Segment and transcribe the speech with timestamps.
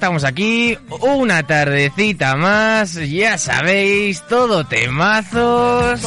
[0.00, 6.00] Estamos aquí, una tardecita más, ya sabéis, todo temazos.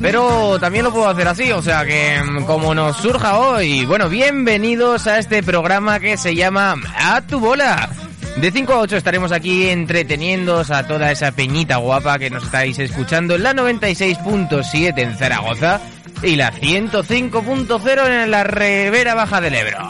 [0.00, 4.08] Pero también lo puedo hacer así, o sea que mm, como nos surja hoy, bueno,
[4.08, 7.90] bienvenidos a este programa que se llama A tu bola.
[8.36, 12.78] De 5 a 8 estaremos aquí entreteniéndoos a toda esa peñita guapa que nos estáis
[12.78, 15.80] escuchando en la 96.7 en Zaragoza
[16.22, 19.88] y la 105.0 en la Ribera Baja del Ebro.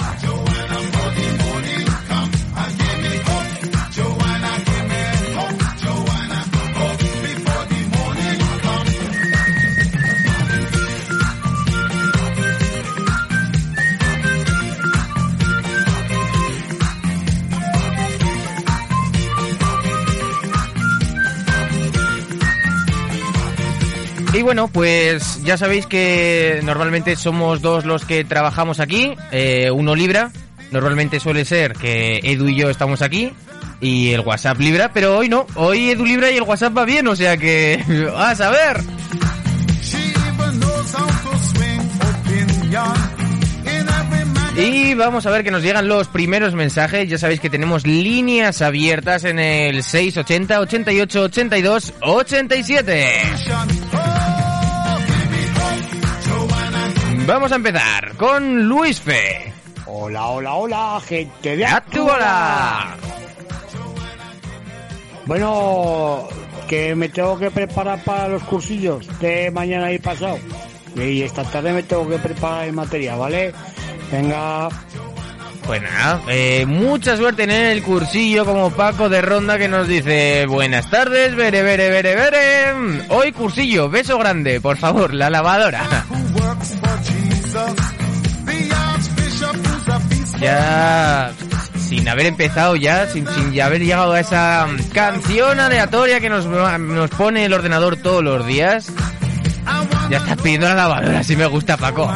[24.46, 30.30] Bueno, pues ya sabéis que normalmente somos dos los que trabajamos aquí, eh, uno libra,
[30.70, 33.32] normalmente suele ser que Edu y yo estamos aquí
[33.80, 37.08] y el WhatsApp libra, pero hoy no, hoy Edu libra y el WhatsApp va bien,
[37.08, 37.82] o sea que
[38.16, 38.84] a saber.
[44.56, 47.08] Y vamos a ver que nos llegan los primeros mensajes.
[47.08, 54.15] Ya sabéis que tenemos líneas abiertas en el 680 88 82 87.
[57.26, 59.52] Vamos a empezar con Luis Fe.
[59.86, 62.96] Hola, hola, hola, gente de Actuala.
[65.26, 66.28] Bueno,
[66.68, 70.38] que me tengo que preparar para los cursillos de mañana y pasado.
[70.94, 73.52] Y esta tarde me tengo que preparar el material, ¿vale?
[74.12, 74.68] Venga.
[75.66, 80.46] Pues nada, eh, mucha suerte en el cursillo como Paco de Ronda que nos dice
[80.46, 86.06] Buenas tardes, vere, vere, vere, vere Hoy cursillo, beso grande, por favor, la lavadora
[90.46, 91.32] Ya
[91.88, 97.10] sin haber empezado ya, sin, sin haber llegado a esa canción aleatoria que nos, nos
[97.10, 98.92] pone el ordenador todos los días
[100.08, 102.12] Ya estás pidiendo la lavadora, si me gusta Paco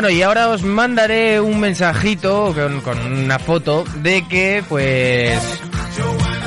[0.00, 2.54] Bueno, y ahora os mandaré un mensajito
[2.84, 5.36] con, una foto de que, pues,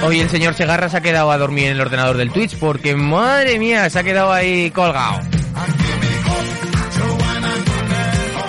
[0.05, 2.95] hoy el señor Segarra se ha quedado a dormir en el ordenador del Twitch porque,
[2.95, 5.19] madre mía, se ha quedado ahí colgado.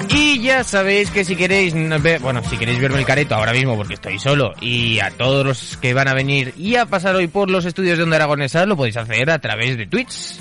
[0.08, 1.74] Y ya sabéis que si queréis
[2.20, 5.76] bueno, si queréis verme el careto ahora mismo porque estoy solo y a todos los
[5.78, 8.76] que van a venir y a pasar hoy por los estudios de Onda Aragonesa lo
[8.76, 10.36] podéis hacer a través de Twitch.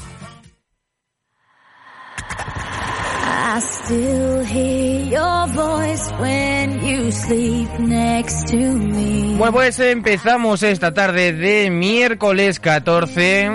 [9.38, 13.52] Bueno, pues empezamos esta tarde de miércoles 14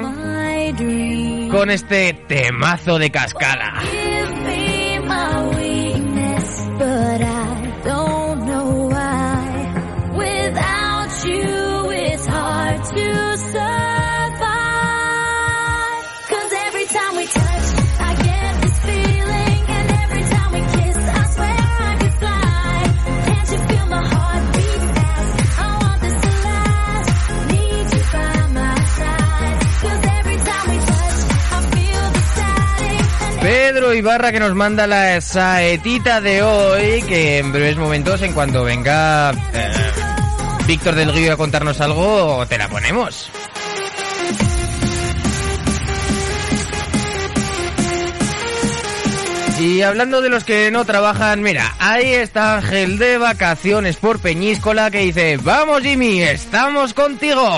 [1.51, 3.73] con este temazo de cascada.
[33.47, 38.65] Pedro Ibarra que nos manda la saetita de hoy, que en breves momentos, en cuanto
[38.65, 39.73] venga eh,
[40.67, 43.31] Víctor del Guío a contarnos algo, te la ponemos.
[49.61, 54.91] Y hablando de los que no trabajan, mira, ahí está Ángel de vacaciones por Peñíscola
[54.91, 57.49] que dice, vamos Jimmy, estamos contigo.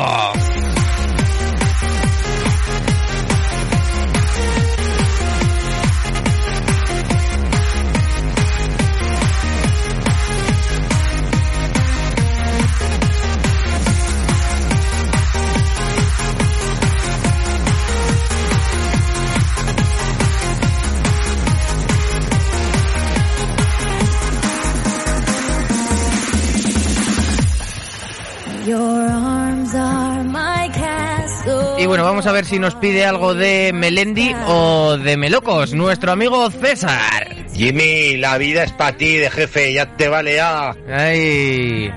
[31.88, 36.50] Bueno, vamos a ver si nos pide algo de Melendi o de Melocos, nuestro amigo
[36.50, 37.34] César.
[37.54, 40.76] Jimmy, la vida es para ti de jefe, ya te vale ya.
[40.86, 41.90] Ay.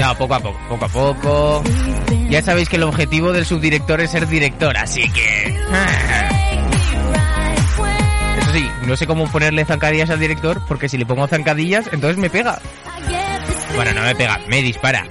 [0.00, 1.64] No, poco a poco, poco a poco.
[2.30, 5.56] Ya sabéis que el objetivo del subdirector es ser director, así que...
[8.38, 12.16] Eso sí, no sé cómo ponerle zancadillas al director, porque si le pongo zancadillas, entonces
[12.16, 12.60] me pega.
[13.74, 15.04] Bueno, no me pega, me dispara.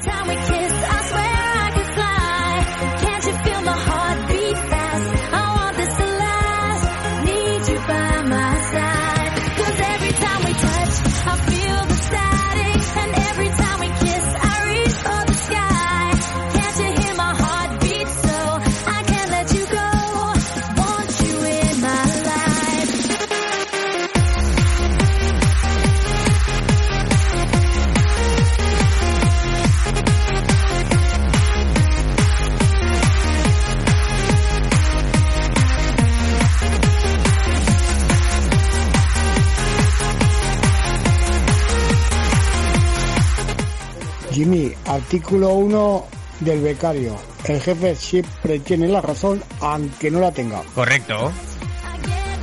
[44.37, 46.05] Jimmy, artículo 1
[46.41, 47.17] del becario.
[47.45, 50.61] El jefe siempre tiene la razón, aunque no la tenga.
[50.75, 51.31] Correcto.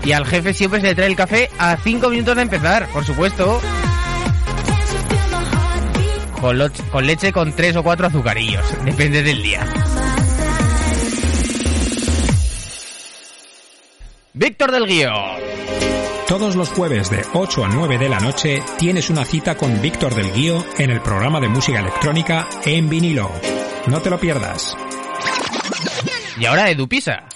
[0.05, 3.05] Y al jefe siempre se le trae el café a 5 minutos de empezar, por
[3.05, 3.61] supuesto.
[6.41, 9.64] Con, leche con 3 o 4 azucarillos, depende del día.
[14.32, 15.94] Víctor del Guío.
[16.36, 20.16] Todos los jueves de 8 a 9 de la noche tienes una cita con Víctor
[20.16, 23.31] del Guío en el programa de música electrónica en vinilo.
[23.86, 24.76] No te lo pierdas.
[26.36, 27.28] Y ahora Edu Pisa.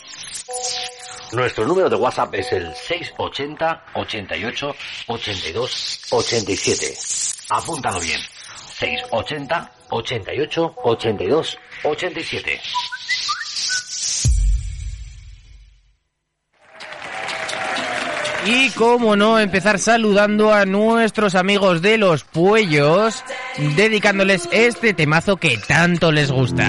[1.31, 4.75] Nuestro número de WhatsApp es el 680 88
[5.06, 6.95] 82 87.
[7.50, 8.21] Apúntalo bien.
[8.81, 12.61] 680 88 82 87.
[18.50, 23.23] Y cómo no empezar saludando a nuestros amigos de los Puellos,
[23.77, 26.67] dedicándoles este temazo que tanto les gusta.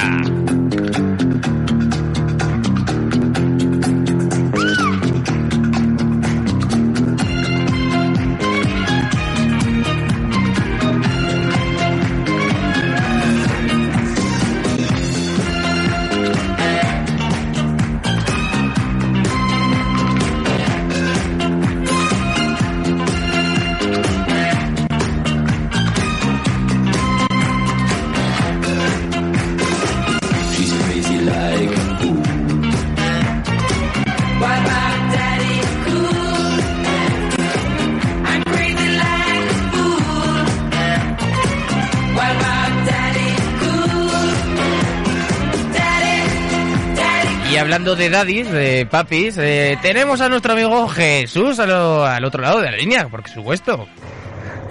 [48.10, 52.78] De daddies, de papis, eh, tenemos a nuestro amigo Jesús al otro lado de la
[52.78, 53.88] línea, por supuesto.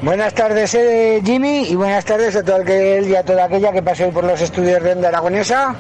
[0.03, 4.05] Buenas tardes, eh, Jimmy, y buenas tardes a todo aquel y a toda aquella que
[4.05, 5.75] hoy por los estudios de Onda Aragonesa,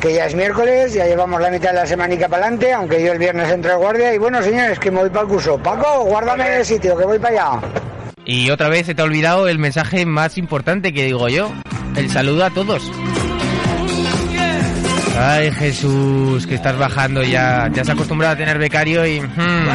[0.00, 3.12] que ya es miércoles, ya llevamos la mitad de la semanica para adelante, aunque yo
[3.12, 5.58] el viernes entro de guardia, y bueno, señores, que me voy para el curso.
[5.58, 7.68] Paco, guárdame el sitio, que voy para allá.
[8.24, 11.52] Y otra vez se te ha olvidado el mensaje más importante que digo yo,
[11.94, 12.90] el saludo a todos.
[15.18, 19.20] Ay Jesús, que estás bajando ya, te has acostumbrado a tener becario y...
[19.20, 19.68] hmm,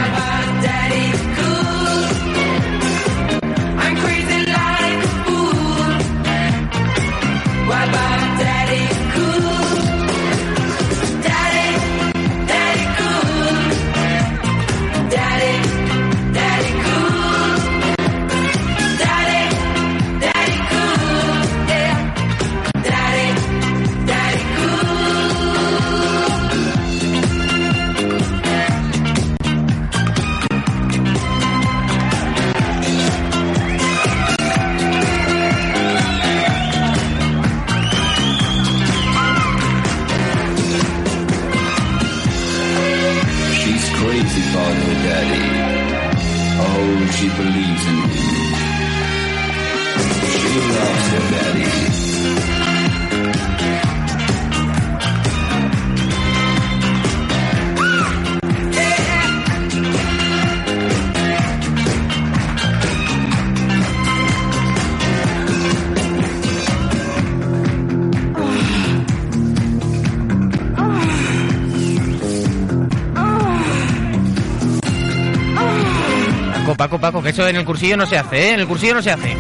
[77.02, 78.54] Paco, que eso en el cursillo no se hace, ¿eh?
[78.54, 79.36] En el cursillo no se hace.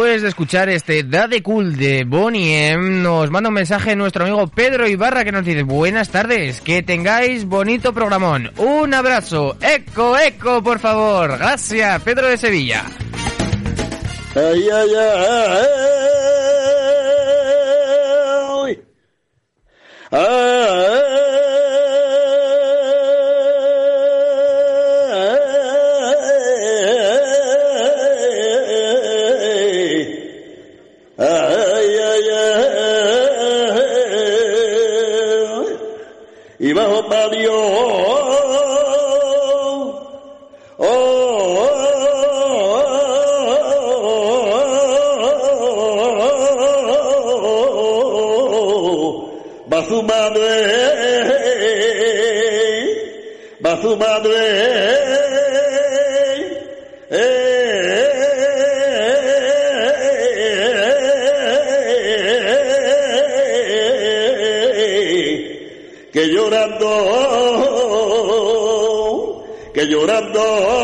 [0.00, 4.88] Después de escuchar este Dade Cool de Bonnie nos manda un mensaje nuestro amigo Pedro
[4.88, 8.50] Ibarra que nos dice Buenas tardes, que tengáis bonito programón.
[8.56, 9.58] Un abrazo.
[9.60, 11.36] Eco, eco, por favor.
[11.36, 12.84] Gracias, Pedro de Sevilla.
[14.34, 14.70] Ay.
[20.10, 21.29] Ay,
[49.90, 50.46] su madre,
[53.64, 54.38] va su madre.
[66.12, 66.90] Que llorando,
[69.74, 70.79] que llorando.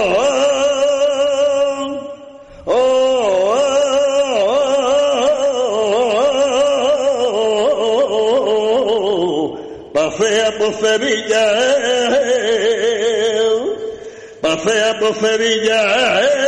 [10.76, 11.44] Pasea por Sevilla,
[14.40, 16.46] pasea por Sevilla.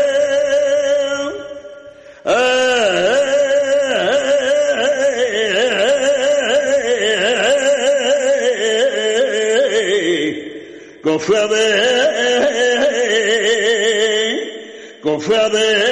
[15.03, 15.88] Confíame,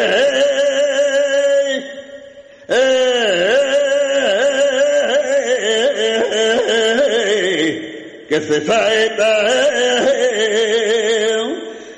[8.46, 9.44] se saeta,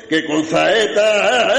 [0.08, 1.54] que con saeta.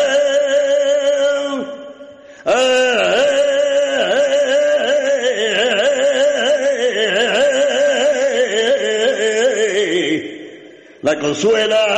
[11.01, 11.88] La consuela.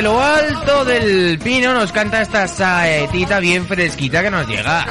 [0.00, 4.86] Desde lo alto del pino nos canta esta saetita bien fresquita que nos llega.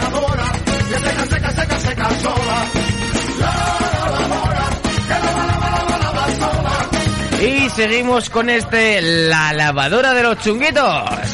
[7.41, 11.28] Y seguimos con este La lavadora de los chunguitos.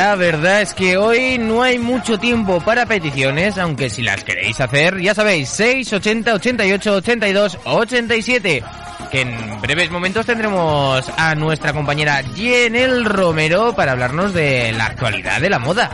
[0.00, 4.58] La verdad es que hoy no hay mucho tiempo para peticiones, aunque si las queréis
[4.58, 8.64] hacer, ya sabéis, 680 88 82 87.
[9.10, 15.38] Que en breves momentos tendremos a nuestra compañera Jenel Romero para hablarnos de la actualidad
[15.38, 15.90] de la moda.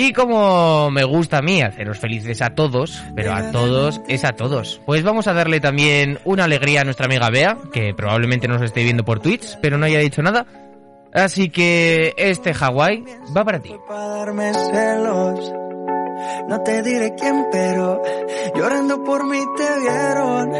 [0.00, 4.30] Y como me gusta a mí haceros felices a todos, pero a todos es a
[4.30, 8.62] todos, pues vamos a darle también una alegría a nuestra amiga Bea, que probablemente nos
[8.62, 10.46] esté viendo por Twitch, pero no haya dicho nada.
[11.12, 13.02] Así que este Hawái
[13.36, 13.74] va para ti.
[16.48, 18.00] No te diré quién, pero
[18.54, 20.52] llorando por mí te vieron.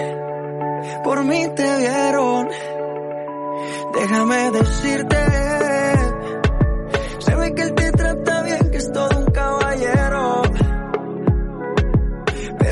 [1.04, 2.48] Por mí te vieron.
[3.94, 5.77] Déjame decirte.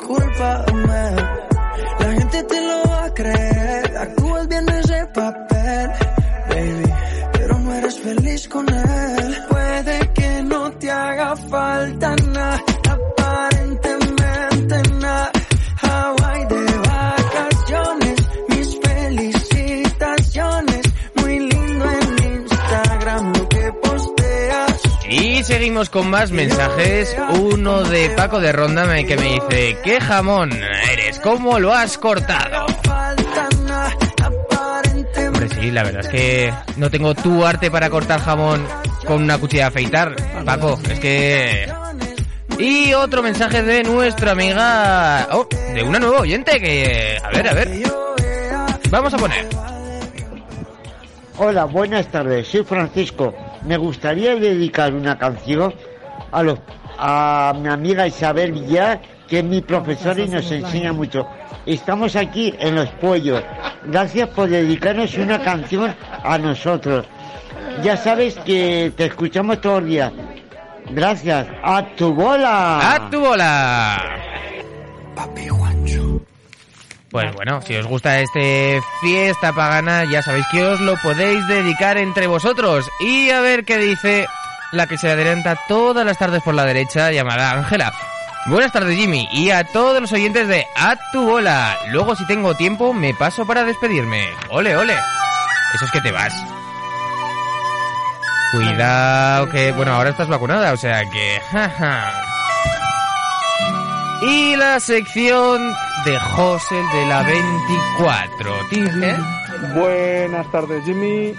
[0.00, 0.67] entonces
[26.98, 27.40] mensajes.
[27.40, 30.52] Uno de Paco de Ronda que me dice, ¿qué jamón
[30.92, 31.18] eres?
[31.20, 32.66] ¿Cómo lo has cortado?
[35.26, 38.66] Hombre, sí, la verdad es que no tengo tu arte para cortar jamón
[39.06, 40.78] con una cuchilla de afeitar, Paco.
[40.90, 41.72] Es que...
[42.58, 45.28] Y otro mensaje de nuestra amiga...
[45.30, 47.16] Oh, de una nueva oyente que...
[47.22, 47.82] A ver, a ver.
[48.90, 49.46] Vamos a poner.
[51.36, 52.48] Hola, buenas tardes.
[52.48, 53.32] Soy Francisco.
[53.64, 55.72] Me gustaría dedicar una canción
[56.32, 56.58] a los
[56.98, 61.26] a mi amiga Isabel Villar, que es mi profesora y nos enseña mucho.
[61.64, 63.42] Estamos aquí en Los Pollos.
[63.84, 67.06] Gracias por dedicarnos una canción a nosotros.
[67.82, 70.12] Ya sabes que te escuchamos todos los días.
[70.90, 71.46] Gracias.
[71.62, 72.94] ¡A tu bola!
[72.94, 74.18] ¡A tu bola!
[77.10, 81.96] Pues bueno, si os gusta este fiesta pagana, ya sabéis que os lo podéis dedicar
[81.96, 82.86] entre vosotros.
[83.00, 84.26] Y a ver qué dice
[84.72, 87.92] la que se adelanta todas las tardes por la derecha, llamada Ángela.
[88.46, 91.76] Buenas tardes, Jimmy, y a todos los oyentes de A tu bola.
[91.88, 94.28] Luego, si tengo tiempo, me paso para despedirme.
[94.48, 94.96] Ole, ole.
[95.74, 96.32] Eso es que te vas.
[98.52, 101.40] Cuidado que, bueno, ahora estás vacunada, o sea que...
[104.22, 108.54] Y la sección de José de la 24.
[108.70, 109.16] ¿Tiene?
[109.74, 111.34] Buenas tardes, Jimmy.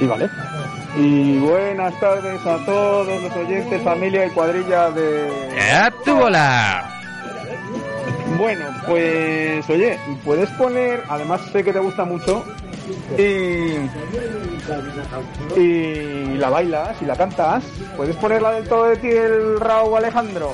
[0.00, 0.28] Y vale.
[0.96, 5.30] Y buenas tardes a todos los oyentes, familia y cuadrilla de...
[5.72, 6.90] ¡A tu bola!
[8.36, 12.44] Bueno, pues oye, puedes poner, además sé que te gusta mucho,
[13.16, 13.76] y,
[15.60, 17.64] y la bailas y la cantas,
[17.96, 20.52] puedes ponerla del todo de ti el Raúl Alejandro.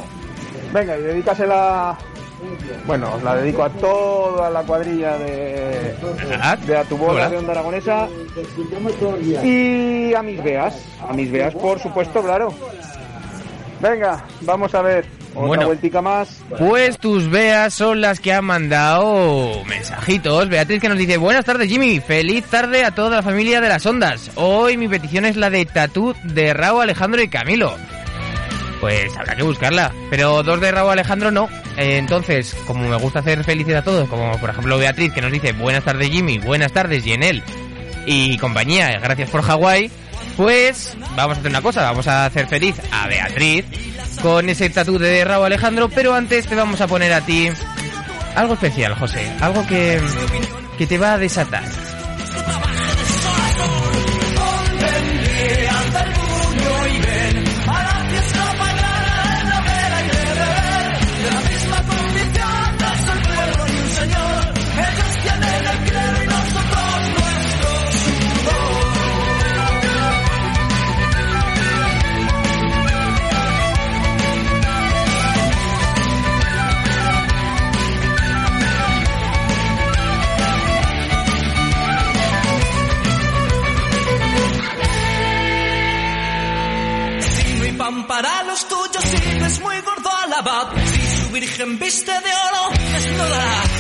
[0.73, 1.97] Venga, y dedícasela,
[2.87, 5.95] bueno, os la dedico a toda la cuadrilla de,
[6.67, 8.09] de a tu bola de Onda Aragonesa
[9.43, 10.75] y a mis veas,
[11.09, 12.53] a mis veas por supuesto, claro.
[13.81, 15.67] Venga, vamos a ver, otra Bueno.
[15.67, 16.41] vueltica más.
[16.59, 20.49] Pues tus veas son las que han mandado mensajitos.
[20.49, 23.85] Beatriz que nos dice, buenas tardes Jimmy, feliz tarde a toda la familia de las
[23.85, 24.31] ondas.
[24.37, 27.75] Hoy mi petición es la de Tatú de Raúl Alejandro y Camilo.
[28.81, 29.93] Pues habrá que buscarla.
[30.11, 31.49] Pero dos de Raúl Alejandro no.
[31.77, 35.53] Entonces, como me gusta hacer felices a todos, como por ejemplo Beatriz que nos dice
[35.53, 37.43] buenas tardes Jimmy, buenas tardes Yenel
[38.07, 39.91] y compañía, gracias por Hawái,
[40.37, 43.65] pues vamos a hacer una cosa, vamos a hacer feliz a Beatriz
[44.23, 47.49] con ese tatu de Raúl Alejandro, pero antes te vamos a poner a ti
[48.35, 50.01] algo especial, José, algo que,
[50.79, 51.65] que te va a desatar.
[90.47, 93.76] Abad, si su virgen viste de oro, desnudará.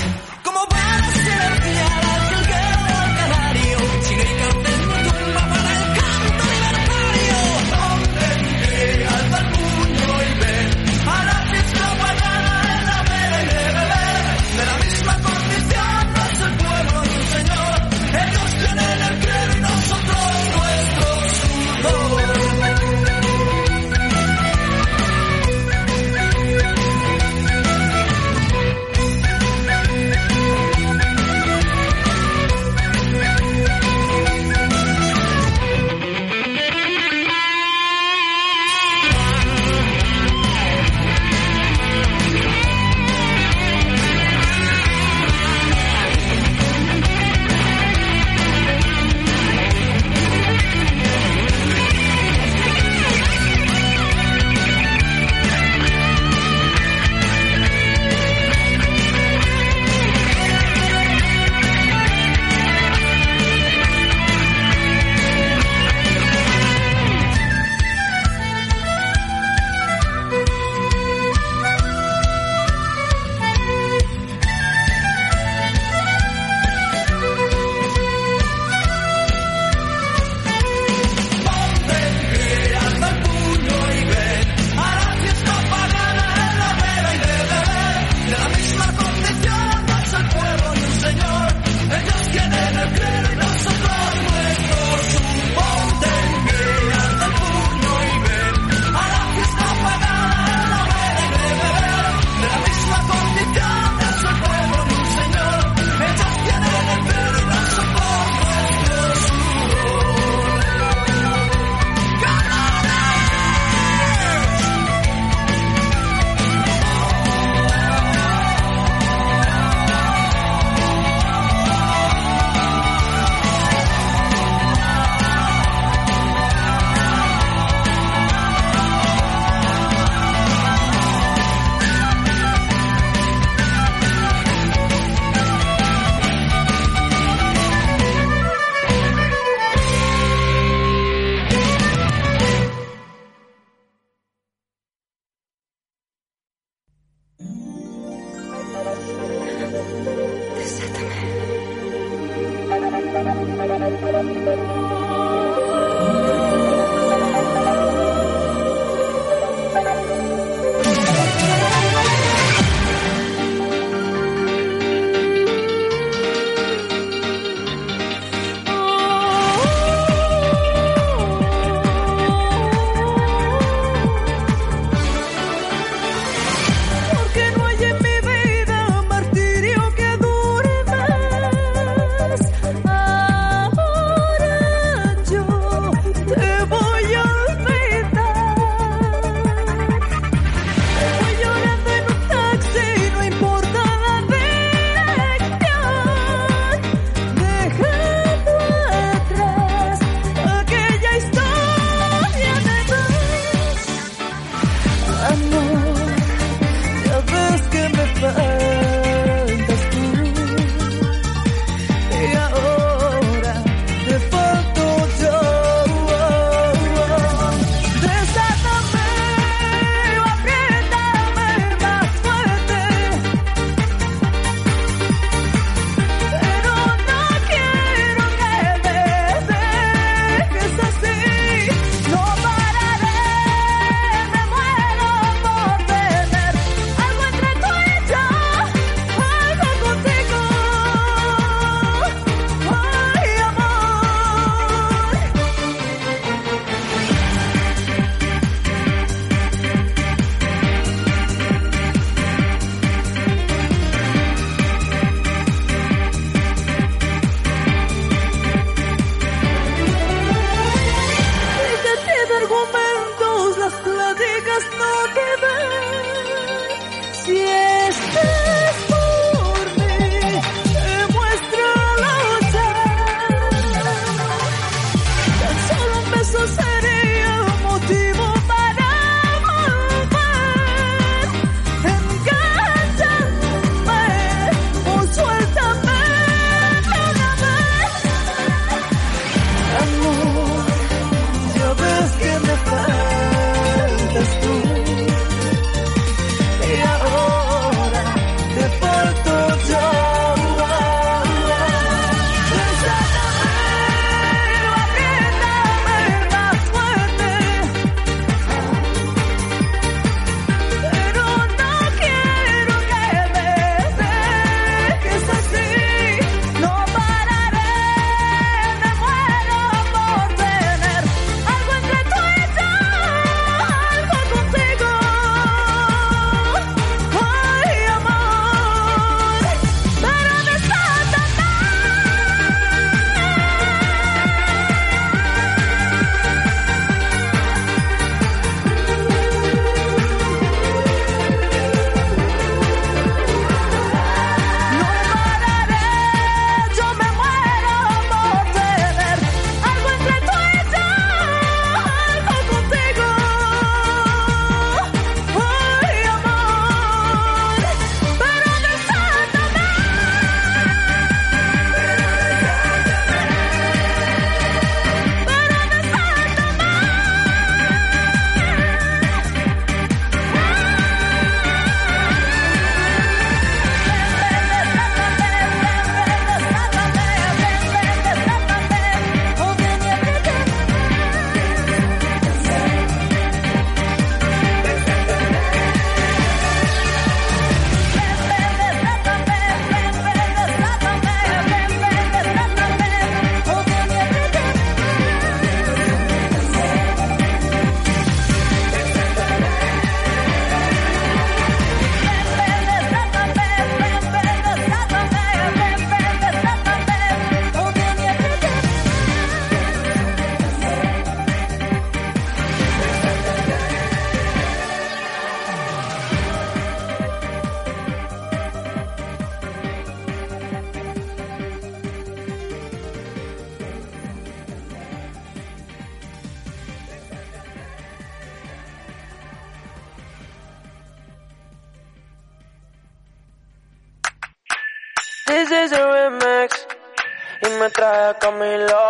[438.27, 438.85] Camilo.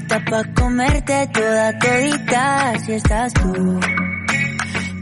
[0.00, 3.80] Está pa' comerte toda todita si estás tú.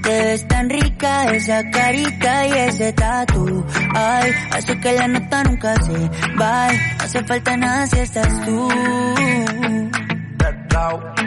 [0.02, 3.64] Te ves tan rica esa carita y ese tatu.
[3.94, 6.66] Ay, hace que la nota nunca se va.
[6.72, 8.68] No hace falta nada si estás tú.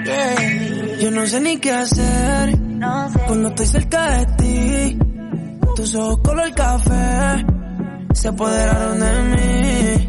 [0.05, 0.97] Yeah.
[0.99, 2.57] Yo no sé ni qué hacer
[3.27, 4.99] cuando estoy cerca de ti.
[5.75, 7.45] Tus ojos color café
[8.13, 10.08] se apoderaron de mí.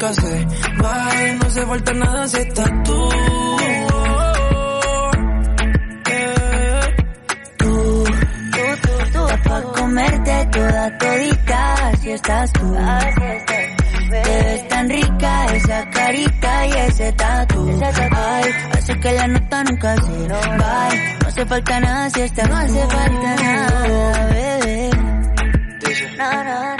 [0.00, 0.46] Nunca se.
[1.36, 3.08] No hace falta nada si estás tú.
[7.58, 12.76] Tú, tú, tú, pa' comerte toda todita, si estás tú.
[14.10, 17.80] Te ves tan rica esa carita y ese tatu.
[18.12, 20.88] Ay, hace que la nota nunca se va.
[21.20, 24.90] No hace falta nada si estás No hace falta nada, bebé.
[26.18, 26.79] No, no, no.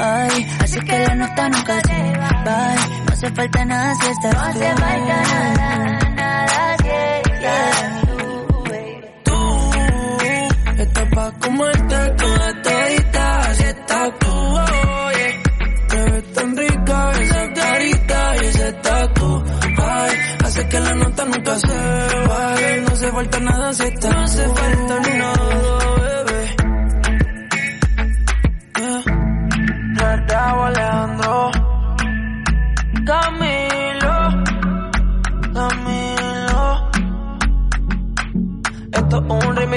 [0.00, 2.74] Ay, hace que la nota nunca se va.
[3.06, 6.88] No hace falta nada si estás No hace falta nada, nada si
[7.32, 8.02] estás
[9.24, 9.38] Tú
[10.82, 14.30] estás pa' comerte toda todita, así estás tú.
[14.30, 15.42] oye.
[15.88, 19.44] Te ves tan rica esa carita y ese tatu.
[19.78, 20.12] Ay,
[20.44, 21.66] hace que la nota nunca se
[22.28, 22.76] vaya.
[22.82, 25.07] No hace falta nada si estás No hace falta nada,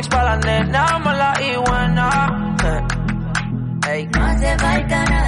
[0.01, 2.55] es un remix para la nena mala y buena
[3.89, 4.07] Ey.
[4.07, 5.20] No hace falta nada,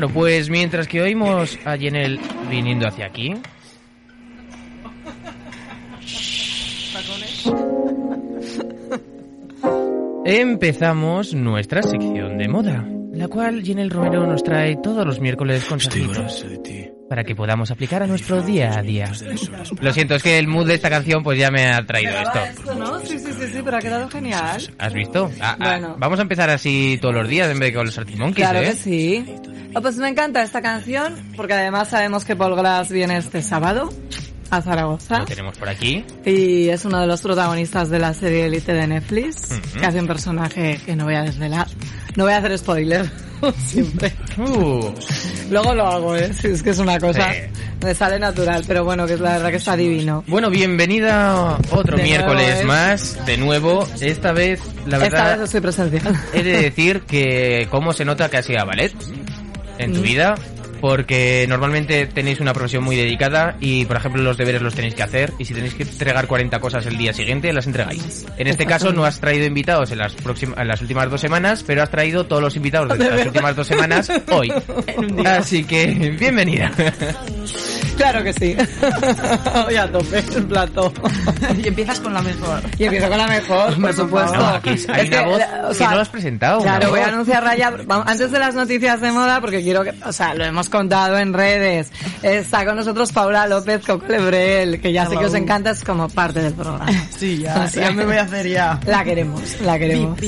[0.00, 3.34] Bueno, pues mientras que oímos a Jenel viniendo hacia aquí,
[10.24, 12.82] empezamos nuestra sección de moda,
[13.12, 16.46] la cual Jenel Romero nos trae todos los miércoles consejitos
[17.10, 19.10] para que podamos aplicar a nuestro día a día.
[19.80, 22.38] Lo siento, es que el mood de esta canción pues ya me ha traído esto.
[22.38, 23.00] Esto, ¿no?
[23.00, 24.62] Sí, sí, sí, sí, pero ha quedado genial.
[24.78, 25.28] ¿Has visto?
[25.40, 25.96] Ah, ah, Bueno.
[25.98, 28.70] vamos a empezar así todos los días en vez de con los artimonkeys, Claro ¿eh?
[28.70, 29.24] que sí.
[29.74, 33.88] Oh, pues me encanta esta canción porque además sabemos que Paul Glass viene este sábado
[34.50, 36.04] a Zaragoza Lo tenemos por aquí.
[36.24, 39.78] y es uno de los protagonistas de la serie Elite de Netflix Ujú.
[39.80, 41.68] que hace un personaje que no voy a desvelar.
[42.16, 43.08] No voy a hacer spoiler,
[43.68, 44.12] siempre.
[44.36, 44.92] Uh.
[45.50, 46.32] Luego lo hago, ¿eh?
[46.34, 47.38] Si es que es una cosa, Sí.
[47.84, 50.24] me sale natural, pero bueno, que la verdad que está divino.
[50.26, 52.64] Bueno, bienvenida otro De miércoles nuevo, ¿eh?
[52.64, 53.88] más, de nuevo.
[54.00, 56.20] Esta vez, la Esta verdad, vez estoy presencial.
[56.34, 58.92] he de decir que cómo se nota que has ido a ballet
[59.84, 60.02] en tu Mm.
[60.02, 60.34] vida.
[60.80, 65.02] porque normalmente tenéis una profesión muy dedicada y, por ejemplo, los deberes los tenéis que
[65.02, 68.24] hacer y si tenéis que entregar 40 cosas el día siguiente, las entregáis.
[68.38, 71.62] En este caso no has traído invitados en las, próximas, en las últimas dos semanas,
[71.66, 74.50] pero has traído todos los invitados de las últimas dos semanas hoy.
[75.26, 76.72] Así que, bienvenida.
[78.00, 78.56] Claro que sí.
[79.66, 80.92] Hoy a tope el plato.
[81.62, 82.62] y empiezas con la mejor.
[82.78, 84.36] Y empiezo con la mejor, por supuesto.
[84.38, 86.60] No, aquí hay Es una que, voz o que sea, no lo has presentado.
[86.62, 87.12] Claro, voy a voz.
[87.12, 90.44] anunciar Raya vamos, antes de las noticias de moda porque quiero que, o sea, lo
[90.44, 91.92] hemos contado en redes.
[92.22, 96.08] Está con nosotros Paula López Coco Lebrel, que ya sé que os encanta, es como
[96.08, 96.86] parte del programa.
[97.20, 98.80] Sí, ya, ya me voy a hacer ya.
[98.86, 100.18] La queremos, la queremos.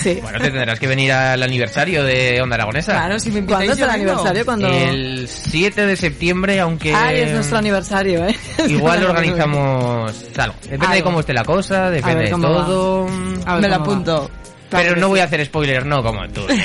[0.00, 0.18] Sí.
[0.22, 2.92] Bueno, te tendrás que venir al aniversario de Onda Aragonesa.
[2.92, 4.44] Claro, si me ¿Cuándo invitáis es el aniversario?
[4.44, 4.68] Cuando...
[4.68, 6.94] El 7 de septiembre, aunque...
[6.94, 8.36] Ay, es nuestro aniversario, ¿eh?
[8.68, 10.54] Igual organizamos algo.
[10.62, 13.06] Depende de cómo esté la cosa, depende de todo.
[13.46, 13.82] A ver Me lo va.
[13.82, 14.30] apunto.
[14.70, 16.42] Pero no voy a hacer spoiler, no como tú.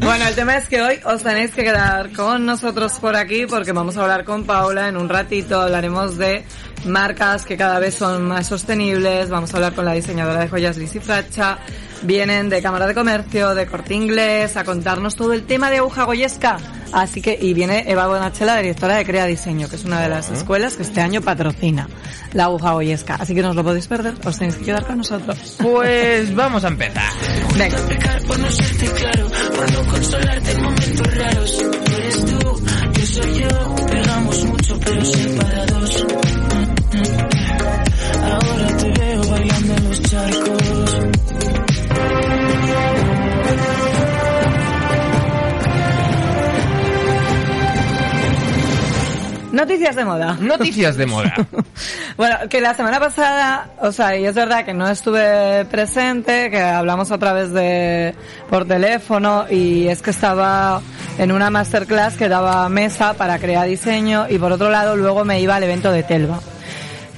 [0.00, 3.72] Bueno, el tema es que hoy os tenéis que quedar con nosotros por aquí porque
[3.72, 5.60] vamos a hablar con Paula en un ratito.
[5.60, 6.44] Hablaremos de
[6.86, 9.28] marcas que cada vez son más sostenibles.
[9.28, 11.58] Vamos a hablar con la diseñadora de joyas Lizzy Fracha.
[12.02, 16.04] Vienen de Cámara de Comercio, de Corte Inglés, a contarnos todo el tema de aguja
[16.04, 16.58] goyesca.
[16.92, 20.30] Así que, y viene Eva Bonachela, directora de Crea Diseño, que es una de las
[20.30, 21.88] escuelas que este año patrocina
[22.32, 23.16] la aguja goyesca.
[23.16, 25.56] Así que no os lo podéis perder, os tenéis que quedar con nosotros.
[25.60, 27.12] Pues vamos a empezar.
[27.56, 27.78] Venga.
[31.98, 32.62] Eres tú,
[32.92, 33.74] yo soy yo.
[33.86, 36.06] Pegamos mucho, pero separados.
[38.22, 40.96] Ahora te veo bailando en los charcos.
[49.52, 50.36] Noticias de moda.
[50.40, 51.34] Noticias de moda.
[52.16, 56.58] Bueno, que la semana pasada, o sea, y es verdad que no estuve presente, que
[56.58, 58.14] hablamos otra vez de
[58.48, 60.80] por teléfono y es que estaba
[61.18, 65.42] en una masterclass que daba mesa para crear diseño y por otro lado luego me
[65.42, 66.40] iba al evento de Telva.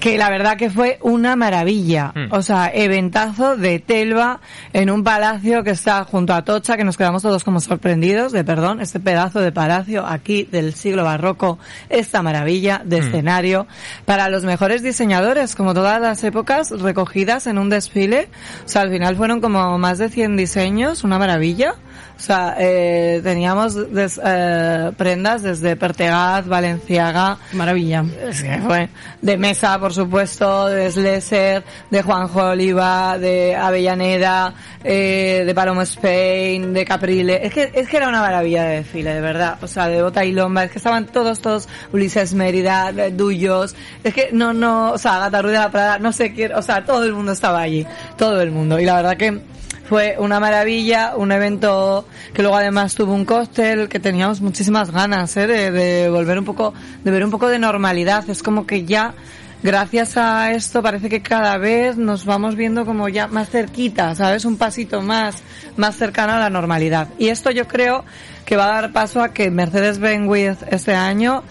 [0.01, 2.13] Que la verdad que fue una maravilla.
[2.15, 2.33] Hmm.
[2.33, 4.41] O sea, eventazo de Telva
[4.73, 8.45] en un palacio que está junto a Tocha, que nos quedamos todos como sorprendidos de,
[8.45, 13.07] perdón, este pedazo de palacio aquí del siglo barroco, esta maravilla de Hmm.
[13.07, 13.67] escenario
[14.05, 18.29] para los mejores diseñadores, como todas las épocas, recogidas en un desfile.
[18.65, 21.75] O sea, al final fueron como más de 100 diseños, una maravilla.
[22.17, 28.05] O sea, eh, teníamos des- eh, prendas desde Pertegaz, Valenciaga, Maravilla.
[28.29, 28.89] es que fue
[29.23, 36.73] de Mesa, por supuesto, de Slesser, de Juanjo Oliva, de Avellaneda, eh, de Palomo Spain,
[36.73, 37.47] de Caprile.
[37.47, 39.59] Es que, es que era una maravilla de desfile, de verdad.
[39.63, 40.65] O sea, de Bota y Lomba.
[40.65, 43.75] Es que estaban todos, todos, Ulises Mérida, Duyos.
[44.03, 46.63] Es que no, no, o sea, Agatha Ruiz de la Prada, no sé quién, o
[46.63, 47.87] sea, todo el mundo estaba allí.
[48.17, 48.79] Todo el mundo.
[48.81, 49.41] Y la verdad que
[49.89, 55.35] fue una maravilla, un evento que luego además tuvo un cóctel que teníamos muchísimas ganas
[55.39, 55.47] ¿eh?
[55.47, 58.29] de, de volver un poco, de ver un poco de normalidad.
[58.29, 59.15] Es como que ya,
[59.63, 64.45] gracias a esto, parece que cada vez nos vamos viendo como ya más cerquita, ¿sabes?
[64.45, 65.37] Un pasito más,
[65.79, 67.09] más cercano a la normalidad.
[67.19, 68.05] Y esto yo creo
[68.45, 71.43] que va a dar paso a que Mercedes-Benz este año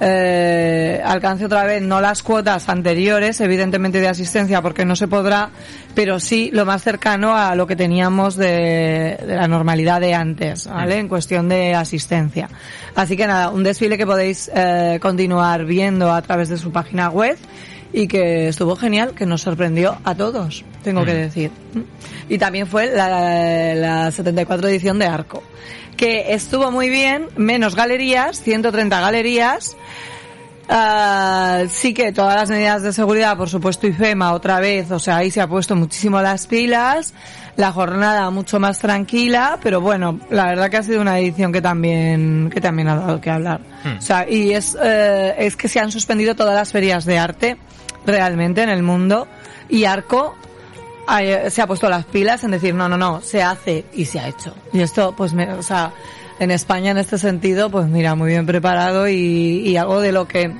[0.00, 5.50] eh, alcance otra vez no las cuotas anteriores, evidentemente de asistencia, porque no se podrá,
[5.94, 10.66] pero sí lo más cercano a lo que teníamos de, de la normalidad de antes,
[10.66, 10.98] ¿vale?
[10.98, 12.48] En cuestión de asistencia.
[12.94, 17.08] Así que nada, un desfile que podéis eh, continuar viendo a través de su página
[17.08, 17.38] web
[17.92, 21.50] y que estuvo genial, que nos sorprendió a todos, tengo que decir.
[22.28, 25.42] Y también fue la, la 74 edición de Arco,
[25.96, 29.76] que estuvo muy bien, menos galerías, 130 galerías.
[30.68, 35.18] Ah, sí que todas las medidas de seguridad, por supuesto, IFEMA otra vez, o sea,
[35.18, 37.14] ahí se ha puesto muchísimo las pilas,
[37.56, 41.60] la jornada mucho más tranquila, pero bueno, la verdad que ha sido una edición que
[41.60, 43.60] también, que también ha dado que hablar.
[43.84, 43.98] Hmm.
[43.98, 47.56] O sea, y es, eh, es que se han suspendido todas las ferias de arte,
[48.06, 49.28] realmente, en el mundo,
[49.68, 50.36] y Arco
[51.48, 54.28] se ha puesto las pilas en decir, no, no, no, se hace y se ha
[54.28, 54.54] hecho.
[54.72, 55.92] Y esto, pues, me, o sea,
[56.38, 60.26] en España en este sentido, pues mira, muy bien preparado y, y algo de lo
[60.26, 60.52] que,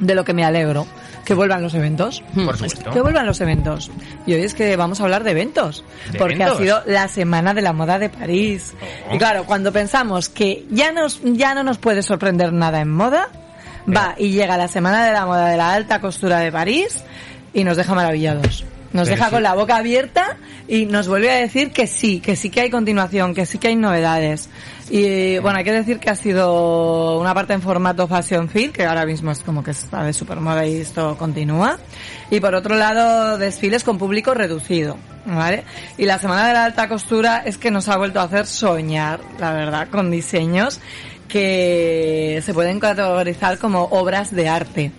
[0.00, 0.86] de lo que me alegro.
[1.24, 2.22] Que vuelvan los eventos.
[2.34, 2.90] Por supuesto.
[2.90, 3.90] Que vuelvan los eventos.
[4.26, 5.82] Y hoy es que vamos a hablar de eventos.
[6.12, 6.56] ¿De porque eventos?
[6.56, 8.74] ha sido la semana de la moda de París.
[9.08, 9.14] Oh.
[9.14, 13.28] Y claro, cuando pensamos que ya nos, ya no nos puede sorprender nada en moda,
[13.88, 17.02] va y llega la semana de la moda de la alta costura de París
[17.54, 18.66] y nos deja maravillados.
[18.94, 19.34] Nos Pero deja sí.
[19.34, 20.36] con la boca abierta
[20.68, 23.66] y nos vuelve a decir que sí, que sí que hay continuación, que sí que
[23.66, 24.48] hay novedades.
[24.88, 28.84] Y bueno, hay que decir que ha sido una parte en formato Fashion Film, que
[28.84, 31.76] ahora mismo es como que está de supermoda y esto continúa.
[32.30, 35.64] Y por otro lado, desfiles con público reducido, ¿vale?
[35.98, 39.18] Y la Semana de la Alta Costura es que nos ha vuelto a hacer soñar,
[39.40, 40.80] la verdad, con diseños
[41.26, 44.92] que se pueden categorizar como obras de arte.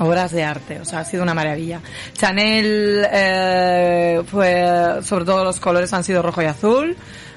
[0.00, 1.80] Obras de arte, o sea, ha sido una maravilla.
[2.14, 6.96] Chanel eh, fue, sobre todo los colores han sido rojo y azul.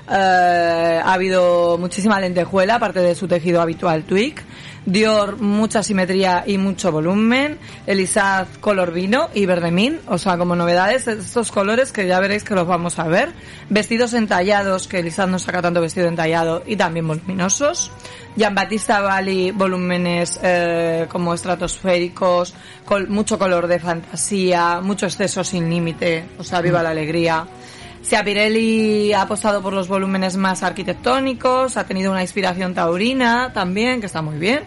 [0.09, 4.35] Eh, ha habido muchísima lentejuela, aparte de su tejido habitual twig.
[4.85, 7.57] Dior, mucha simetría y mucho volumen.
[7.87, 9.99] Elisaz, color vino y verdemín.
[10.07, 13.31] O sea, como novedades, estos colores que ya veréis que los vamos a ver.
[13.69, 17.91] Vestidos entallados, que Elisaz no saca tanto vestido entallado y también voluminosos.
[18.35, 25.69] Jean Batista Bali, volúmenes eh, como estratosféricos, con mucho color de fantasía, mucho exceso sin
[25.69, 26.25] límite.
[26.39, 27.45] O sea, viva la alegría.
[28.03, 34.07] Ciapirelli ha apostado por los volúmenes más arquitectónicos, ha tenido una inspiración taurina también, que
[34.07, 34.63] está muy bien.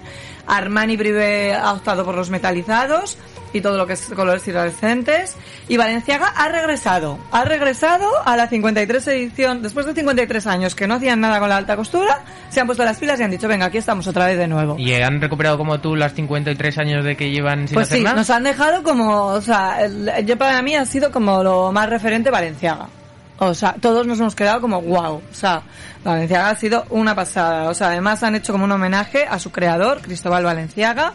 [0.47, 3.19] Armani Privé ha optado por los metalizados
[3.57, 5.37] y todo lo que es colores iridescentes.
[5.69, 10.87] Y Valenciaga ha regresado, ha regresado a la 53 edición, después de 53 años que
[10.87, 13.49] no hacían nada con la alta costura, se han puesto las pilas y han dicho,
[13.49, 14.77] venga, aquí estamos otra vez de nuevo.
[14.79, 18.05] ¿Y han recuperado como tú las 53 años de que llevan sin Pues hacer sí,
[18.05, 18.17] nada?
[18.17, 21.89] nos han dejado como, o sea, el- yo para mí ha sido como lo más
[21.89, 22.87] referente Valenciaga.
[23.39, 25.17] O sea, todos nos hemos quedado como wow.
[25.17, 25.61] O sea,
[26.03, 27.69] Valenciaga ha sido una pasada.
[27.69, 31.13] O sea, además han hecho como un homenaje a su creador, Cristóbal Valenciaga.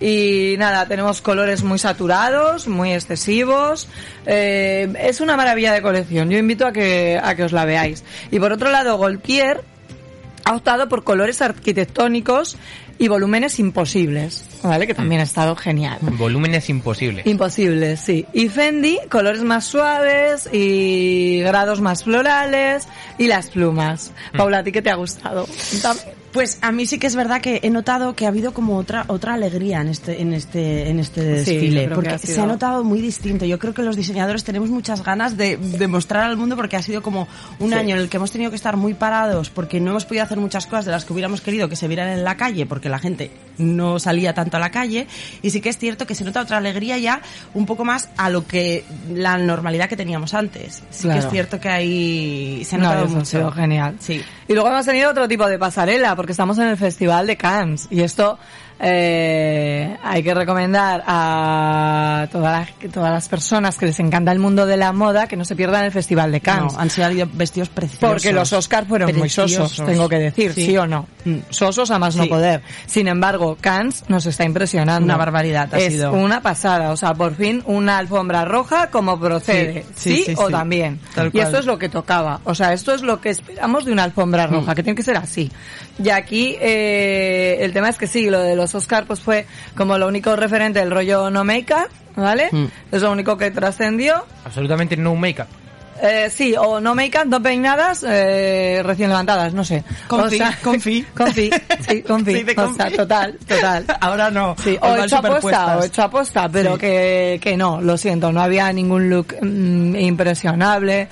[0.00, 3.88] Y nada, tenemos colores muy saturados, muy excesivos.
[4.26, 6.30] Eh, es una maravilla de colección.
[6.30, 8.04] Yo invito a que, a que os la veáis.
[8.30, 9.62] Y por otro lado, Golpier
[10.44, 12.56] ha optado por colores arquitectónicos
[12.98, 14.86] y volúmenes imposibles, ¿vale?
[14.86, 15.98] Que también ha estado genial.
[16.00, 17.26] Volúmenes imposibles.
[17.26, 18.26] Imposibles, sí.
[18.32, 22.86] Y Fendi, colores más suaves y grados más florales
[23.18, 24.12] y las plumas.
[24.32, 24.36] Mm.
[24.36, 25.46] Paula, ¿a ti qué te ha gustado?
[26.34, 29.04] Pues a mí sí que es verdad que he notado que ha habido como otra
[29.06, 32.82] otra alegría en este en este en este desfile que porque ha se ha notado
[32.82, 33.44] muy distinto.
[33.44, 37.02] Yo creo que los diseñadores tenemos muchas ganas de demostrar al mundo porque ha sido
[37.02, 37.28] como
[37.60, 37.74] un Sí.
[37.76, 40.38] año en el que hemos tenido que estar muy parados porque no hemos podido hacer
[40.38, 42.98] muchas cosas de las que hubiéramos querido que se vieran en la calle porque la
[42.98, 45.06] gente no salía tanto a la calle
[45.40, 47.22] y sí que es cierto que se nota otra alegría ya
[47.54, 50.82] un poco más a lo que la normalidad que teníamos antes.
[50.90, 51.20] Sí que Claro.
[51.20, 53.24] es cierto que hay se ha No, notado ha mucho.
[53.24, 53.94] sido genial.
[54.00, 54.20] Sí.
[54.48, 57.86] Y luego hemos tenido otro tipo de pasarela, porque estamos en el Festival de Cannes.
[57.90, 58.38] Y esto
[58.86, 64.66] eh, hay que recomendar a todas las, todas las personas que les encanta el mundo
[64.66, 66.74] de la moda que no se pierdan el Festival de Cannes.
[66.74, 68.08] No, han salido vestidos preciosos.
[68.10, 71.06] Porque los Oscars fueron muy sosos, tengo que decir, sí, o no.
[71.50, 72.62] Sosos a más no poder.
[72.86, 75.04] Sin embargo, Cannes nos está impresionando.
[75.04, 76.12] Una barbaridad ha es sido.
[76.12, 76.90] una pasada.
[76.92, 79.86] O sea, por fin una alfombra roja como procede.
[79.96, 81.00] Sí, o también.
[81.14, 81.44] Tal y cual.
[81.44, 82.40] esto es lo que tocaba.
[82.44, 84.74] O sea, esto es lo que esperamos de una alfombra roja, Mm.
[84.74, 85.50] que tiene que ser así.
[86.02, 89.46] Y aquí eh, el tema es que sí, lo de los Oscars pues fue
[89.76, 92.48] como lo único referente del rollo no make-up, ¿vale?
[92.52, 92.64] Mm.
[92.92, 94.24] Es lo único que trascendió.
[94.44, 95.46] Absolutamente no make-up.
[96.02, 99.84] Eh, sí, o no make-up, no peinadas, eh, recién levantadas, no sé.
[100.08, 101.02] Confi, O sea, confi.
[101.16, 101.50] confi,
[101.88, 102.34] sí, confi.
[102.34, 103.84] Sí, de O sea, total, total.
[104.00, 104.56] Ahora no.
[104.62, 106.80] Sí, o hecho aposta, o hecho aposta, pero Sí.
[106.80, 111.08] que, que no, lo siento, no había ningún look mm, impresionable.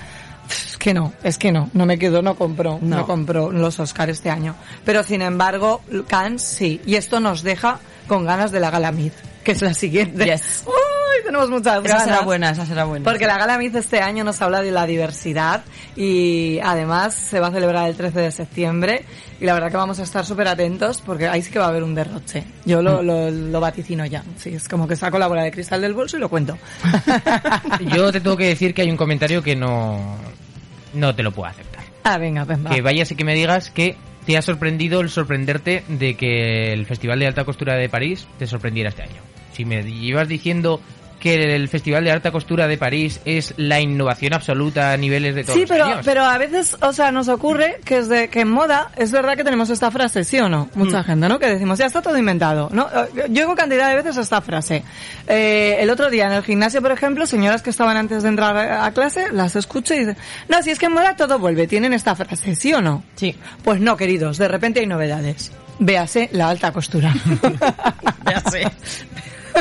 [0.49, 3.05] Es que no, es que no, no me quedo, no compró, no, No.
[3.07, 4.55] compró los Oscars este año.
[4.85, 9.13] Pero sin embargo, Cannes sí, y esto nos deja con ganas de la Gala Myth,
[9.43, 10.25] que es la siguiente.
[10.25, 10.63] Yes.
[11.25, 12.03] Tenemos muchas Esa ganas.
[12.03, 13.03] será buena, esa será buena.
[13.03, 15.63] Porque la Gala Myth este año nos habla de la diversidad
[15.95, 19.05] y además se va a celebrar el 13 de septiembre
[19.39, 21.69] y la verdad que vamos a estar súper atentos porque ahí sí que va a
[21.69, 22.43] haber un derroche.
[22.65, 24.23] Yo lo, lo, lo vaticino ya.
[24.37, 26.57] Sí, es como que saco la bola de cristal del bolso y lo cuento.
[27.95, 30.17] Yo te tengo que decir que hay un comentario que no,
[30.93, 31.83] no te lo puedo aceptar.
[32.03, 32.69] Ah, venga, pues va.
[32.69, 33.95] Que vayas y que me digas que
[34.25, 38.47] te ha sorprendido el sorprenderte de que el Festival de Alta Costura de París te
[38.47, 39.21] sorprendiera este año.
[39.53, 40.79] Si me llevas diciendo
[41.23, 45.43] que el Festival de Alta Costura de París es la innovación absoluta a niveles de
[45.45, 45.99] todos Sí, los pero, años.
[46.03, 49.37] pero a veces, o sea, nos ocurre que es de que en moda es verdad
[49.37, 50.69] que tenemos esta frase, ¿sí o no?
[50.75, 51.03] Mucha Mm.
[51.05, 51.39] gente, ¿no?
[51.39, 52.87] Que decimos, ya está todo inventado, ¿no?
[52.89, 54.83] Eh, Yo digo cantidad de veces esta frase.
[55.25, 58.57] Eh, el otro día en el gimnasio, por ejemplo, señoras que estaban antes de entrar
[58.57, 60.17] a clase, las escucho y dicen,
[60.49, 63.01] no, si es que en moda todo vuelve, tienen esta frase, ¿sí o no?
[63.15, 63.33] Sí.
[63.63, 65.53] Pues no, queridos, de repente hay novedades.
[65.79, 67.13] Véase la alta costura.
[68.25, 68.67] Véase.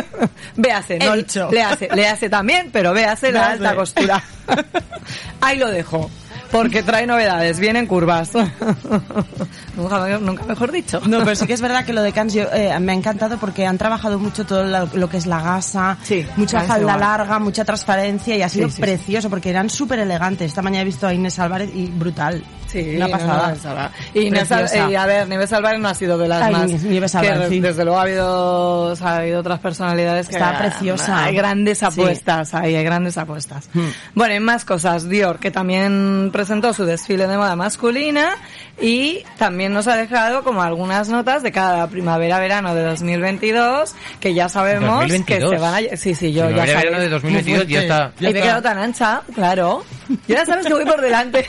[0.56, 1.48] Véase, no, dicho.
[1.50, 4.22] léase, léase también, pero véase la alta costura.
[5.40, 6.10] Ahí lo dejo.
[6.52, 8.30] Porque trae novedades, vienen curvas.
[9.76, 11.00] nunca, nunca mejor dicho.
[11.06, 13.38] No, pero sí que es verdad que lo de Cans yo, eh, me ha encantado
[13.38, 15.96] porque han trabajado mucho todo lo, lo que es la gasa,
[16.36, 18.82] mucha Cans falda larga, mucha transparencia y ha sido Sí, sí, sí.
[18.82, 20.48] precioso porque eran súper elegantes.
[20.48, 22.42] Esta mañana he visto a Inés Álvarez y brutal.
[22.66, 23.90] Sí, una no, pasada.
[24.14, 24.20] no.
[24.20, 24.48] Y, Inés
[24.90, 26.70] y, a ver, Nieves Álvarez no ha sido de las Ay, más.
[26.82, 27.60] Nieves que Álvarez, sí.
[27.60, 30.36] Desde luego ha habido, o sea, ha habido otras personalidades que.
[30.36, 31.24] Está preciosa.
[31.24, 31.84] Hay grandes Sí.
[31.84, 33.68] apuestas, ahí hay grandes apuestas.
[33.74, 33.88] Hmm.
[34.14, 35.06] Bueno, y más cosas.
[35.06, 38.36] Dior, que también presentó su desfile de moda masculina
[38.80, 44.48] y también nos ha dejado como algunas notas de cada primavera-verano de 2022, que ya
[44.48, 45.50] sabemos 2022.
[45.50, 45.96] que se van a...
[45.96, 47.10] Sí, sí, yo ya Primavera-verano sabéis.
[47.10, 48.12] de 2022 ya está.
[48.18, 49.84] Y me he quedado tan ancha, claro.
[50.26, 51.46] Y ahora sabes que voy por delante.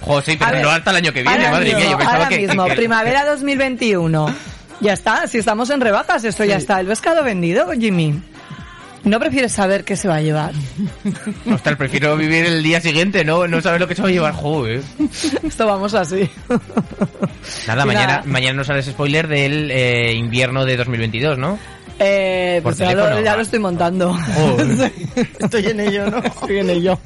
[0.00, 1.90] Joder, pero no hasta el año que viene, madre mismo, mía.
[1.90, 2.38] Yo pensaba ahora que.
[2.46, 4.34] mismo, que- primavera 2021.
[4.80, 6.78] Ya está, si estamos en rebajas, esto ya está.
[6.80, 8.22] El pescado vendido, Jimmy.
[9.06, 10.52] ¿No prefieres saber qué se va a llevar?
[11.52, 14.34] Ostras, prefiero vivir el día siguiente, no, no saber lo que se va a llevar.
[14.34, 14.82] Joder.
[15.44, 16.28] Esto vamos así.
[17.68, 21.56] Nada, mañana, mañana nos sales spoiler del eh, invierno de 2022, ¿no?
[21.98, 24.12] Eh, Por pues ya lo, ya lo estoy montando.
[24.34, 24.92] Joder.
[25.38, 26.18] Estoy en ello, ¿no?
[26.24, 26.98] Estoy en ello.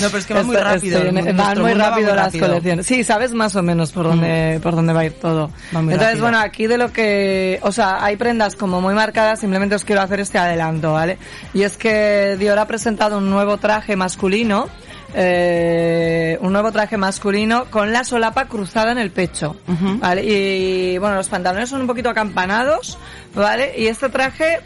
[0.00, 1.02] No, pero es que va muy rápido.
[1.02, 2.46] en- van muy va rápido muy las rápido.
[2.48, 2.86] colecciones.
[2.86, 5.50] Sí, sabes más o menos por dónde, por dónde va a ir todo.
[5.74, 6.22] Va muy Entonces, rápido.
[6.24, 10.02] bueno, aquí de lo que, o sea, hay prendas como muy marcadas, simplemente os quiero
[10.02, 11.16] hacer este adelanto, ¿vale?
[11.54, 14.68] Y es que Dior ha presentado un nuevo traje masculino,
[15.14, 19.56] eh, un nuevo traje masculino con la solapa cruzada en el pecho,
[19.98, 20.24] ¿vale?
[20.24, 22.98] Y bueno, los pantalones son un poquito acampanados,
[23.34, 23.74] ¿vale?
[23.76, 24.60] Y este traje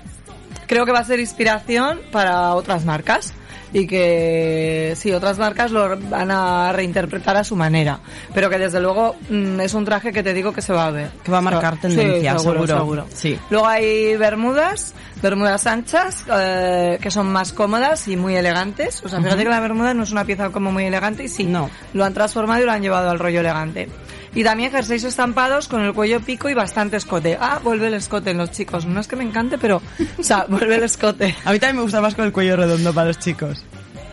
[0.66, 3.34] creo que va a ser inspiración para otras marcas
[3.78, 8.00] y que sí, otras marcas lo van a reinterpretar a su manera,
[8.32, 10.90] pero que desde luego mm, es un traje que te digo que se va a
[10.90, 11.10] ver.
[11.22, 12.66] Que va a marcar Sí, tendencia, seguro.
[12.66, 13.06] seguro.
[13.12, 13.38] Sí.
[13.50, 19.02] Luego hay bermudas, bermudas anchas, eh, que son más cómodas y muy elegantes.
[19.04, 21.44] O sea, fíjate que la bermuda no es una pieza como muy elegante y sí,
[21.44, 21.68] no.
[21.92, 23.90] lo han transformado y lo han llevado al rollo elegante.
[24.36, 27.36] Y también jerseys estampados con el cuello pico y bastante escote.
[27.40, 28.84] Ah, vuelve el escote en los chicos.
[28.86, 29.82] No es que me encante, pero,
[30.18, 31.34] o sea, vuelve el escote.
[31.44, 33.64] A mí también me gusta más con el cuello redondo para los chicos.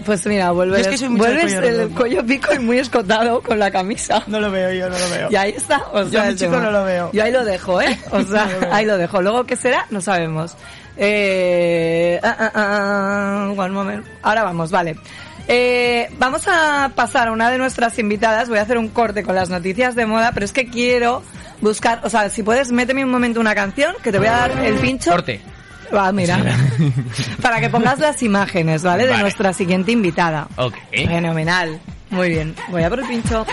[0.05, 2.53] Pues mira, vuelve, Yo es el- que soy mucho del vuelves cuello el cuello pico
[2.53, 4.23] y muy escotado con la camisa.
[4.27, 5.27] No lo veo, yo no lo veo.
[5.31, 5.83] Y ahí está.
[5.93, 7.09] O Yo sea, mi el chico no lo veo.
[7.13, 7.99] Yo ahí lo dejo, ¿eh?
[8.11, 8.73] O sea, No lo veo.
[8.73, 9.21] ahí lo dejo.
[9.21, 9.85] Luego, ¿qué será?
[9.91, 10.55] No sabemos.
[10.97, 14.05] Eh, ah, ah, ah, one moment.
[14.21, 14.95] Ahora vamos, vale.
[15.47, 18.49] Eh, vamos a pasar a una de nuestras invitadas.
[18.49, 21.23] Voy a hacer un corte con las noticias de moda, pero es que quiero
[21.61, 24.51] buscar, o sea, si puedes, méteme un momento una canción que te voy a dar
[24.65, 25.11] el pincho.
[25.11, 25.41] Corte.
[25.93, 26.39] Va, mira.
[27.41, 29.03] Para que pongas las imágenes, ¿vale?
[29.03, 29.21] De Vale.
[29.21, 30.47] nuestra siguiente invitada.
[30.55, 30.75] Ok.
[30.91, 31.79] Fenomenal.
[32.09, 32.55] Muy bien.
[32.69, 33.45] Voy a por el pincho.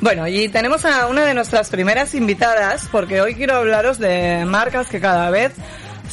[0.00, 4.88] Bueno, y tenemos a una de nuestras primeras invitadas, porque hoy quiero hablaros de marcas
[4.88, 5.52] que cada vez,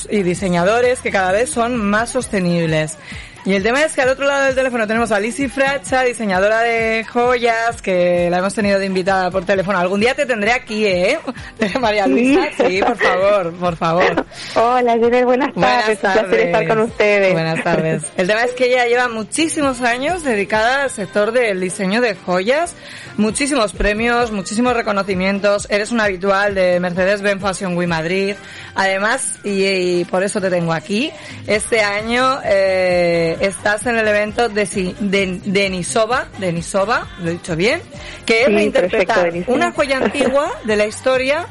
[0.09, 2.97] y diseñadores que cada vez son más sostenibles.
[3.45, 6.61] Y el tema es que al otro lado del teléfono tenemos a Lizzy Fracha, diseñadora
[6.61, 9.77] de joyas, que la hemos tenido de invitada por teléfono.
[9.79, 11.19] Algún día te tendré aquí, ¿eh?
[11.79, 14.25] María Luisa, sí, por favor, por favor.
[14.55, 16.23] Hola, Jenner, buenas Buenas tardes.
[16.23, 17.33] Un placer estar con ustedes.
[17.33, 18.03] Buenas tardes.
[18.17, 22.75] El tema es que ella lleva muchísimos años dedicada al sector del diseño de joyas,
[23.15, 25.67] muchísimos premios, muchísimos reconocimientos.
[25.69, 28.35] Eres un habitual de Mercedes-Benz Fashion Week Madrid.
[28.75, 31.11] Además, y, y por eso te tengo aquí,
[31.47, 34.65] este año eh, estás en el evento de,
[34.99, 37.81] de, de Nisova, de Nisova, lo he dicho bien,
[38.25, 39.55] que es Sí, reinterpretar perfecto, Denisova.
[39.57, 41.45] una joya antigua de la historia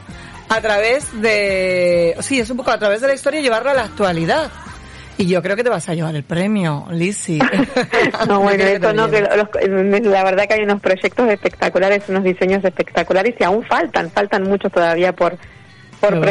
[0.49, 3.85] a través de, sí, es un poco a través de la historia llevarlo a la
[3.85, 4.51] actualidad.
[5.19, 7.39] Y yo creo que te vas a llevar el premio, Lizzy.
[8.29, 12.63] No, bueno, eso no, que los- la verdad que hay unos proyectos espectaculares, unos diseños
[12.65, 15.39] espectaculares y aún faltan, faltan muchos todavía por,
[16.01, 16.27] por bueno.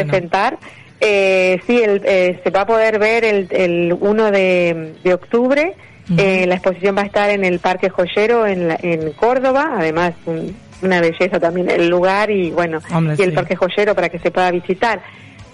[1.00, 5.74] Eh, sí, el, eh, se va a poder ver el, el 1 de, de octubre.
[6.16, 10.12] Eh, la exposición va a estar en el Parque Joyero en, la- en Córdoba, además
[10.26, 13.34] un- una belleza también el lugar y bueno, Hombre, y el sí.
[13.34, 15.00] Parque Joyero para que se pueda visitar.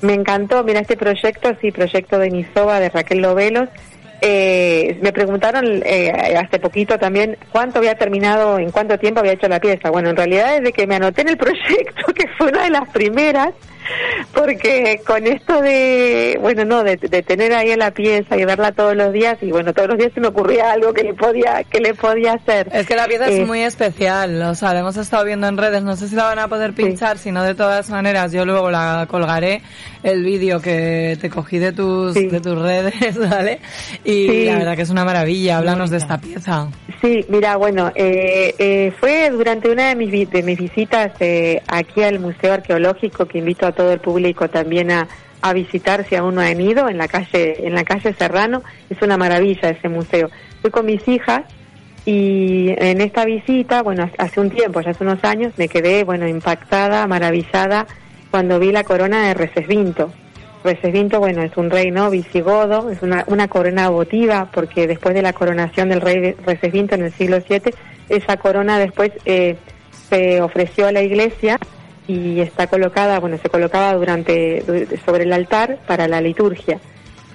[0.02, 3.68] Me encantó, mira este proyecto, sí, proyecto de Nisova de Raquel Lovelos,
[4.20, 9.48] eh, me preguntaron eh, hace poquito también cuánto había terminado, en cuánto tiempo había hecho
[9.48, 9.90] la pieza.
[9.90, 12.88] Bueno, en realidad desde que me anoté en el proyecto, que fue una de las
[12.90, 13.50] primeras,
[14.34, 18.72] porque con esto de, bueno, no, de, de tener ahí en la pieza y verla
[18.72, 21.62] todos los días, y bueno, todos los días se me ocurría algo que le podía,
[21.64, 22.68] que le podía hacer.
[22.72, 25.56] Es que la pieza Eh, es muy especial, o sea, la hemos estado viendo en
[25.58, 28.44] redes, no sé si la van a poder pinchar, si no de todas maneras yo
[28.44, 29.62] luego la colgaré
[30.02, 33.60] el vídeo que te cogí de tus de tus redes, ¿vale?
[34.04, 34.44] Y Sí.
[34.46, 36.68] la verdad que es una maravilla, háblanos de esta pieza.
[37.00, 41.60] Sí, mira, bueno, eh, eh, fue durante una de mis, vi- de mis visitas eh,
[41.66, 45.08] aquí al Museo Arqueológico que invito a todo el público también a,
[45.40, 48.62] a visitar si aún no han ido en la calle en la calle Serrano.
[48.88, 50.30] Es una maravilla ese museo.
[50.60, 51.42] Fui con mis hijas
[52.04, 56.28] y en esta visita, bueno, hace un tiempo, ya hace unos años, me quedé, bueno,
[56.28, 57.86] impactada, maravillada
[58.30, 60.12] cuando vi la corona de Recesvinto.
[60.62, 65.22] Recesvinto, bueno, es un rey no visigodo, es una, una corona votiva, porque después de
[65.22, 67.74] la coronación del rey Recesvinto en el siglo VII,
[68.08, 69.56] esa corona después eh,
[70.08, 71.58] se ofreció a la iglesia
[72.08, 76.78] y está colocada, bueno, se colocaba durante du- sobre el altar para la liturgia.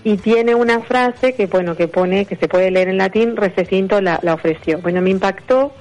[0.04, 4.00] Y tiene una frase que, bueno, que pone, que se puede leer en latín, Recesvinto
[4.02, 4.80] la, la ofreció.
[4.80, 5.74] Bueno, me impactó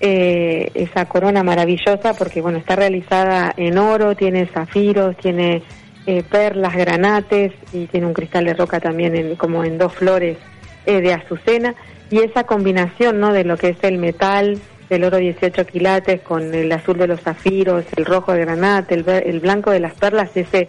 [0.00, 5.62] eh, esa corona maravillosa porque bueno está realizada en oro, tiene zafiros, tiene
[6.06, 10.36] eh, perlas, granates y tiene un cristal de roca también en, como en dos flores
[10.84, 11.74] eh, de azucena
[12.10, 14.58] y esa combinación no de lo que es el metal
[14.88, 19.08] del oro 18 quilates con el azul de los zafiros, el rojo de granate, el,
[19.08, 20.68] el blanco de las perlas, ese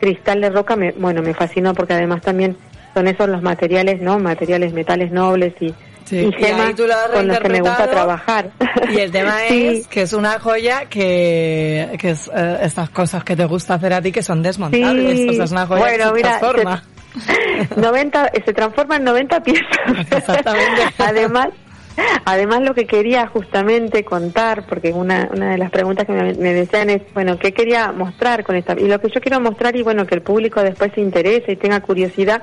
[0.00, 2.56] cristal de roca me, bueno me fascinó porque además también
[2.94, 6.94] son esos los materiales no materiales metales nobles y, Sí, y gemas ahí tú lo
[6.94, 8.50] has con los que me gusta trabajar
[8.90, 9.66] Y el tema Sí.
[9.66, 13.92] es que es una joya que, que es eh, estas cosas que te gusta hacer
[13.92, 15.18] a ti que son desmontables.
[15.18, 15.28] Sí.
[15.28, 16.82] O sea, es una joya Bueno, que se mira, transforma.
[17.76, 20.94] 90, se transforma en 90 piezas.
[20.98, 21.48] además,
[22.24, 26.52] además lo que quería justamente contar, porque una, una de las preguntas que me, me
[26.52, 28.74] decían es, bueno, ¿qué quería mostrar con esta?
[28.78, 31.56] Y lo que yo quiero mostrar y bueno, que el público después se interese y
[31.56, 32.42] tenga curiosidad,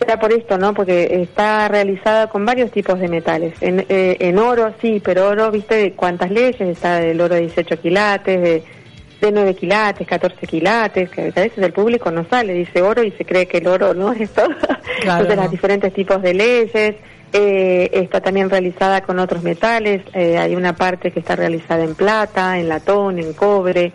[0.00, 0.74] era por esto, ¿no?
[0.74, 3.54] Porque está realizada con varios tipos de metales.
[3.60, 6.60] En, eh, en oro, sí, pero oro, ¿viste cuántas leyes?
[6.60, 8.62] Está el oro de 18 quilates, de,
[9.20, 13.10] de 9 quilates, 14 quilates, que a veces el público no sale, dice oro y
[13.12, 14.54] se cree que el oro no es todo.
[15.02, 16.96] Entonces, los diferentes tipos de leyes.
[17.32, 20.02] Eh, está también realizada con otros metales.
[20.14, 23.92] eh, hay una parte que está realizada en plata, en latón, en cobre.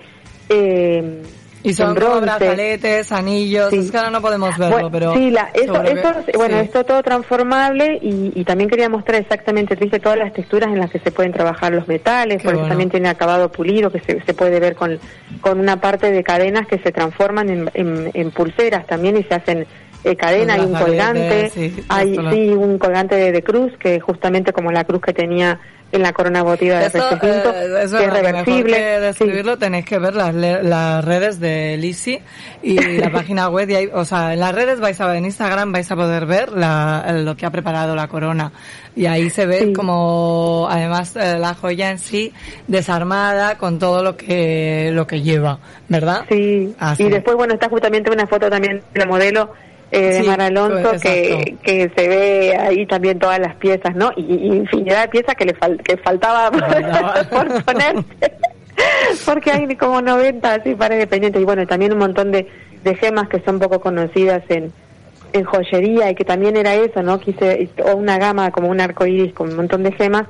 [0.50, 1.22] Eh,
[1.64, 5.14] Y son como brazaletes, anillos, es que ahora no podemos verlo, Bueno, pero...
[5.14, 6.66] sí, la, eso, que- eso, bueno, sí.
[6.66, 10.92] esto todo transformable y, y también quería mostrar exactamente, viste, todas las texturas en las
[10.92, 12.68] que se pueden trabajar los metales, Qué bueno.
[12.68, 15.00] también tiene acabado pulido que se, se puede ver con,
[15.40, 19.34] con una parte de cadenas que se transforman en, en, en pulseras también y se
[19.34, 19.66] hacen
[20.04, 24.52] eh, cadena, hay un colgante, sí, hay sí un colgante de, de cruz que justamente
[24.54, 25.60] como la cruz que tenía
[25.92, 28.76] en la corona votiva de Recesvinto, eh, es que es reversible.
[28.78, 32.20] que describirlo tenéis que ver las, le- las redes de Lisi
[32.64, 33.70] y la página web.
[33.70, 36.26] Y ahí, o sea, en las redes vais a ver, en Instagram vais a poder
[36.26, 38.52] ver la- lo que ha preparado la corona.
[38.96, 42.34] Y ahí se ve como, además, eh, la joya en sí
[42.68, 46.26] desarmada con todo lo que, lo que lleva, ¿verdad?
[46.28, 46.74] Sí.
[46.80, 47.04] Así.
[47.04, 49.52] Y después, bueno, está justamente una foto también de la modelo
[49.92, 53.96] eh, de Sí, Mara Alonso pues, que, que se ve ahí también todas las piezas,
[53.96, 54.12] ¿no?
[54.16, 56.50] Y, y infinidad de piezas que le fal- que faltaba
[57.30, 57.96] por poner.
[59.26, 61.42] Porque hay como 90 así pares de pendientes.
[61.42, 62.48] Y bueno, también un montón de,
[62.84, 64.72] de gemas que son poco conocidas en,
[65.34, 67.20] en joyería y que también era eso, ¿no?
[67.20, 70.24] Quise, o una gama como un arco iris con un montón de gemas.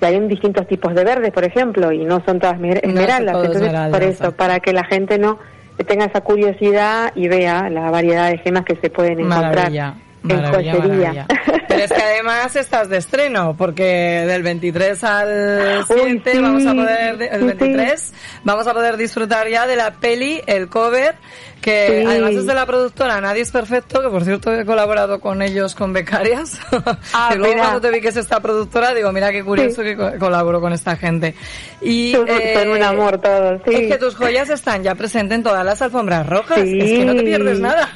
[0.00, 3.34] Y hay distintos tipos de verdes, por ejemplo, y no son todas No esmeraldas.
[3.34, 5.38] Entonces, esmeraldas, por eso, para que la gente no
[5.84, 10.36] tenga esa curiosidad y vea la variedad de gemas que se pueden encontrar Maravilla, en
[10.36, 10.96] maravilla, joyería.
[10.96, 11.26] maravilla.
[11.68, 16.74] Pero es que además estás de estreno, porque del 23 al 7 sí, vamos a
[16.74, 18.12] poder, el sí, 23
[18.42, 21.14] vamos a poder disfrutar ya de la peli, el cover,
[21.60, 22.06] que Sí.
[22.06, 25.74] además es de la productora Nadie es Perfecto, que por cierto he colaborado con ellos
[25.74, 26.58] con becarias.
[27.12, 27.64] Ah, y luego mira.
[27.66, 30.72] cuando te vi que es esta productora, digo, mira qué curioso que co- colaboro con
[30.72, 31.34] esta gente.
[31.80, 33.74] Y, Son- son un amor todos, sí.
[33.74, 37.14] Es que tus joyas están ya presentes en todas las alfombras rojas, es que no
[37.14, 37.88] te pierdes nada.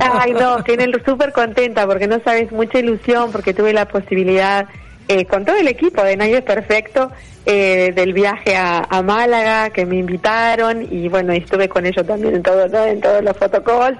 [0.00, 3.86] Ay, no, que en el súper contenta porque no sabes, mucha ilusión porque tuve la
[3.88, 4.66] posibilidad
[5.08, 7.10] eh, con todo el equipo de Nadie es Perfecto
[7.46, 12.34] eh, del viaje a, a Málaga que me invitaron y bueno, estuve con ellos también
[12.36, 12.84] en todo, ¿no?
[12.84, 13.98] en todos los photocalls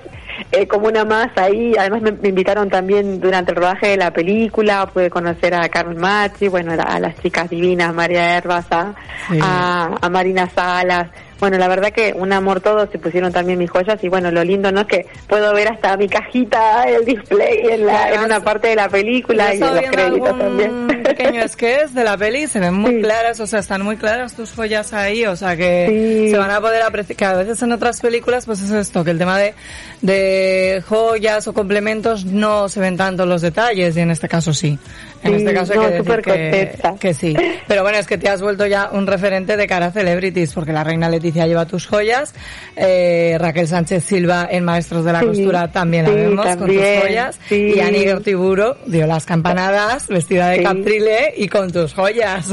[0.52, 4.12] eh, como una más ahí, además me, me invitaron también durante el rodaje de la
[4.12, 8.94] película, pude conocer a Carmen Machi, bueno, a, a las chicas divinas, María Herbas, a,
[9.30, 9.38] Sí.
[9.42, 11.08] a, a Marina Salas,
[11.40, 14.42] bueno, la verdad que un amor todo, se pusieron también mis joyas y bueno, lo
[14.44, 18.40] lindo no es que puedo ver hasta mi cajita, el display en, la, en una
[18.40, 21.02] parte de la película y en los créditos algún también.
[21.02, 24.52] pequeño sketch de la peli, se ven muy claras, o sea, están muy claras tus
[24.52, 26.30] joyas ahí, o sea que Sí.
[26.30, 29.10] se van a poder apreciar, que a veces en otras películas pues es esto, que
[29.12, 29.54] el tema de,
[30.02, 34.78] de joyas o complementos no se ven tanto los detalles y en este caso sí.
[35.22, 37.36] En Sí, este caso hay no, que decir que, que sí.
[37.66, 40.72] Pero bueno, es que te has vuelto ya un referente de cara a celebrities, porque
[40.72, 42.34] la reina Leticia lleva tus joyas,
[42.74, 46.56] eh, Raquel Sánchez Silva en Maestros de la Sí, Costura también la sí, vemos con
[46.56, 47.72] tus también, joyas, sí.
[47.76, 50.62] y Ani Ortiburo dio las campanadas vestida de Sí.
[50.64, 52.46] caprile y con tus joyas.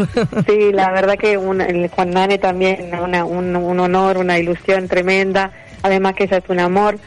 [0.45, 4.87] Sí, la verdad que un, el Juan Nane también, una, un, un honor, una ilusión
[4.89, 5.51] tremenda.
[5.83, 6.97] Además que ella es un amor.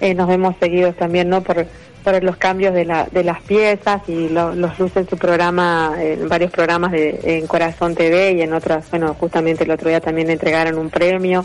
[0.00, 1.42] Eh, nos vemos seguidos también, ¿no?
[1.42, 1.66] Por,
[2.06, 5.94] por los cambios de, la, de las piezas y lo- los luce en su programa,
[5.98, 10.00] en varios programas de, en Corazón TV y en otras, bueno, justamente el otro día
[10.00, 11.44] también le entregaron un premio.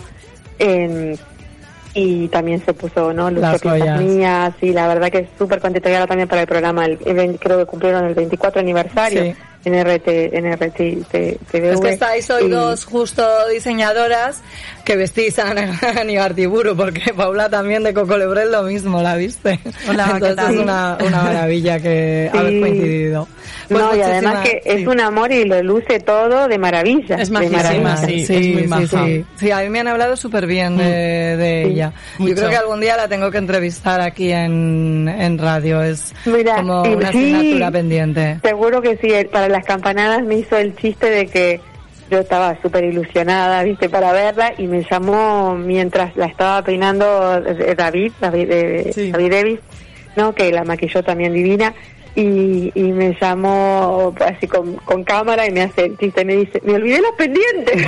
[0.60, 1.18] En-
[1.96, 3.30] y también se puso, ¿no?
[3.32, 4.02] Lucho Las Piezas.
[4.02, 7.58] Mías, y la verdad que súper contenta también para el programa, el, el 20 creo
[7.58, 9.36] que cumplieron el 24 aniversario Sí.
[9.64, 11.06] En RT, en RT
[11.52, 11.74] TV.
[11.74, 14.42] Es que estáis hoy y- dos justo diseñadoras
[14.86, 15.52] que vestís a
[16.00, 19.60] Ani Artiburu, porque Paula también de Coco Lebrel lo mismo, ¿la viste?
[19.88, 20.54] Hola, ¿qué Entonces tal?
[20.56, 22.38] es una, una maravilla que Sí.
[22.38, 23.28] haber coincidido.
[23.68, 27.16] Pues no, y además que es un amor y lo luce todo de maravilla.
[27.18, 27.98] Es de majísima, maravilla.
[27.98, 28.26] sí.
[28.26, 29.06] Sí, es muy sí, maja.
[29.06, 29.26] sí.
[29.38, 30.84] Sí, a mí me han hablado súper bien de,
[31.38, 31.94] de Sí, ella.
[32.18, 32.36] Yo mucho.
[32.36, 35.82] creo que algún día la tengo que entrevistar aquí en, en radio.
[35.82, 37.34] Es Mira, como una sí.
[37.34, 38.40] asignatura pendiente.
[38.44, 41.60] Seguro que sí, él, para las campanadas me hizo el chiste de que
[42.10, 47.74] yo estaba súper ilusionada, viste, para verla y me llamó mientras la estaba peinando eh,
[47.76, 49.60] David, David, eh, David Davis,
[50.18, 50.36] ¿no?
[50.36, 51.74] Que la maquilló también divina.
[52.14, 56.36] Y, y me llamó así con, con cámara y me hace el chiste y me
[56.36, 57.88] dice, me olvidé los pendientes.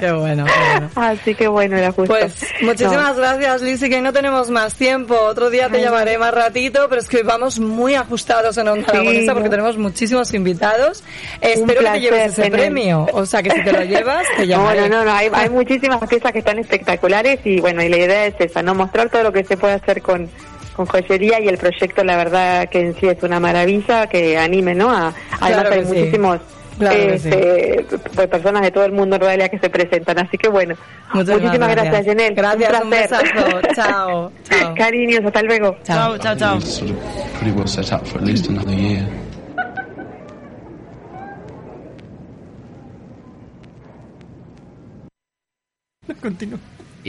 [0.00, 0.90] Qué bueno, qué bueno.
[0.94, 2.14] Así que bueno, era justo.
[2.16, 5.14] Pues muchísimas gracias, Lizzy, que no tenemos más tiempo.
[5.16, 8.84] Otro día te Ay, llamaré más ratito, pero es que vamos muy ajustados en Onda
[8.84, 9.50] Sí, Aragonesa porque no.
[9.50, 11.02] tenemos muchísimos invitados.
[11.42, 13.06] Un Espero que te placer lleves ese tener- premio.
[13.12, 14.88] O sea, que si te lo llevas, te No, llamaré.
[14.88, 18.26] no, no, no, hay, hay muchísimas piezas que están espectaculares y bueno, y la idea
[18.26, 20.30] es esa, no mostrar todo lo que se puede hacer con,
[20.78, 24.76] con joyería y el proyecto la verdad que en sí es una maravilla, que anime,
[24.76, 24.90] ¿no?
[24.90, 25.92] A, además Claro hay que sí.
[25.94, 26.38] muchísimos
[26.78, 30.48] Claro este, pues, personas de todo el mundo en realidad que se presentan, así que
[30.48, 30.76] bueno,
[31.12, 32.16] Muchísimas muchísimas gracias, gracias.
[32.16, 33.18] Jenel, Gracias, un placer.
[33.18, 33.60] besazo.
[33.74, 34.74] Chao, chao.
[34.76, 35.76] Cariños, hasta luego.
[35.82, 36.60] Chao, chao, chao.
[36.60, 36.94] Sort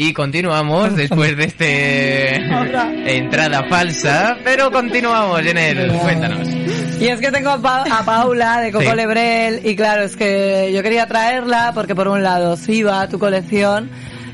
[0.01, 2.35] Y continuamos después de este
[3.17, 6.47] entrada falsa, pero continuamos, Jenel, cuéntanos.
[7.01, 8.95] Y es que tengo a, Pa- a Paula de Coco Sí.
[8.95, 13.89] Lebrel y claro, es que yo quería traerla porque por un lado Ciba, tu colección,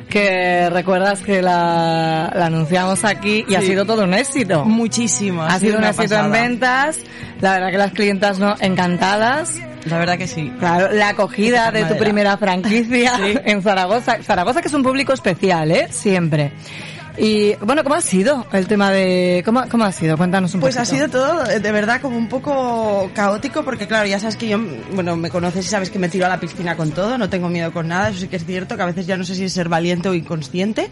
[0.07, 4.65] que recuerdas que la, la anunciamos aquí y ha sido todo un éxito.
[4.65, 5.41] Muchísimo.
[5.43, 6.99] Ha sido un éxito en ventas,
[7.41, 9.59] la verdad que las clientas no encantadas.
[9.85, 10.51] La verdad que sí.
[10.59, 11.99] Claro, la acogida de tu Madera.
[11.99, 13.13] primera franquicia
[13.45, 14.17] en Zaragoza.
[14.23, 15.87] Zaragoza que es un público especial, ¿eh?
[15.91, 16.51] Siempre.
[17.17, 19.41] Y bueno, ¿cómo ha sido el tema de...
[19.45, 20.17] ¿Cómo, cómo ha sido?
[20.17, 20.81] Cuéntanos un Pues poquito.
[20.81, 24.49] ha sido todo eh, de verdad como un poco caótico porque claro, ya sabes que
[24.49, 24.59] yo,
[24.93, 27.47] bueno, me conoces y sabes que me tiro a la piscina con todo, no tengo
[27.47, 29.45] miedo con nada, eso sí que es cierto, que a veces ya no sé si
[29.45, 30.89] es ser valiente o inconsciente,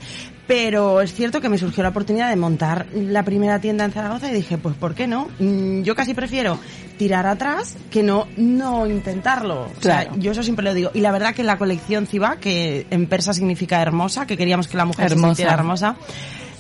[0.47, 4.29] pero es cierto que me surgió la oportunidad de montar la primera tienda en Zaragoza
[4.29, 5.29] y dije, pues ¿por qué no?
[5.39, 6.59] Mm, Yo casi prefiero
[6.97, 9.61] tirar atrás que no no intentarlo.
[9.63, 10.11] O sea, Claro.
[10.19, 10.91] yo eso siempre lo digo.
[10.93, 14.77] Y la verdad que la colección Ciba, que en persa significa hermosa, que queríamos que
[14.77, 15.27] la mujer se Hermosa.
[15.35, 15.95] sintiera hermosa,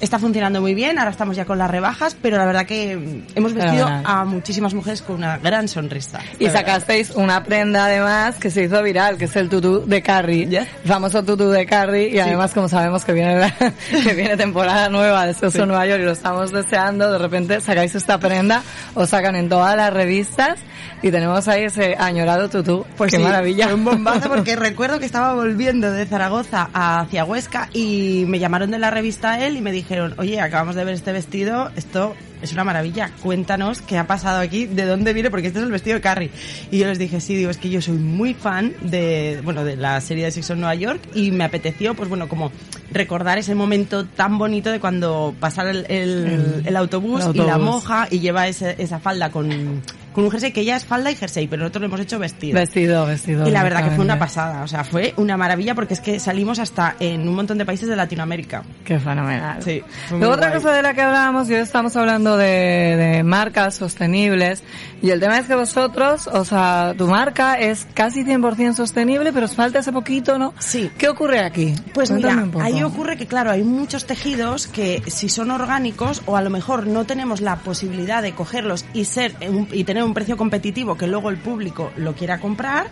[0.03, 3.53] Está funcionando muy bien, ahora estamos ya con las rebajas, pero la verdad que hemos
[3.53, 6.19] vestido a muchísimas mujeres con una gran sonrisa.
[6.39, 10.43] Y sacasteis una prenda además que se hizo viral, que es el tutú de Carrie.
[10.43, 13.51] El famoso tutú de Carrie y además como sabemos que viene la-
[14.03, 15.65] que viene temporada nueva de Soso Sí.
[15.65, 18.61] Nueva York y lo estamos deseando, de repente sacáis esta prenda,
[18.95, 20.59] os sacan en todas las revistas
[21.01, 22.85] y tenemos ahí ese añorado tutú.
[22.97, 23.65] Pues Qué sí, maravilla.
[23.67, 28.69] fue un bombazo porque recuerdo que estaba volviendo de Zaragoza hacia Huesca y me llamaron
[28.71, 32.51] de la revista él y me dijeron, oye, acabamos de ver este vestido, esto es
[32.51, 35.95] una maravilla, cuéntanos qué ha pasado aquí, de dónde viene, porque este es el vestido
[35.95, 36.29] de Carrie.
[36.71, 39.77] Y yo les dije, sí, digo, es que yo soy muy fan de, bueno, de
[39.77, 42.51] la serie de Sexo en Nueva York y me apeteció, pues bueno, como
[42.91, 47.57] recordar ese momento tan bonito de cuando pasa el, el- El- el autobús, y la
[47.65, 49.81] moja y lleva ese- esa falda con
[50.13, 52.55] con un jersey que ya es falda y jersey, pero nosotros lo hemos hecho vestido.
[52.55, 53.47] Vestido, vestido.
[53.47, 56.19] Y la verdad que fue una pasada, o sea, fue una maravilla porque es que
[56.19, 58.63] salimos hasta en un montón de países de Latinoamérica.
[58.85, 59.61] Qué fenomenal.
[59.63, 59.81] Sí.
[60.11, 60.61] Luego otra guay.
[60.61, 64.63] cosa de la que hablábamos, y hoy estamos hablando de, de marcas sostenibles,
[65.01, 69.45] y el tema es que vosotros, o sea, tu marca es casi 100% sostenible, pero
[69.45, 70.53] os falta ese poquito, ¿no?
[70.59, 70.89] Sí.
[70.97, 71.73] ¿Qué ocurre aquí?
[71.93, 72.65] Pues Cuéntame mira, un poco.
[72.65, 76.87] ahí ocurre que claro, hay muchos tejidos que si son orgánicos o a lo mejor
[76.87, 79.35] no tenemos la posibilidad de cogerlos y ser
[79.71, 82.87] y tener un precio competitivo que luego el público lo quiera comprar,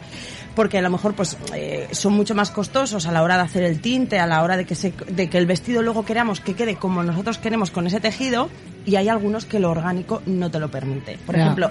[0.56, 3.64] porque a lo mejor pues eh, son mucho más costosos a la hora de hacer
[3.64, 6.54] el tinte, a la hora de que se, de que el vestido luego queramos que
[6.56, 8.50] quede como nosotros queremos con ese tejido
[8.84, 11.18] y hay algunos que lo orgánico no te lo permite.
[11.26, 11.44] Por Ya.
[11.44, 11.70] ejemplo,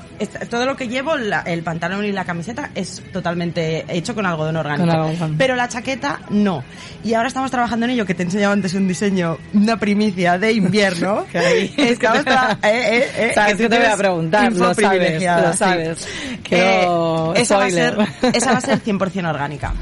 [0.48, 4.56] todo lo que llevo, la- el pantalón y la camiseta es totalmente hecho con algodón
[4.56, 5.10] orgánico.
[5.18, 5.36] Con.
[5.36, 6.62] Pero la chaqueta no.
[7.02, 10.38] Y ahora estamos trabajando en ello, que te he enseñado antes un diseño, una primicia
[10.38, 11.24] de invierno.
[11.32, 15.58] Estamos tra- eh, eh, eh, Sabes que te voy a preguntar, lo sabes, lo sí.
[15.58, 16.08] sabes.
[16.44, 17.96] Quiero Eh, esa, va a ser,
[18.32, 19.72] esa va a ser 100% orgánica.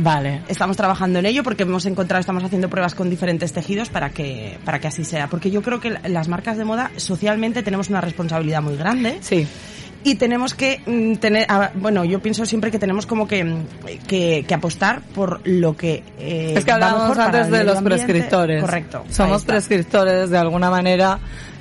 [0.00, 0.42] Vale.
[0.48, 4.56] Estamos trabajando en ello porque hemos encontrado, estamos haciendo pruebas con diferentes tejidos para que,
[4.64, 5.26] para que así sea.
[5.28, 9.18] Porque yo creo que la- las marcas de moda socialmente tenemos una responsabilidad muy grande.
[9.20, 9.46] Sí.
[10.04, 13.44] Y tenemos que mm, tener, ah, bueno, yo pienso siempre que tenemos como que,
[14.06, 18.04] que, que apostar por lo que eh, Es que hablábamos antes de los ambiente.
[18.04, 18.60] prescriptores.
[18.62, 19.04] Correcto.
[19.10, 21.18] Somos prescriptores de alguna manera.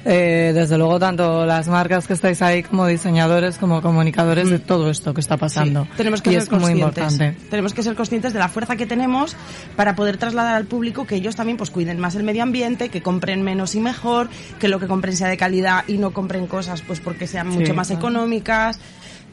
[0.09, 4.89] Eh, desde luego, tanto las marcas que estáis ahí como diseñadores, como comunicadores de todo
[4.89, 5.83] esto que está pasando.
[5.83, 6.83] Sí, tenemos que y ser es muy conscientes.
[7.13, 7.35] importante.
[7.49, 9.35] Tenemos que ser conscientes de la fuerza que tenemos
[9.75, 13.01] para poder trasladar al público que ellos también pues cuiden más el medio ambiente, que
[13.01, 14.29] compren menos y mejor,
[14.59, 17.57] que lo que compren sea de calidad y no compren cosas pues porque sean Sí,
[17.59, 17.99] mucho más claro.
[17.99, 18.79] económicas.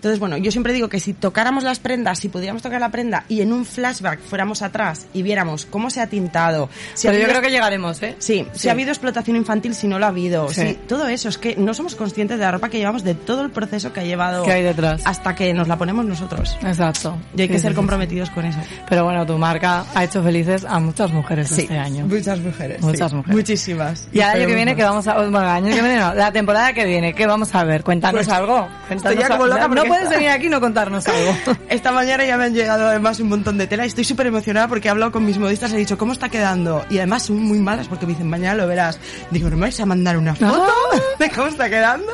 [0.04, 3.24] Entonces, bueno, yo siempre digo que si tocáramos las prendas, si pudiéramos tocar la prenda
[3.26, 6.68] y en un flashback fuéramos atrás y viéramos cómo se ha tintado.
[6.92, 8.14] Si ha Pero yo creo que llegaremos, ¿eh?
[8.18, 10.50] Sí, si ha habido explotación infantil, si no lo ha habido.
[10.50, 10.78] Sí.
[10.86, 11.30] Todo eso.
[11.30, 14.00] Es que no somos conscientes de la ropa que llevamos, de todo el proceso que
[14.00, 15.00] ha llevado Que hay detrás.
[15.06, 16.54] hasta que nos la ponemos nosotros.
[16.62, 17.16] Exacto.
[17.34, 18.58] Y hay que sí, ser comprometidos con eso.
[18.86, 22.06] Pero bueno, tu marca ha hecho felices a muchas mujeres este año.
[22.06, 22.82] muchas mujeres.
[22.82, 23.34] Muchas mujeres.
[23.34, 24.06] Muchísimas.
[24.12, 25.14] Y el año que viene, que vamos a.
[25.14, 26.12] Bueno, año que viene no.
[26.12, 27.82] La temporada que viene, ¿qué vamos a ver?
[27.82, 28.68] Cuéntanos Pues, algo.
[28.90, 31.36] estoy ya como loca No porque- puedes venir aquí y no contarnos algo.
[31.68, 34.68] Esta mañana ya me han llegado además un montón de tela y estoy súper emocionada
[34.68, 36.84] porque he hablado con mis modistas y he dicho, ¿cómo está quedando?
[36.90, 38.98] Y además son muy malas porque me dicen, mañana lo verás.
[39.30, 40.66] Digo, ¿no me vais a mandar una foto
[41.18, 42.12] de cómo está quedando?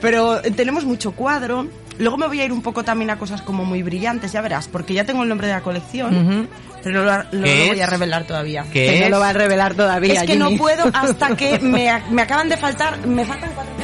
[0.00, 1.66] Pero eh, tenemos mucho cuadro.
[1.98, 4.68] Luego me voy a ir un poco también a cosas como muy brillantes, ya verás,
[4.68, 6.46] porque ya tengo el nombre de la colección, Ujú.
[6.82, 8.64] pero no lo, no lo ¿Qué voy a revelar todavía.
[8.72, 9.10] ¿Qué Que no es?
[9.10, 10.14] lo va a revelar todavía.
[10.14, 10.52] Es que Jimmy.
[10.52, 13.74] no puedo hasta que me, me acaban de faltar, me faltan cuatro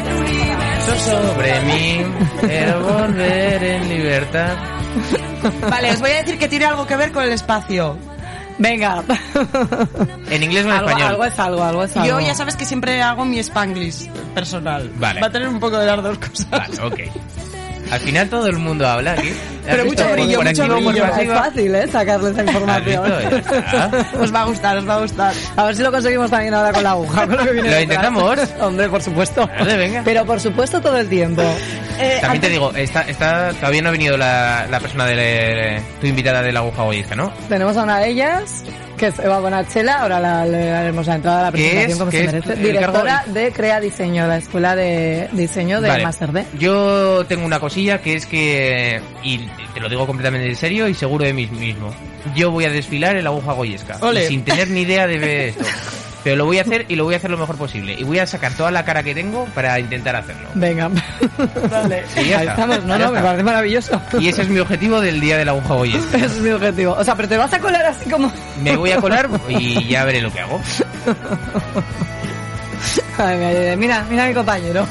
[0.95, 2.05] sobre mí,
[2.41, 4.57] quiero volver en libertad.
[5.69, 7.99] Vale, os voy a decir que tiene algo que ver con el espacio.
[8.59, 9.03] Venga.
[10.31, 11.09] ¿En inglés o en algo, español?
[11.09, 12.09] algo es algo, algo es algo.
[12.09, 14.91] Yo ya sabes que siempre hago mi spanglish personal.
[14.97, 15.21] Vale.
[15.21, 16.51] Va a tener un poco de las dos cosas.
[16.51, 17.01] Vale, ok.
[17.91, 19.33] Al final todo el mundo habla aquí.
[19.65, 21.05] Pero ¿Has mucho brillo, mucho brillo.
[21.07, 21.89] Es fácil, ¿eh?
[21.91, 23.13] Sacarle esa ¿Has información.
[24.21, 25.35] Os va a gustar, os va a gustar.
[25.57, 27.27] A ver si lo conseguimos también ahora con la aguja.
[27.27, 27.83] con lo que viene ¿Lo detrás.
[28.07, 28.39] intentamos?
[28.61, 29.49] Hombre, por supuesto.
[29.59, 30.03] Vale, venga.
[30.05, 31.43] Pero por supuesto todo el tiempo.
[31.99, 36.07] Eh, También te digo, está, está, todavía no ha venido la, la persona de tu
[36.07, 37.33] invitada de la aguja goyesca, ¿no?
[37.49, 38.63] Tenemos a una de ellas,
[38.97, 41.99] que es Eva Bonachela, ahora la- le daremos la entrada a la ¿Qué presentación es?
[41.99, 42.33] como ¿Qué se es?
[42.33, 42.53] merece.
[42.53, 46.05] El Directora de Crea Diseño, la escuela de diseño de Vale.
[46.05, 46.45] Master D.
[46.59, 49.39] Yo tengo una cosilla que es que, y
[49.75, 51.95] te lo digo completamente en serio y seguro de mí mismo,
[52.35, 54.25] yo voy a desfilar en la aguja goyesca, Ole.
[54.25, 55.65] y sin tener ni idea de ver esto.
[56.27, 57.95] Pero lo voy a hacer y lo voy a hacer lo mejor posible.
[57.97, 60.49] Y voy a sacar toda la cara que tengo para intentar hacerlo.
[60.55, 60.91] Venga.
[61.71, 62.03] Dale.
[62.17, 62.65] Y ya Ahí está.
[62.65, 64.03] estamos, no, Ya no, me parece maravilloso.
[64.19, 66.17] Y ese es mi objetivo del día de la aguja goyesca.
[66.17, 66.95] Ese es mi objetivo.
[66.99, 68.33] O sea, pero te vas a colar así como...
[68.61, 70.61] Me voy a colar y ya veré lo que hago.
[73.19, 74.85] Ay, mira, mira, mira a mi compañero.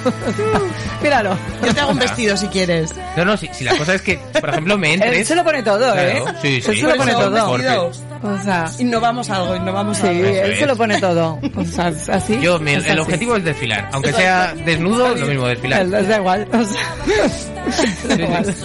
[1.03, 1.38] Míralo.
[1.65, 2.93] Yo te hago un vestido si quieres.
[3.17, 5.17] No, no, si, si la cosa es que, por ejemplo, me entres...
[5.19, 6.21] Él se lo pone todo, ¿eh?
[6.21, 6.71] Claro, sí, sí.
[6.71, 7.57] Él se lo pone todo.
[7.57, 7.91] vestido.
[8.26, 10.26] O sea, Innovamos algo, innovamos sí, algo.
[10.26, 10.59] Eso él es.
[10.59, 11.39] se lo pone todo.
[11.55, 12.39] O sea, así.
[12.41, 12.99] Yo, el así.
[12.99, 13.89] objetivo es desfilar.
[13.91, 15.89] Aunque sea desnudo, lo mismo, desfilar.
[15.89, 16.47] Da igual.
[16.51, 18.55] o sea, da igual.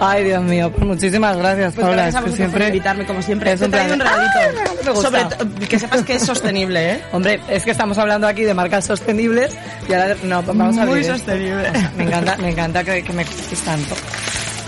[0.00, 2.02] Ay, Dios mío, pues muchísimas gracias, Pues Paula.
[2.02, 3.52] gracias a que vosotros por siempre invitarme como siempre.
[3.52, 4.30] Es un traído un regalito.
[4.38, 5.08] Ah, me gusta.
[5.30, 7.02] Sobre que sepas que es sostenible, ¿eh?
[7.12, 9.56] Hombre, es que estamos hablando aquí de marcas sostenibles
[9.88, 10.94] y ahora no, vamos a ver.
[10.94, 11.68] Muy sostenible.
[11.68, 13.94] O sea, me encanta, me encanta que, que me gustes tanto.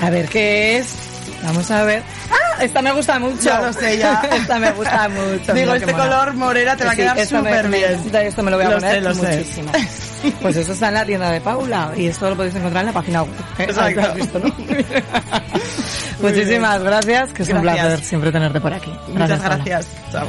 [0.03, 0.95] A ver qué es.
[1.45, 2.03] Vamos a ver.
[2.31, 2.50] ¡Ah!
[2.61, 3.43] Esta me gusta mucho.
[3.43, 4.23] Ya lo sé, ya.
[4.33, 5.53] Esta me gusta mucho.
[5.55, 8.01] Digo, este color morena te va a quedar súper bien.
[8.15, 9.73] Esto me lo voy a poner muchísimo.
[10.43, 12.93] Pues eso está en la tienda de Paula y esto lo podéis encontrar en la
[12.93, 13.33] página web.
[13.57, 14.01] Exacto.
[14.03, 14.55] Has visto, ¿no?
[16.21, 18.93] Muchísimas gracias, que es un placer siempre tenerte por aquí.
[19.09, 19.57] Muchas Paula.
[19.57, 19.89] gracias.
[20.13, 20.29] Chao.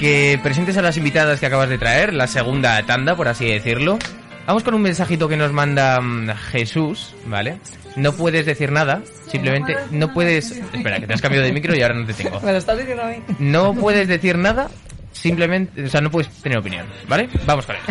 [0.00, 3.98] que presentes a las invitadas que acabas de traer, la segunda tanda, por así decirlo.
[4.46, 7.58] Vamos con un mensajito que nos manda mm, Jesús, ¿vale?
[7.96, 10.52] No puedes decir nada, simplemente no puedes...
[10.52, 12.40] Espera, que te has cambiado de micro y ahora no te tengo.
[12.40, 13.16] Me lo estás diciendo a mí.
[13.40, 14.70] No puedes decir nada,
[15.12, 15.84] simplemente...
[15.84, 17.28] O sea, no puedes tener opinión, ¿vale?
[17.44, 17.82] Vamos con él.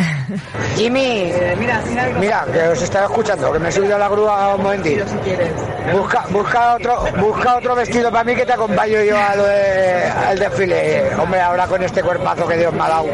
[0.78, 1.84] Jimmy, eh, mira,
[2.20, 5.08] mira, que os estaba escuchando, que me he subido a la grúa un momentito.
[5.08, 5.54] Si quieres.
[5.92, 10.04] Busca, busca otro, busca otro vestido para mí que te acompaño yo a lo de-
[10.28, 11.16] al desfile.
[11.16, 13.06] Hombre, ahora con este cuerpazo que Dios me ha dado.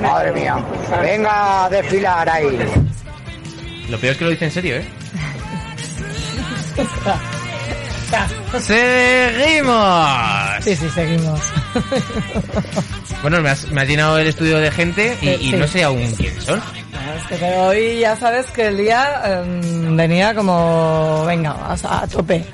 [0.00, 0.56] Madre mía.
[1.00, 2.58] Venga a desfilar ahí.
[3.88, 4.84] Lo peor es que lo dice en serio, ¿eh?
[8.60, 10.06] ¡Seguimos!
[10.64, 11.40] Sí, sí, seguimos.
[13.22, 15.56] Bueno, me has, me has llenado el estudio de gente y, Eh, y sí.
[15.56, 16.60] no sé aún quiénes son.
[17.30, 19.61] Pero hoy ya sabes que el día em,
[19.96, 22.44] venía como, venga, a, a tope.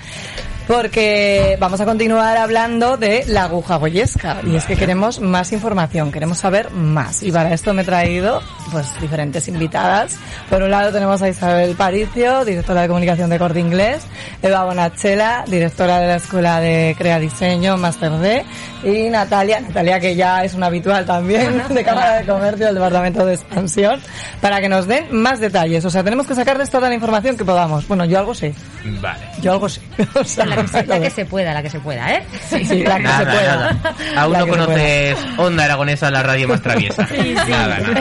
[0.69, 4.43] Porque vamos a continuar hablando de la aguja goyesca.
[4.47, 7.23] Y es que queremos más información, queremos saber más.
[7.23, 10.19] Y para esto me he traído, pues, diferentes invitadas.
[10.51, 14.03] Por un lado tenemos a Isabel Paricio, directora de comunicación de Corte Inglés.
[14.43, 18.45] Eva Bonachela, directora de la Escuela de Crea Diseño, Master D.
[18.85, 23.27] Y Natalia, Natalia que ya es una habitual también de Cámara de Comercio del Departamento
[23.27, 24.01] de Expansión,
[24.41, 25.85] para que nos den más detalles.
[25.85, 27.87] O sea, tenemos que sacarles toda la información que podamos.
[27.89, 28.55] Bueno, yo algo sé.
[29.01, 29.21] Vale.
[29.41, 29.81] Yo algo sé.
[30.15, 32.25] O sea, La que, se, la que se pueda, la que se pueda, ¿eh?
[32.49, 33.57] Sí, sí, la que Nada, se pueda.
[33.57, 33.95] nada.
[34.17, 37.07] Aún La no conoces Onda Aragonesa, la radio más traviesa.
[37.07, 37.51] Sí, sí.
[37.51, 38.01] Nada, nada.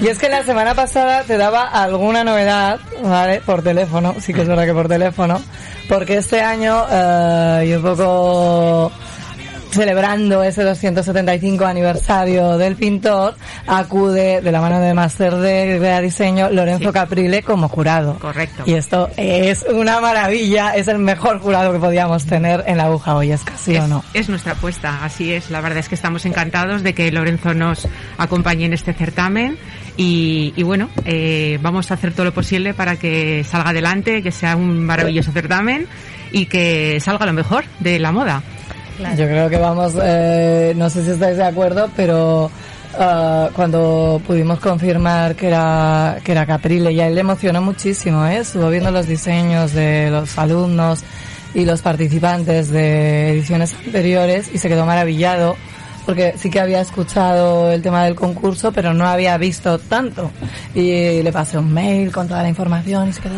[0.00, 3.40] Y es que la semana pasada te daba alguna novedad, ¿vale?
[3.40, 5.40] Por teléfono, sí que es verdad que por teléfono,
[5.88, 8.92] porque este año, eh, y un poco
[9.72, 13.34] celebrando ese 275 aniversario del pintor,
[13.66, 18.18] acude de la mano de Master de Diseño Lorenzo Caprile como jurado.
[18.18, 18.64] Correcto.
[18.66, 23.16] Y esto es una maravilla, es el mejor jurado que podíamos tener en la aguja
[23.16, 24.04] hoy, ¿es casi o no?
[24.12, 25.50] Es nuestra apuesta, así es.
[25.50, 27.88] La verdad es que estamos encantados de que Lorenzo nos
[28.18, 29.56] acompañe en este certamen
[29.96, 34.32] y, y bueno, eh, vamos a hacer todo lo posible para que salga adelante, que
[34.32, 35.86] sea un maravilloso certamen
[36.32, 38.42] y que salga lo mejor de la moda.
[39.16, 42.50] Yo creo que vamos, eh, no sé si estáis de acuerdo, pero
[42.98, 48.26] ah, cuando pudimos confirmar que era, que era Caprile, y a él le emocionó muchísimo,
[48.26, 48.38] ¿eh?
[48.38, 51.02] Estuvo viendo los diseños de los alumnos
[51.54, 55.56] y los participantes de ediciones anteriores y se quedó maravillado
[56.04, 60.30] porque sí que había escuchado el tema del concurso, pero no había visto tanto.
[60.74, 63.34] Y le pasé un mail con toda la información y se quedó,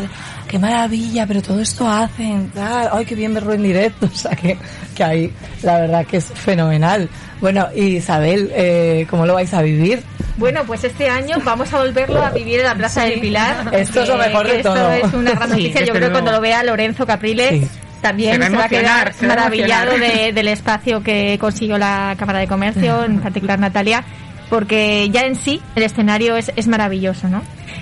[0.55, 4.05] qué maravilla, pero todo esto hacen, tal, ay, qué bien verlo en directo.
[4.13, 4.57] O sea, que,
[4.95, 5.33] que ahí
[5.63, 7.09] la verdad que es fenomenal.
[7.41, 10.01] Bueno, y Isabel, eh, ¿cómo lo vais a vivir?
[10.37, 13.69] Bueno, pues este año vamos a volverlo a vivir en la Plaza del Pilar.
[13.73, 14.91] Esto es lo mejor de que esto todo.
[14.91, 15.73] es una gran Sí, noticia.
[15.81, 16.13] desde Yo creo que luego.
[16.13, 17.67] cuando lo vea Lorenzo Caprile Sí.
[18.01, 22.15] también Se va a se va a quedar maravillado de- del espacio que consiguió la
[22.17, 24.03] Cámara de Comercio, en particular Natalia,
[24.49, 27.41] porque ya en sí el escenario es, es maravilloso, ¿no?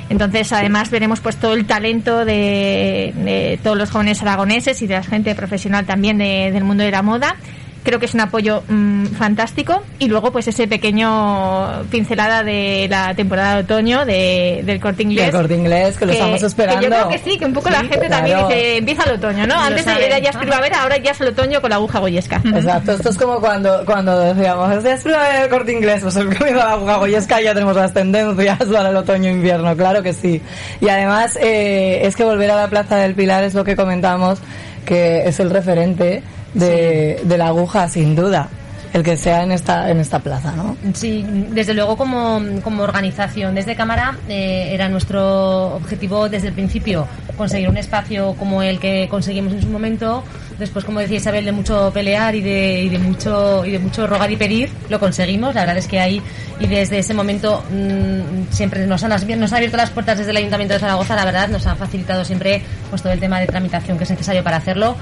[0.10, 4.96] Entonces, además, veremos pues todo el talento de, de todos los jóvenes aragoneses y de
[4.96, 7.36] la gente profesional también de- del mundo de la moda.
[7.84, 9.84] Creo que es un apoyo mm, fantástico.
[10.00, 15.26] Y luego, pues ese pequeño pincelada de la temporada de otoño de, del corte inglés.
[15.26, 16.82] Del Corte Inglés, que lo estamos esperando.
[16.82, 18.16] yo creo que sí, que un poco la gente claro.
[18.16, 19.56] también dice, empieza el otoño, ¿no?
[19.56, 20.04] Lo Antes saben.
[20.04, 22.42] era ya es primavera, ahora ya es el otoño con la aguja goyesca.
[22.46, 26.46] Exacto, esto es como cuando, cuando decíamos, es primavera el corte inglés, pues el comienzo
[26.46, 30.42] de la aguja goyesca ya tenemos las tendencias para el otoño-invierno, claro que sí.
[30.82, 34.40] Y además, eh, es que volver a la Plaza del Pilar es lo que comentamos,
[34.86, 36.24] que es el referente
[36.54, 38.50] de, de la aguja, sin duda,
[38.94, 40.78] el que sea en esta, en esta plaza, ¿no?
[40.94, 47.08] Sí, desde luego como, como organización desde Cámara eh, era nuestro objetivo desde el principio
[47.36, 50.24] conseguir un espacio como el que conseguimos en su momento.
[50.60, 54.06] Después, como decía Isabel, de mucho pelear y de, y de mucho y de mucho
[54.08, 55.56] rogar y pedir, lo conseguimos.
[55.56, 56.22] La verdad es que ahí
[56.60, 60.38] y desde ese momento mm, siempre nos han, nos han abierto las puertas desde el
[60.38, 61.16] Ayuntamiento de Zaragoza.
[61.16, 64.44] La verdad, nos han facilitado siempre pues todo el tema de tramitación que es necesario
[64.44, 64.96] para hacerlo.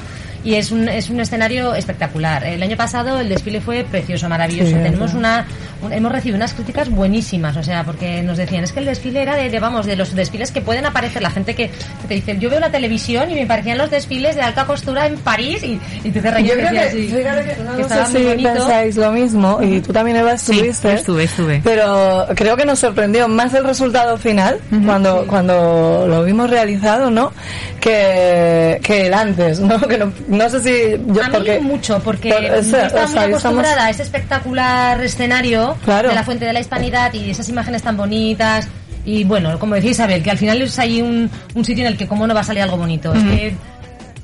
[0.44, 2.44] Y es un, es un escenario espectacular.
[2.45, 4.69] El año pasado el desfile fue precioso, maravilloso.
[4.72, 8.72] Sí, Tenemos una un- hemos recibido unas críticas buenísimas, o sea, porque nos decían, es
[8.72, 11.56] que el desfile era de, de, vamos, de los desfiles que pueden aparecer, la gente
[11.56, 14.66] que, que te dice, yo veo la televisión y me parecían los desfiles de alta
[14.66, 17.76] costura en París y, y tú te reías Yo creo que, sí, fíjate que no,
[17.78, 18.53] que no sé si bonito.
[18.53, 20.94] pensáis lo mismo, y tú también Eva estuviste.
[20.94, 21.62] estuve, estuve.
[21.64, 27.32] Pero creo que nos sorprendió más el resultado final, cuando, cuando lo vimos realizado, ¿no?
[27.80, 29.80] Que, que el antes, ¿no?
[29.88, 32.82] Que no, no sé si yo, a mí porque, mucho, porque por- estaba o sea,
[32.82, 36.10] muy estamos- acostumbrada a ese espectacular escenario Claro.
[36.10, 38.68] de la Fuente de la Hispanidad y esas imágenes tan bonitas.
[39.06, 41.98] Y bueno, como decía Isabel, que al final es ahí un, un sitio en el
[41.98, 43.14] que cómo no va a salir algo bonito.
[43.14, 43.56] Es que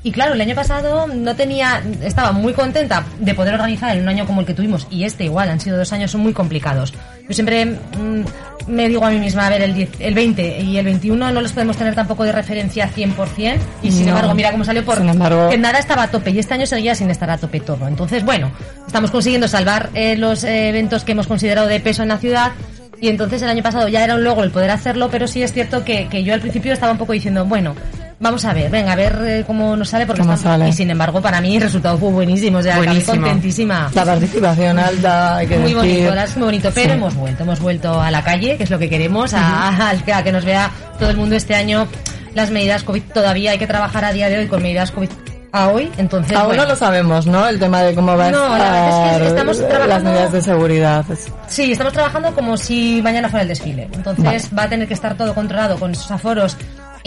[0.02, 4.08] y claro, el año pasado no tenía, estaba muy contenta de poder organizar en un
[4.08, 6.92] año como el que tuvimos y este igual, han sido dos años muy complicados.
[7.28, 8.22] Yo siempre mm,
[8.68, 11.40] me digo a mí misma, a ver, el, 10 el 20 y el 21 no
[11.40, 14.08] los podemos tener tampoco de referencia 100%, y sin No.
[14.10, 16.94] embargo, mira cómo salió, por embargo- que nada estaba a tope, y este año seguía
[16.94, 17.86] sin estar a tope todo.
[17.88, 18.50] Entonces, bueno,
[18.86, 22.52] estamos consiguiendo salvar eh, los eh, eventos que hemos considerado de peso en la ciudad,
[23.00, 25.52] y entonces el año pasado ya era un logro el poder hacerlo, pero sí es
[25.52, 27.74] cierto que, que yo al principio estaba un poco diciendo, bueno,
[28.20, 30.68] vamos a ver, venga, a ver eh, cómo nos sale, porque estamos- sale.
[30.68, 33.12] y sin embargo, para mí el resultado fue buenísimo, o sea, Buenísimo.
[33.20, 33.90] contentísima.
[33.94, 35.76] La participación alta, hay que Muy decir.
[35.92, 36.96] bonito, la es muy bonito, pero Sí.
[36.96, 40.22] hemos vuelto, hemos vuelto a la calle, que es lo que queremos, a, a- a
[40.24, 41.86] que nos vea todo el mundo este año.
[42.34, 45.08] Las medidas COVID todavía hay que trabajar a día de hoy con medidas COVID
[45.50, 46.64] a hoy, entonces Aún bueno.
[46.64, 47.48] no lo sabemos, ¿no?
[47.48, 50.32] El tema de cómo va a No, la verdad es que estamos las trabajando- medidas
[50.32, 51.04] de seguridad.
[51.48, 53.88] Sí, estamos trabajando como si mañana fuera el desfile.
[53.94, 56.56] Entonces va a tener que estar todo controlado con esos aforos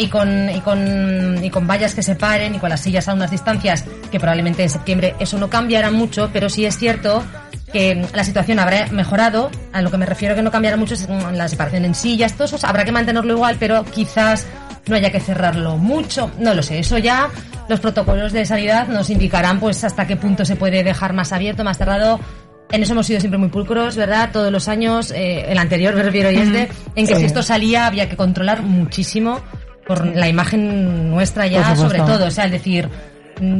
[0.02, 3.30] y con, y con, y con vallas que separen y con las sillas a unas
[3.30, 7.24] distancias que probablemente en septiembre eso no cambiará mucho, pero sí es cierto
[7.72, 9.50] que la situación habrá mejorado.
[9.74, 12.46] A lo que me refiero que no cambiará mucho es la separación en sillas, todo
[12.46, 14.48] eso habrá que mantenerlo igual, pero quizás
[14.88, 16.32] no haya que cerrarlo mucho.
[16.40, 17.30] No lo sé, eso ya
[17.70, 21.64] los protocolos de sanidad nos indicarán pues hasta qué punto se puede dejar más abierto,
[21.64, 22.20] más cerrado.
[22.72, 24.30] En eso hemos sido siempre muy pulcros, ¿verdad?
[24.32, 27.20] Todos los años, eh, el anterior me refiero y este, en que Sí.
[27.20, 29.42] si esto salía había que controlar muchísimo
[29.86, 32.28] por la imagen nuestra ya, sobre todo.
[32.28, 32.88] O sea, es decir,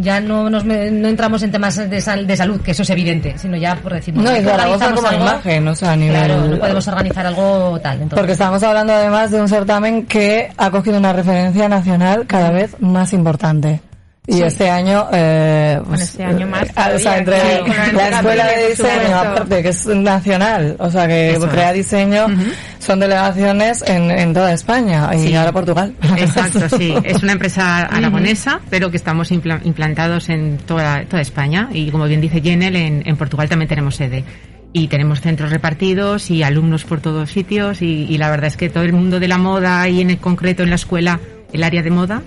[0.02, 3.36] ya no nos no entramos en temas de, sal- de salud, que eso es evidente,
[3.38, 6.16] sino ya por decir, No, que Zaragoza organizamos como imagen, o sea, a nivel...
[6.18, 7.94] Claro, no podemos organizar algo tal.
[7.94, 12.52] Entonces, Porque estamos hablando además de un certamen que ha cogido una referencia nacional cada
[12.52, 13.82] vez más importante.
[14.28, 14.44] Y Sí.
[14.44, 18.48] este año, eh, pues, este año más eh, o sea, entre claro, la la escuela
[18.48, 21.78] de diseño, aparte que es nacional, o sea, que Eso crea es.
[21.78, 22.28] diseño,
[22.78, 25.96] son delegaciones en, en toda España y ahora Portugal.
[26.18, 26.94] Exacto, sí.
[27.04, 31.70] Es una empresa aragonesa, pero que estamos impla- implantados en toda, toda España.
[31.74, 34.24] Y como bien dice Jenel, en, en Portugal también tenemos sede.
[34.72, 37.82] Y tenemos centros repartidos y alumnos por todos sitios.
[37.82, 40.20] Y, y la verdad es que todo el mundo de la moda y en el
[40.20, 41.20] concreto en la escuela,
[41.52, 42.22] el área de moda,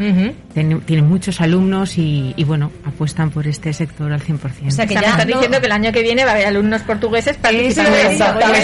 [0.55, 4.69] tiene, tiene muchos alumnos y, y, bueno, apuestan por este sector al 100%.
[4.69, 6.81] O sea, que ya estás diciendo que el año que viene va a haber alumnos
[6.83, 7.49] portugueses esto.
[7.49, 7.77] Pues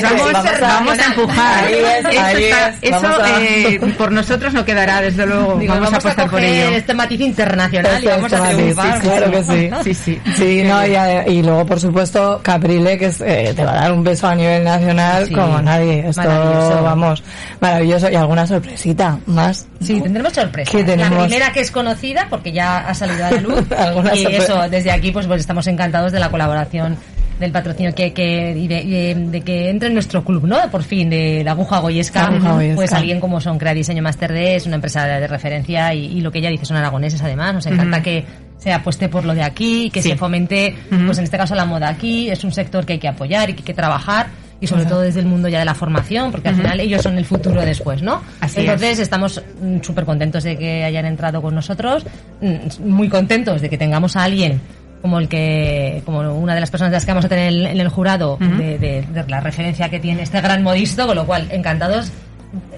[0.02, 1.64] vamos, Vamos a- vamos a empujar.
[1.64, 5.26] Ahí es, Eso, ahí está- es, eso, vamos a- eh, por nosotros no quedará, desde
[5.26, 5.56] luego.
[5.58, 6.76] Digo, vamos, a apostar por coger ello.
[6.76, 8.94] este matiz internacional y Este vamos a matiz, triunfar.
[8.94, 9.70] sí, claro que sí.
[9.84, 10.20] Sí, sí.
[10.36, 13.80] Sí, no, y, a- y luego, por supuesto, Caprile, que es, eh, te va a
[13.82, 16.08] dar un beso a nivel nacional como nadie.
[16.08, 16.82] Esto, maravilloso.
[16.82, 17.22] vamos,
[17.60, 18.10] maravilloso.
[18.10, 19.66] Y alguna sorpresita más.
[19.80, 20.70] Sí, tendremos sorpresa.
[20.78, 23.64] La primera que es conocida, porque ya ha salido a la luz.
[24.14, 26.96] Y eso, desde aquí, pues, pues estamos encantados de la colaboración
[27.38, 30.58] del patrocinio que, que y de, y de- de que entre en nuestro club, ¿no?
[30.70, 32.22] Por fin, de la aguja goyesca.
[32.22, 32.76] La aguja goyesca.
[32.76, 36.20] Pues alguien como son Crea Diseño Master D, es una empresa de referencia y, y
[36.20, 37.54] lo que ella dice son aragoneses además.
[37.54, 38.24] Nos encanta que
[38.58, 40.10] se apueste por lo de aquí, que Sí.
[40.10, 40.74] se fomente,
[41.06, 42.28] pues en este caso la moda aquí.
[42.28, 44.26] Es un sector que hay que apoyar y que hay que trabajar.
[44.60, 47.16] Y sobre todo desde el mundo ya de la formación, porque al final ellos son
[47.16, 48.22] el futuro después, ¿no?
[48.40, 52.04] Así Entonces estamos mm, súper contentos de que hayan entrado con nosotros,
[52.42, 54.60] mm, muy contentos de que tengamos a alguien
[55.00, 57.80] como el que, como una de las personas de las que vamos a tener en,
[57.80, 61.48] el jurado, de, de- de la referencia que tiene este gran modisto, con lo cual
[61.50, 62.12] encantados.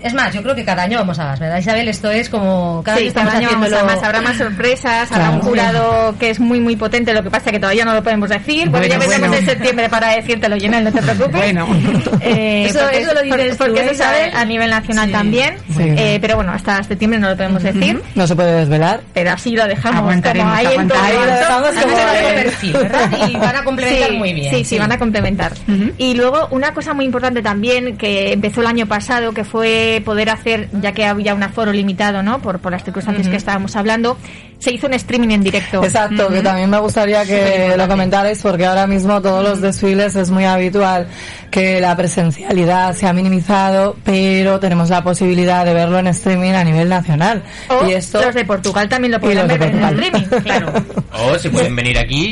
[0.03, 1.89] Es más, yo creo que cada año vamos a más, ¿verdad Isabel?
[1.89, 5.27] Esto es como cada Sí, estamos cada año vamos a más, habrá más sorpresas, habrá
[5.29, 5.35] Claro.
[5.37, 8.29] un jurado que es muy muy potente, lo que pasa que todavía no lo podemos
[8.29, 9.37] decir, porque Bueno, ya vendremos bueno.
[9.37, 11.33] en septiembre para decírtelo, Llenel, no te preocupes.
[11.33, 11.67] Bueno.
[12.21, 14.37] Eh, Eso- porque eso lo dices porque tú, eso ¿eh, sabe Isabel?
[14.37, 15.13] a nivel nacional Sí.
[15.13, 15.83] también, Sí.
[15.97, 19.01] Eh, pero bueno, hasta septiembre no lo podemos decir, No se puede desvelar.
[19.15, 22.65] pero así lo dejamos Aguantaremos, como ahí en todo lo dejamos es.
[22.65, 22.73] Y
[23.37, 24.55] van a complementar Sí, muy bien.
[24.55, 25.53] Sí, sí, van a complementar.
[25.99, 29.62] Y luego una cosa muy importante también que empezó el año pasado, que fue
[30.05, 32.41] poder hacer, ya que había un aforo limitado, ¿no?
[32.41, 34.17] Por, por las circunstancias que estábamos hablando,
[34.59, 35.83] se hizo un streaming en directo.
[35.83, 40.31] Exacto, que también me gustaría que lo comentarais porque ahora mismo todos los desfiles es
[40.31, 41.07] muy habitual
[41.51, 46.65] que la presencialidad se ha minimizado, pero tenemos la posibilidad de verlo en streaming a
[46.65, 47.43] nivel nacional.
[47.69, 50.73] O y esto los de Portugal también lo pueden de ver en streaming, claro.
[51.13, 52.25] O se pueden venir aquí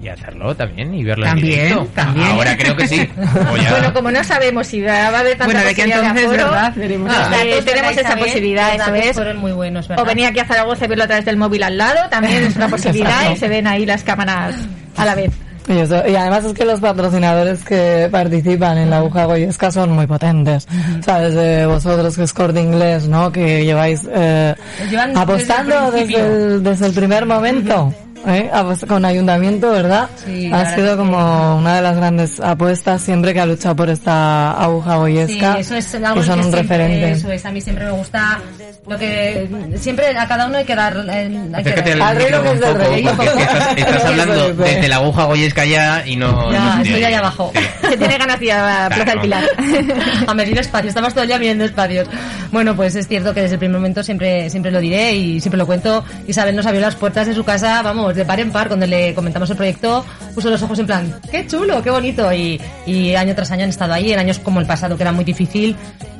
[0.00, 1.90] y, y hacerlo también y verlo También, en directo.
[1.94, 2.26] también.
[2.28, 3.08] Ahora creo que sí.
[3.62, 6.50] Ya- Bueno, como no sabemos si va a haber tanta Bueno, de que entonces, aforo,
[6.62, 6.72] ¿verdad?
[6.76, 7.12] Veremos.
[7.12, 8.24] eh, datos, tenemos ¿verdad, esa Isabel?
[8.24, 9.12] posibilidad, eso es.
[9.16, 10.04] fueron muy buenos, ¿verdad?
[10.04, 12.56] O venir aquí a Zaragoza y verlo a través del móvil al lado, también es
[12.56, 14.54] una posibilidad y se ven ahí las cámaras
[14.96, 15.30] a la vez.
[15.68, 19.92] Y, eso- y además es que los patrocinadores que participan en la aguja goyesca son
[19.92, 20.66] muy potentes.
[21.04, 21.34] ¿Sabes?
[21.34, 23.30] De vosotros que es corte inglés, ¿no?
[23.30, 24.54] Que lleváis eh,
[25.14, 27.92] apostando desde desde el, desde el primer momento.
[28.26, 28.50] ¿Eh?
[28.52, 30.08] Apos- con ayuntamiento, ¿verdad?
[30.24, 33.76] Sí, ha sido es que- como una de las grandes apuestas siempre que ha luchado
[33.76, 35.58] por esta aguja Sí, goyesca.
[35.58, 37.10] eso es que algo son que un siempre, referente.
[37.12, 38.38] Eso es, a mí siempre me gusta
[38.86, 42.02] lo que siempre a cada uno hay que dar eh, hay que dar.
[42.02, 46.50] al micro un poco, porque estás, estás hablando desde la aguja goyesca ya y no...
[46.52, 47.52] Ya, no estoy ahí abajo.
[47.88, 49.44] Se tiene ganas de ir a la Plaza del Pilar.
[50.26, 52.08] a medir espacios, estamos todo el día midiendo espacios.
[52.50, 55.58] Bueno, pues es cierto que desde el primer momento siempre, siempre lo diré y siempre
[55.58, 56.04] lo cuento.
[56.26, 59.14] Isabel nos abrió las puertas de su casa, vamos, de par en par, cuando le
[59.14, 60.04] comentamos el proyecto,
[60.34, 62.32] puso los ojos en plan, qué chulo, qué bonito.
[62.32, 65.12] Y, y año tras año han estado ahí, en años como el pasado, que era
[65.12, 65.76] muy difícil.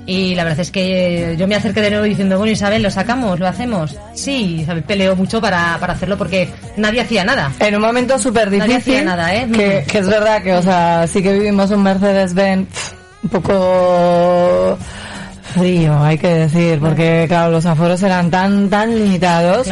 [0.07, 3.39] Y la verdad es que yo me acerqué de nuevo diciendo, bueno, Isabel, ¿lo sacamos?
[3.39, 3.95] ¿Lo hacemos?
[4.15, 6.49] Sí, Isabel peleó mucho para, para hacerlo porque
[6.79, 7.53] nadie hacía nada.
[7.61, 9.47] En un momento súper Nadie difícil, hacía nada, ¿eh?
[9.53, 12.69] que, que es verdad que, o sea, sí que vivimos un Mercedes-Benz
[13.23, 14.79] un poco
[15.49, 19.69] frío, hay que decir, porque claro, los aforos eran tan, tan limitados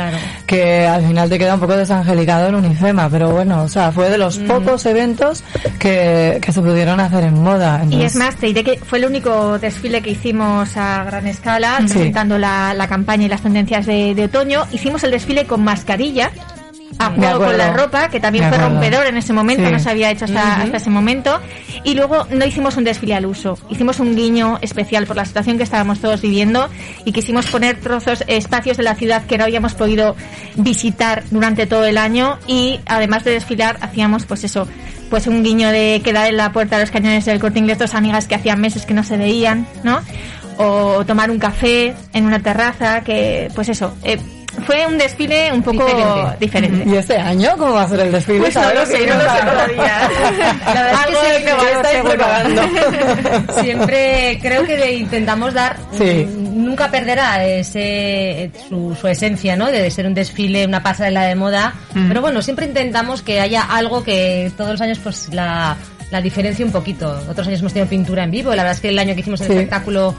[0.46, 4.08] que al final te queda un poco desangelicado en Unifema, pero bueno, o sea, fue
[4.10, 5.42] de los pocos eventos
[5.78, 7.82] que, que se pudieron hacer en moda.
[7.90, 11.78] Y es más, te diré que fue el único desfile que hicimos a gran escala,
[11.86, 11.92] Sí.
[11.92, 14.64] presentando la, la campaña y las tendencias de, de otoño.
[14.72, 16.30] Hicimos el desfile con mascarilla,
[16.98, 19.72] a juego con la ropa, que también fue rompedor en ese momento, Sí.
[19.72, 21.38] no se había hecho hasta, hasta ese momento.
[21.84, 25.56] Y luego no hicimos un desfile al uso, hicimos un guiño especial por la situación
[25.56, 26.68] que estábamos todos viviendo
[27.04, 30.16] y quisimos poner trozos, espacios de la ciudad que no habíamos podido
[30.56, 34.66] visitar durante todo el año y además de desfilar hacíamos pues eso,
[35.10, 37.94] pues un guiño de quedar en la puerta de los cañones del corte inglés dos
[37.94, 40.00] amigas que hacían meses que no se veían, ¿no?
[40.58, 44.18] O tomar un café en una terraza, que pues eso, eh,
[44.64, 45.86] fue un desfile un poco
[46.40, 46.88] diferente.
[46.88, 48.38] ¿Y este año cómo va a ser el desfile?
[48.40, 50.10] Pues no lo sé, no lo sé todavía.
[50.66, 52.62] La verdad es que innovador, que estáis preparando.
[53.62, 56.26] Siempre creo que intentamos dar, Sí.
[56.26, 59.66] nunca perderá ese su, su esencia, ¿no?
[59.66, 61.74] De ser un desfile, una pasarela de moda.
[61.94, 62.08] Mm.
[62.08, 65.76] Pero bueno, siempre intentamos que haya algo que todos los años pues la,
[66.10, 67.18] la diferencie un poquito.
[67.28, 68.50] Otros años hemos tenido pintura en vivo.
[68.50, 69.52] La verdad es que el año que hicimos el Sí.
[69.54, 70.14] espectáculo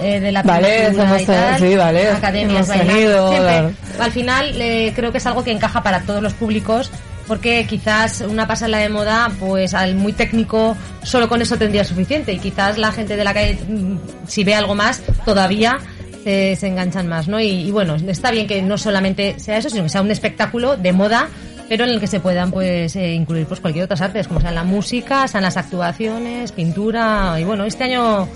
[0.00, 3.72] eh, de la Ballet, hemos y tal, sí, ballet, academias bailando, tenido.
[3.98, 6.90] Al final eh, creo que es algo que encaja para todos los públicos
[7.26, 12.32] porque quizás una pasarela de moda, pues al muy técnico, solo con eso tendría suficiente
[12.32, 15.78] y quizás la gente de la calle, mm, si ve algo más, todavía
[16.24, 17.38] se, se enganchan más, ¿no?
[17.38, 20.76] Y, y bueno, está bien que no solamente sea eso, sino que sea un espectáculo
[20.76, 21.28] de moda
[21.70, 24.56] pero en el que se puedan pues eh, incluir pues cualquier otras artes, como sean
[24.56, 28.26] la música, sean las actuaciones, pintura y bueno, este año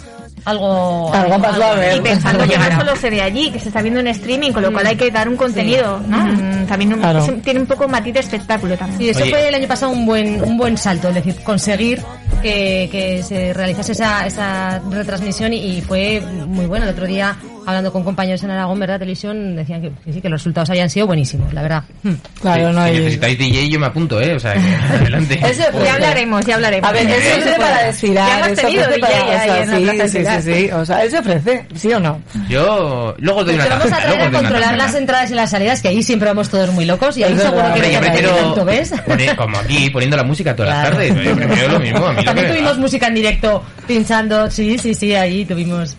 [0.45, 1.97] algo Algo pasó a ver.
[1.97, 4.73] Y pensando no solo se ve allí, que se está viendo en streaming, con lo
[4.73, 6.19] cual hay que dar un contenido, ¿no?
[6.19, 7.25] Mm, También un- Claro.
[7.25, 8.99] es- tiene un poco matiz de espectáculo también.
[8.99, 9.31] Sí, eso Oye.
[9.31, 12.03] fue el año pasado un buen un buen salto, es decir, conseguir
[12.43, 16.85] que, que se realizase esa, esa retransmisión y, y fue muy bueno.
[16.87, 18.99] El otro día, hablando con compañeros en Aragón, ¿verdad?
[18.99, 21.83] Televisión, decían que, que sí, que los resultados habían sido buenísimos, la verdad.
[22.03, 22.13] Hmm.
[22.41, 22.99] Claro, no si hay...
[22.99, 24.35] necesitáis DJ yo me apunto, ¿eh?
[24.35, 24.61] O sea, que
[25.01, 25.35] adelante.
[25.45, 25.85] Eso Joder.
[25.87, 26.89] Ya hablaremos, ya hablaremos.
[26.89, 27.57] A ver, eso Sí, es se puede.
[27.59, 29.15] para Ya desfilar, hemos eso tenido DJ para...
[29.15, 31.93] o sea, en la sí, Plaza sí, sí, sí, o sea, él se ofrece, ¿sí
[31.93, 32.21] o no?
[32.49, 35.89] Yo luego doy una vamos a traer a controlar las entradas y las salidas, que
[35.89, 37.75] ahí siempre vamos todos muy locos y ahí seguro verdad.
[37.75, 38.93] que Hombre, yo no prefiero tanto, ¿ves?
[39.07, 40.99] poner- como aquí, poniendo la música todas Claro.
[40.99, 41.25] las tardes.
[41.25, 42.07] Yo prefiero lo mismo.
[42.07, 45.97] A mí lo También tuvimos música en directo pinchando, sí, sí, sí, ahí tuvimos.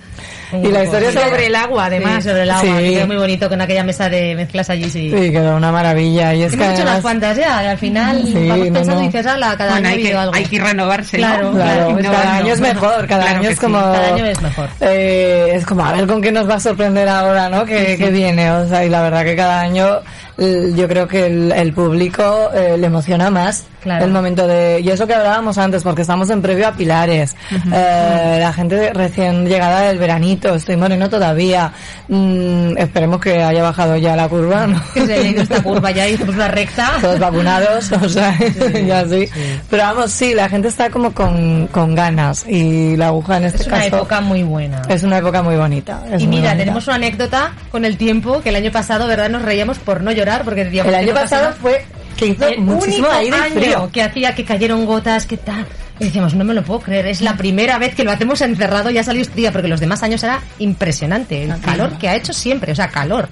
[0.52, 0.84] Y la grupo.
[0.98, 2.24] historia sobre el agua, además.
[2.24, 2.84] Sí, sobre el agua, Sí.
[2.84, 5.12] que quedó muy bonito con aquella mesa de mezclas allí, sí.
[5.16, 6.34] Sí, quedó una maravilla.
[6.34, 9.02] Y es que unas cuantas ya, y al final Sí, vamos no, pensando no.
[9.04, 10.36] y dices, ala, cada Bueno, año hay ha que, habido algo.
[10.36, 11.28] hay que renovarse, ¿no?
[11.28, 13.62] Claro, Claro, claro, cada año es mejor, cada Claro año es sí.
[13.62, 13.78] como...
[13.80, 14.70] Cada año es mejor.
[14.82, 17.66] Eh, es como a ver con qué nos va a sorprender ahora, ¿no?
[17.66, 20.00] Que, que viene, o sea, y la verdad que cada año
[20.38, 24.04] yo creo que el, el público eh, le emociona más Claro.
[24.06, 24.82] el momento de...
[24.84, 27.36] Y eso que hablábamos antes, porque estamos en previo a Pilares,
[27.72, 31.72] Eh, la gente recién llegada del veranito, estoy moreno todavía,
[32.08, 34.82] Mm, esperemos que haya bajado ya la curva, ¿no?
[34.94, 36.92] Que se ha ido esta curva ya y hicimos una recta.
[37.02, 38.36] todos vacunados, o sea,
[38.88, 39.28] ya sí.
[39.70, 43.62] Pero vamos, sí, la gente está como con, con ganas y la aguja en este
[43.64, 44.82] Es una caso época muy buena.
[44.90, 46.02] es una época muy bonita.
[46.12, 46.58] es Y mira, bonita.
[46.58, 49.30] tenemos una anécdota con el tiempo que el año pasado, ¿verdad?
[49.30, 51.86] Nos reíamos por no llorar porque decíamos El año no pasado fue
[52.18, 53.90] que hizo el muchísimo único aire frío.
[53.92, 55.66] que hacía que cayeron gotas, que tal.
[56.00, 58.90] Y decíamos, no me lo puedo creer, es la primera vez que lo hacemos encerrado
[58.90, 61.44] y ha salido este día, porque los demás años era impresionante.
[61.44, 63.30] El calor que ha hecho siempre, o sea, calor.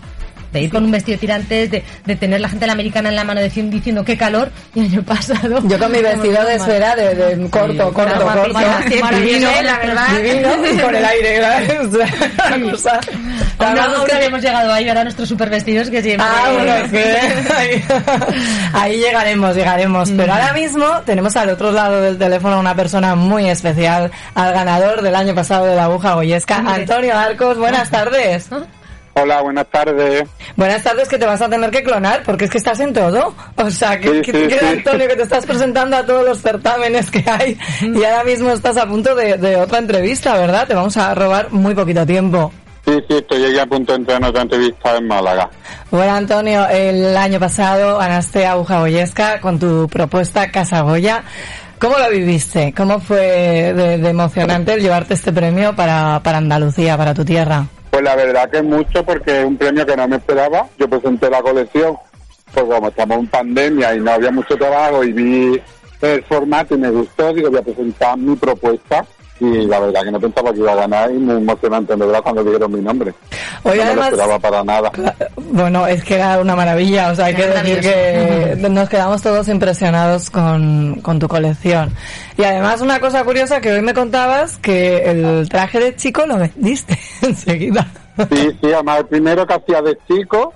[0.53, 3.09] De ir con un vestido de tirantes, de, de tener la gente de la americana
[3.09, 5.59] en la mano diciendo, diciendo qué calor, y el año pasado.
[5.67, 9.77] Yo con mi vestido de esfera de, de corto, corto, Era corto, siempre, divino, la
[9.79, 10.07] verdad.
[10.21, 10.49] divino,
[10.83, 11.39] con el aire,
[12.73, 12.99] o sea,
[13.59, 16.25] Aún no, que- habíamos llegado ahí, ahora nuestros super vestidos que siempre.
[16.29, 17.83] Ah, bueno, es que ahí,
[18.73, 20.09] ahí llegaremos, llegaremos.
[20.11, 20.17] Mm.
[20.17, 24.53] Pero ahora mismo tenemos al otro lado del teléfono a una persona muy especial, al
[24.53, 26.57] ganador del año pasado de la aguja goyesca.
[26.65, 27.57] Antonio Arcos.
[27.57, 28.49] Buenas tardes.
[29.15, 30.27] Hola, buenas tardes.
[30.55, 33.33] Buenas tardes, que te vas a tener que clonar, porque es que estás en todo.
[33.55, 34.77] O sea, que, Sí, que sí, te queda, sí.
[34.77, 38.75] Antonio, que te estás presentando a todos los certámenes que hay y ahora mismo estás
[38.77, 40.67] a punto de, de otra entrevista, ¿verdad?
[40.67, 42.51] Te vamos a robar muy poquito tiempo.
[42.85, 45.49] Sí, sí, estoy aquí a punto de entrar en otra entrevista en Málaga.
[45.91, 51.23] Bueno, Antonio, el año pasado ganaste a Goyesca con tu propuesta Casa Goya.
[51.79, 52.73] ¿Cómo lo viviste?
[52.75, 57.65] ¿Cómo fue de, de emocionante el llevarte este premio para, para Andalucía, para tu tierra?
[57.93, 60.67] Pues la verdad que mucho porque es un premio que no me esperaba.
[60.79, 61.95] Yo presenté la colección,
[62.51, 65.61] pues como estamos en pandemia y no había mucho trabajo y vi
[66.01, 69.05] el formato y me gustó, digo, voy a presentar mi propuesta.
[69.43, 72.23] Y la verdad que no pensaba que iba a ganar y muy emocionante, de verdad,
[72.23, 73.13] cuando dijeron mi nombre.
[73.63, 74.89] Oye, no me lo esperaba para nada.
[75.35, 79.49] Bueno, es que era una maravilla, o sea, hay que decir que nos quedamos todos
[79.49, 81.91] impresionados con, con tu colección.
[82.37, 86.37] Y además una cosa curiosa que hoy me contabas, que el traje de chico lo
[86.37, 87.85] vendiste enseguida.
[88.31, 90.53] Sí, sí, además el primero que hacía de chico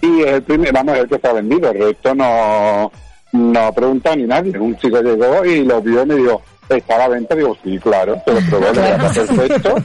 [0.00, 2.90] y el primer, vamos, el que se ha vendido, el resto no,
[3.30, 4.58] no pregunta ni nadie.
[4.58, 7.34] Un chico llegó y lo vio y me dijo, ¿está a la venta?
[7.34, 9.76] Digo, sí, claro, se lo probó, le está perfecto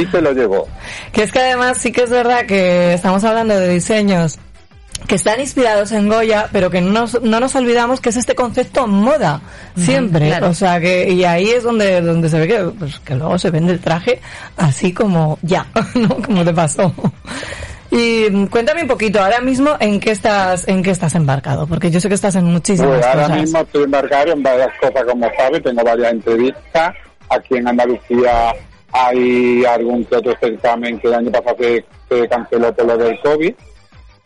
[0.00, 0.68] y se lo llevó.
[1.12, 4.38] Que es que además sí que es verdad que estamos hablando de diseños
[5.06, 8.34] que están inspirados en Goya, pero que no nos, no nos olvidamos que es este
[8.34, 9.40] concepto moda,
[9.76, 10.26] siempre.
[10.26, 10.48] claro.
[10.48, 13.50] O sea, que, y ahí es donde, donde se ve que, pues, que luego se
[13.50, 14.20] vende el traje
[14.56, 16.08] así como ya, ¿no?
[16.22, 16.92] Como te pasó.
[17.98, 21.66] Y cuéntame un poquito, ahora mismo, ¿en qué estás, en qué estás embarcado?
[21.66, 23.40] Porque yo sé que estás en muchísimas Pues ahora cosas.
[23.40, 26.94] mismo estoy embarcado en varias cosas, como sabes, tengo varias entrevistas.
[27.30, 28.54] Aquí en Andalucía
[28.92, 33.18] hay algún que otro certamen que el año pasado se, se canceló por lo del
[33.20, 33.54] COVID.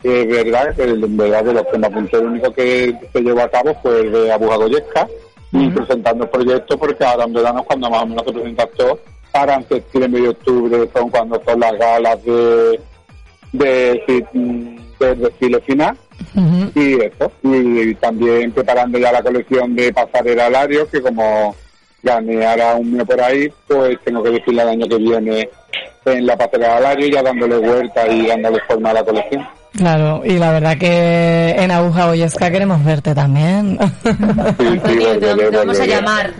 [0.02, 3.20] Que es verdad, que en verdad de los que me apunté, el único que se
[3.20, 5.06] llevó a cabo fue el de Abuja Goyesca
[5.52, 8.66] y presentando el proyecto porque ahora en verano es cuando más o menos se presenta
[8.76, 8.98] todo.
[9.32, 12.80] Ahora en septiembre y octubre son cuando son las galas de,
[13.52, 14.02] de,
[14.98, 15.96] del desfile final
[16.74, 21.54] y eso y, también preparando ya la colección de pasarela alario que como
[22.02, 25.48] gané ahora un mío por ahí pues tengo que desfilar el año que viene
[26.04, 30.36] en la pasarela alario ya dándole vuelta y dándole forma a la colección Claro, y
[30.36, 33.78] la verdad que en Aguja Boyesca queremos verte también.
[34.58, 36.32] volveré, Te vamos a llamar.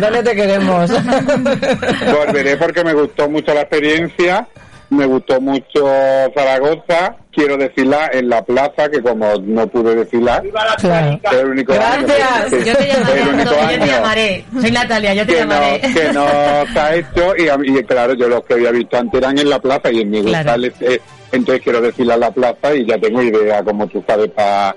[0.00, 0.90] ¿Dónde te queremos?
[2.26, 4.46] volveré porque me gustó mucho la experiencia
[4.90, 5.86] me gustó mucho
[6.34, 10.42] Zaragoza quiero desfilar en la plaza que como no pude desfilar
[10.80, 11.20] Claro.
[11.22, 12.64] es el único año que- Gracias.
[12.66, 14.44] Yo te llamaré, el único Antonio, yo te año llamaré.
[14.60, 15.80] Soy Natalia, yo te que no, llamaré.
[15.80, 16.24] que no
[16.80, 17.34] ha hecho
[17.64, 20.22] y, claro, yo los que había visto antes eran en la plaza y en mi
[20.22, 20.36] Claro.
[20.50, 21.00] González, eh,
[21.32, 24.74] entonces quiero decirle a la plaza y ya tengo idea, como tú sabes, para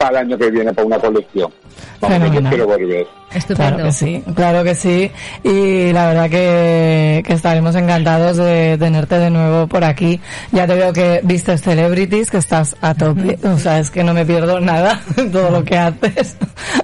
[0.00, 1.52] el año que viene, para una colección.
[2.00, 2.50] Vamos, que yo Fenomenal.
[2.50, 3.06] quiero volver.
[3.34, 3.74] Estupendo.
[3.74, 5.10] Claro que sí, claro que sí.
[5.44, 10.18] Y la verdad que, que estaremos encantados de tenerte de nuevo por aquí.
[10.52, 13.38] Ya te veo que vistes Celebrities, que estás a tope.
[13.46, 16.38] O sea, es que no me pierdo nada de todo lo que haces.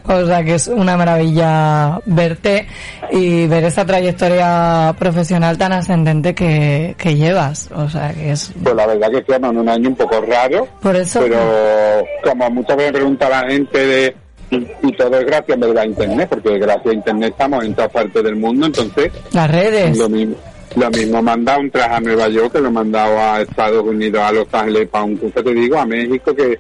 [0.06, 2.66] O sea, que es una maravilla verte
[3.10, 7.70] y ver esta trayectoria profesional tan ascendente que, que llevas.
[7.74, 10.68] O sea, que es Pues la verdad que estamos en un año un poco raro,
[10.82, 11.20] por eso.
[11.20, 14.16] pero como muchas veces pregunta la gente de
[14.50, 18.36] y, todo es gracias a internet porque gracias a internet estamos en todas partes del
[18.36, 19.98] mundo entonces Las redes.
[19.98, 20.36] Lo mismo,
[20.76, 24.22] lo mismo mandado un traje a Nueva York que lo he mandado a Estados Unidos,
[24.22, 26.58] a Los Ángeles, para un curso, te digo, a México, que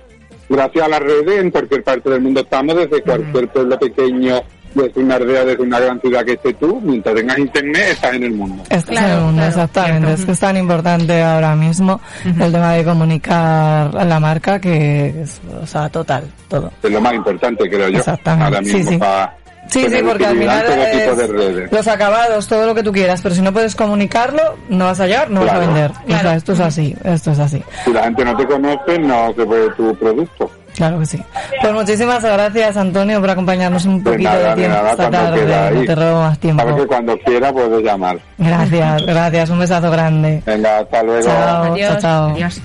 [0.50, 4.42] gracias a las redes en cualquier parte del mundo estamos, desde cualquier pueblo pequeño,
[4.74, 8.24] desde una aldea, desde una gran ciudad que esté tú, mientras tengas internet estás en
[8.24, 8.62] el mundo.
[8.68, 10.12] Estás en el mundo, exactamente.
[10.12, 15.22] Es que es tan importante ahora mismo el tema de comunicar a la marca que
[15.22, 16.72] es, o sea, total, todo.
[16.82, 18.98] Es lo más importante, creo yo, Exactamente, ahora sí, mismo sí.
[18.98, 19.36] para
[19.66, 23.40] Sí, sí, porque al final es los acabados, todo lo que tú quieras, pero si
[23.40, 25.64] no puedes comunicarlo, no vas a hallar, no vas Claro.
[25.64, 25.90] a vender.
[26.06, 27.62] O sea, esto es así, esto es así.
[27.84, 30.50] Si la gente no te conoce, no se puede tu producto.
[30.74, 31.22] Claro que sí.
[31.60, 35.02] Pues muchísimas gracias, Antonio, por acompañarnos un De poquito nada, de de tiempo nada, esta
[35.08, 35.36] cuando tarde.
[35.44, 36.62] quiera, No te robo más tiempo.
[36.62, 38.18] Sabes que cuando quiera puedes llamar.
[38.38, 39.50] Gracias, gracias.
[39.50, 40.42] Un besazo grande.
[40.44, 41.22] Venga, hasta luego.
[41.22, 42.28] Chao, chao, chao.
[42.30, 42.60] Adiós.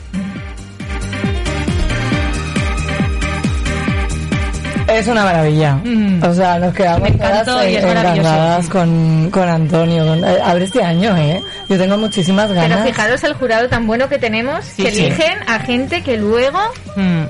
[4.91, 5.77] Es una maravilla.
[6.23, 8.19] O sea, nos quedamos Me encantó todas y es maravilloso.
[8.19, 10.05] encantadas con, con Antonio.
[10.05, 11.41] Con, eh, a ver este año, ¿eh?
[11.69, 12.85] Yo tengo muchísimas Pero ganas.
[12.87, 15.05] fijaros el jurado tan bueno que tenemos, que sí.
[15.05, 16.59] eligen a gente que luego
[16.95, 17.23] mm,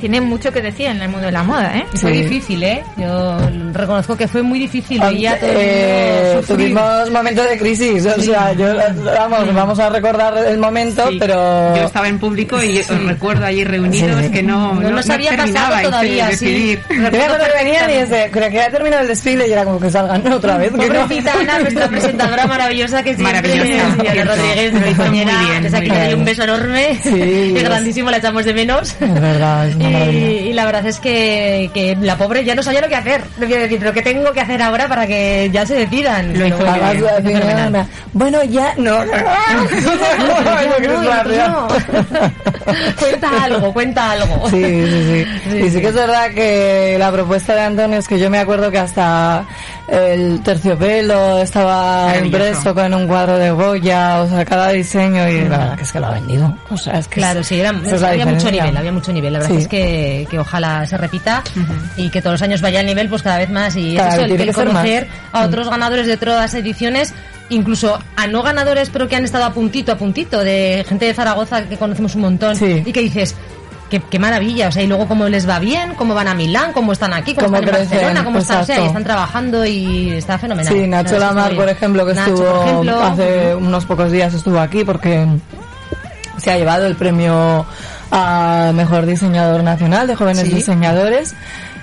[0.00, 1.84] tiene mucho que decir en el mundo de la moda, ¿eh?
[1.94, 2.82] Fue difícil, ¿eh?
[2.96, 3.38] Yo
[3.72, 5.00] reconozco que fue muy difícil.
[5.00, 8.22] Veía a todo el mundo Eh, tuvimos momentos de crisis, o Sí.
[8.30, 8.66] sea, yo,
[9.16, 11.16] vamos, vamos a recordar el momento, Sí.
[11.18, 11.74] pero...
[11.76, 14.30] Yo estaba en público y os recuerdo allí reunidos Sí.
[14.30, 16.32] que no, No no, nos no había pasado todavía, sí.
[16.32, 16.82] decidir.
[17.08, 19.80] Acuerdo que venían y ese, creo que ya ha terminado el desfile y era como
[19.80, 20.70] que salgan otra vez.
[20.72, 21.00] que no.
[21.40, 24.30] Ana, nuestra presentadora maravillosa que siempre Maravillosa, Ana cierto.
[24.34, 26.18] Rodríguez, Lo mi compañera, bien, desde aquí muy le doy bien.
[26.20, 28.94] un beso enorme Sí, y es- grandísimo, la echamos de menos.
[29.00, 32.80] Es verdad, es Y, y la verdad es que, que la pobre ya no sabía
[32.80, 33.22] lo que hacer.
[33.38, 36.38] Debía decir, pero ¿qué tengo que hacer ahora para que ya se decidan?
[36.38, 39.14] Lo hizo muy bueno, ya, no, no, no.
[41.44, 41.68] No.
[42.98, 44.48] cuenta algo, cuenta algo.
[44.50, 45.56] Sí, sí, sí.
[45.56, 48.70] Y sí que es verdad que la propuesta de Antonio es que yo me acuerdo
[48.70, 49.44] que hasta
[49.88, 55.58] el terciopelo estaba impreso con un cuadro de Goya, o sea, cada diseño y la
[55.58, 56.56] verdad que es que lo ha vendido.
[56.70, 59.32] O sea, es que Claro, es- sí, era, es había mucho nivel, había mucho nivel.
[59.34, 59.60] La verdad Sí.
[59.62, 61.42] es que, que ojalá se repita
[61.96, 63.76] y que todos los años vaya el nivel pues cada vez más.
[63.76, 67.12] Y Cada eso, el, el conocer a otros ganadores de otras ediciones
[67.50, 71.12] incluso a no ganadores pero que han estado a puntito a puntito de gente de
[71.12, 72.56] Zaragoza que conocemos un montón
[72.86, 73.34] y que dices
[73.90, 76.72] Qué, qué maravilla, o sea, y luego cómo les va bien, cómo van a Milán,
[76.72, 78.86] cómo están aquí, cómo, Cómo están en crecen, Barcelona, cómo están, o sea, y exacto.
[78.88, 80.72] están trabajando y está fenomenal.
[80.72, 84.84] Sí, Nacho Lamar, por ejemplo, que Nacho, estuvo ejemplo, hace unos pocos días estuvo aquí
[84.84, 85.26] porque
[86.38, 87.64] se ha llevado el premio
[88.10, 90.54] a mejor diseñador nacional de jóvenes Sí.
[90.54, 91.34] diseñadores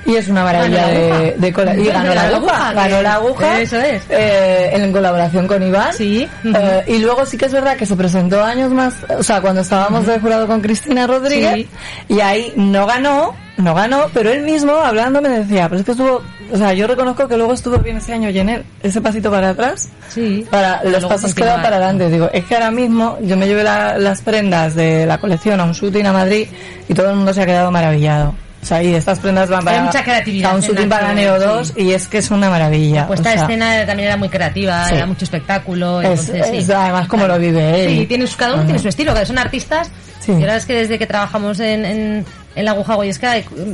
[0.05, 3.77] y es una maravilla de, de cola- y ganó la aguja, ganó la aguja Eso
[3.77, 4.01] es.
[4.09, 6.27] eh, en colaboración con Iván Sí.
[6.43, 9.61] Eh, y luego sí que es verdad que se presentó años más o sea cuando
[9.61, 11.69] estábamos de jurado con Cristina Rodríguez Sí.
[12.09, 15.91] y ahí no ganó no ganó pero él mismo hablando me decía pero es que
[15.91, 16.21] estuvo
[16.51, 19.89] o sea yo reconozco que luego estuvo bien ese año Jenner ese pasito para atrás
[20.09, 20.45] Sí.
[20.49, 23.63] para los pasos que dan para adelante digo es que ahora mismo yo me llevé
[23.63, 26.47] la- las prendas de la colección a un shooting a Madrid
[26.89, 29.77] y todo el mundo se ha quedado maravillado o sea, y estas prendas van para
[29.79, 31.45] Hay mucha creatividad un Nacho, para Neo sí.
[31.45, 33.01] 2 y es que es una maravilla.
[33.01, 34.95] La puesta o de sea, escena también era muy creativa, Sí.
[34.95, 36.01] era mucho espectáculo.
[36.01, 36.71] Es- entonces, sí.
[36.71, 37.99] además como lo vive él.
[38.01, 38.67] Sí, tiene, su- cada uno Ajá.
[38.67, 39.89] tiene su estilo, que son artistas.
[40.19, 40.31] Sí.
[40.33, 42.25] Y verdad es que desde que trabajamos en, en,
[42.55, 43.33] en la aguja goyesca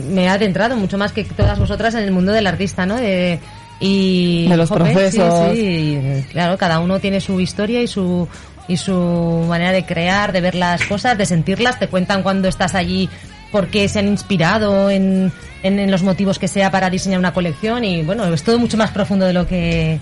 [0.09, 2.95] me he adentrado mucho más que todas vosotras en el mundo del artista, ¿no?
[2.95, 3.39] De,
[3.81, 5.53] y, De los jope, procesos.
[5.55, 8.27] Y, claro, cada uno tiene su historia y su
[8.69, 11.79] y su manera de crear, de ver las cosas, de sentirlas.
[11.79, 13.09] Te cuentan cuando estás allí
[13.51, 15.31] por qué se han inspirado en,
[15.63, 18.77] en, en los motivos que sea para diseñar una colección y bueno, es todo mucho
[18.77, 19.99] más profundo de lo que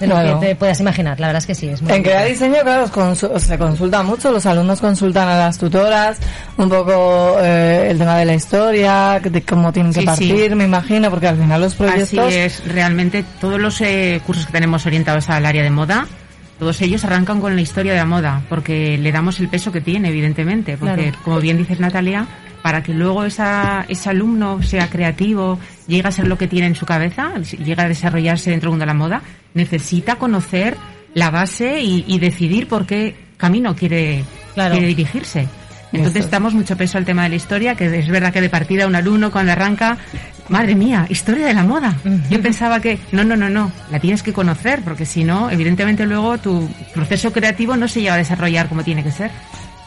[0.00, 1.20] de lo que te puedas imaginar.
[1.20, 4.32] La verdad es que sí, es muy En crear diseño, claro, consu- se consulta mucho,
[4.32, 6.16] los alumnos consultan a las tutoras,
[6.56, 10.54] un poco eh, el tema de la historia, de cómo tienen que Sí, partir, sí.
[10.56, 12.18] me imagino, porque al final los proyectos...
[12.26, 16.08] Así es, realmente todos los eh, cursos que tenemos orientados al área de moda,
[16.62, 19.80] todos ellos arrancan con la historia de la moda, porque le damos el peso que
[19.80, 21.18] tiene, evidentemente, porque Claro.
[21.24, 22.24] como bien dices Natalia,
[22.62, 25.58] para que luego esa, ese alumno sea creativo,
[25.88, 28.82] llegue a ser lo que tiene en su cabeza, llegue a desarrollarse dentro del mundo
[28.84, 29.22] de la moda,
[29.54, 30.76] necesita conocer
[31.14, 34.24] la base y, y decidir por qué camino quiere,
[34.54, 34.70] Claro.
[34.74, 35.48] quiere dirigirse.
[35.92, 38.86] Entonces damos mucho peso al tema de la historia, que es verdad que de partida
[38.86, 39.98] un alumno cuando arranca,
[40.48, 41.94] madre mía, historia de la moda.
[42.30, 46.06] Yo pensaba que, no, no, no, no, la tienes que conocer, porque si no, evidentemente
[46.06, 49.30] luego tu proceso creativo no se lleva a desarrollar como tiene que ser.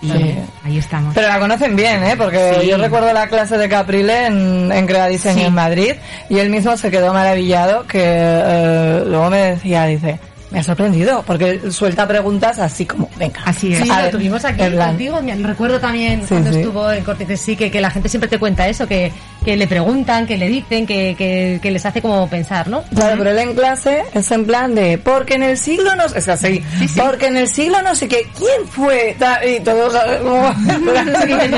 [0.02, 0.36] Y Sí.
[0.64, 1.16] ahí estamos.
[1.16, 2.16] Pero la conocen bien, ¿eh?
[2.18, 2.68] Porque Sí.
[2.68, 5.46] yo recuerdo la clase de Caprile en, en Crea Diseño Sí.
[5.46, 5.92] en Madrid
[6.30, 10.20] y él mismo se quedó maravillado que eh, luego me decía, dice,
[10.56, 13.42] me ha sorprendido porque suelta preguntas así como, venga.
[13.44, 15.20] Así Sí, A lo ver, tuvimos aquí contigo.
[15.44, 16.60] recuerdo también Sí, cuando sí.
[16.60, 19.12] estuvo en Corte sí, que, que la gente siempre te cuenta eso, que,
[19.44, 22.84] que le preguntan, que le dicen, que, que, que les hace como pensar, ¿no?
[22.84, 26.28] Claro, pero él en clase es en plan de, porque en el siglo no es
[26.30, 26.64] así,
[26.96, 29.18] porque en el siglo no sé qué, ¿quién fue?
[29.46, 30.22] Y todos ¿sabes?
[30.22, 30.54] como...
[30.54, 30.80] Dices,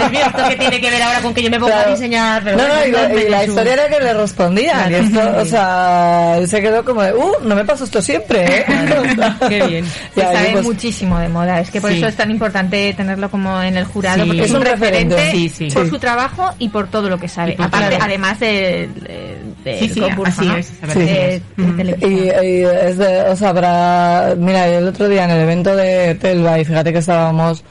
[0.09, 1.89] "Mira, ¿esto qué tiene que ver ahora con que yo me ponga Claro.
[1.89, 2.43] a diseñar?
[2.43, 4.13] Pero no, bueno, no, y, no, la- y tiene la su- historia era que le
[4.15, 4.89] respondían.
[4.89, 5.03] Claro.
[5.03, 8.65] Y esto, o sea, se quedó como de, uh, no me pasó esto siempre, ¿eh?
[9.49, 9.85] Qué bien.
[10.15, 11.59] Ahí, sabe pues, muchísimo de moda.
[11.59, 11.97] Es que por Sí.
[11.97, 14.27] eso es tan importante tenerlo como en el jurado, Sí.
[14.27, 15.31] porque es Es un un referente.
[15.31, 15.67] Sí, sí.
[15.71, 15.89] por Sí.
[15.89, 17.55] su trabajo y por todo lo que sabe.
[17.59, 20.57] Aparte, además de, de- del Sí, sí, concurso, así ¿no?
[20.57, 20.99] es, a ver, Sí.
[20.99, 21.41] De-
[21.77, 22.11] televisión.
[22.13, 22.15] Y,
[22.47, 26.59] y es de, o sea, para, mira, el otro día en el evento de Telva,
[26.59, 27.63] y fíjate que estábamos,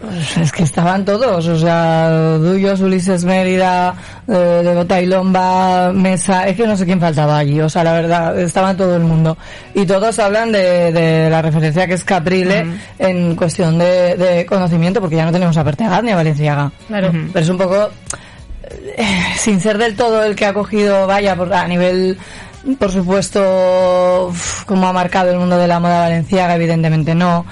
[0.00, 3.94] pues, es que estaban todos, o sea, Duyos, Ulises Mérida,
[4.28, 7.84] eh, de Bota y Lomba, Mesa, es que no sé quién faltaba allí, o sea,
[7.84, 9.36] la verdad, estaba todo el mundo.
[9.74, 12.66] Y todos hablan de, de la referencia que es Caprile
[12.98, 16.72] en cuestión de, de conocimiento, porque ya no tenemos a Pertegaz ni a Valenciaga.
[16.88, 17.10] Claro.
[17.32, 17.90] Pero es un poco,
[18.96, 19.06] eh,
[19.36, 22.18] sin ser del todo el que ha cogido, vaya, por, a nivel,
[22.78, 27.46] por supuesto, uf, como ha marcado el mundo de la moda valenciaga, evidentemente no.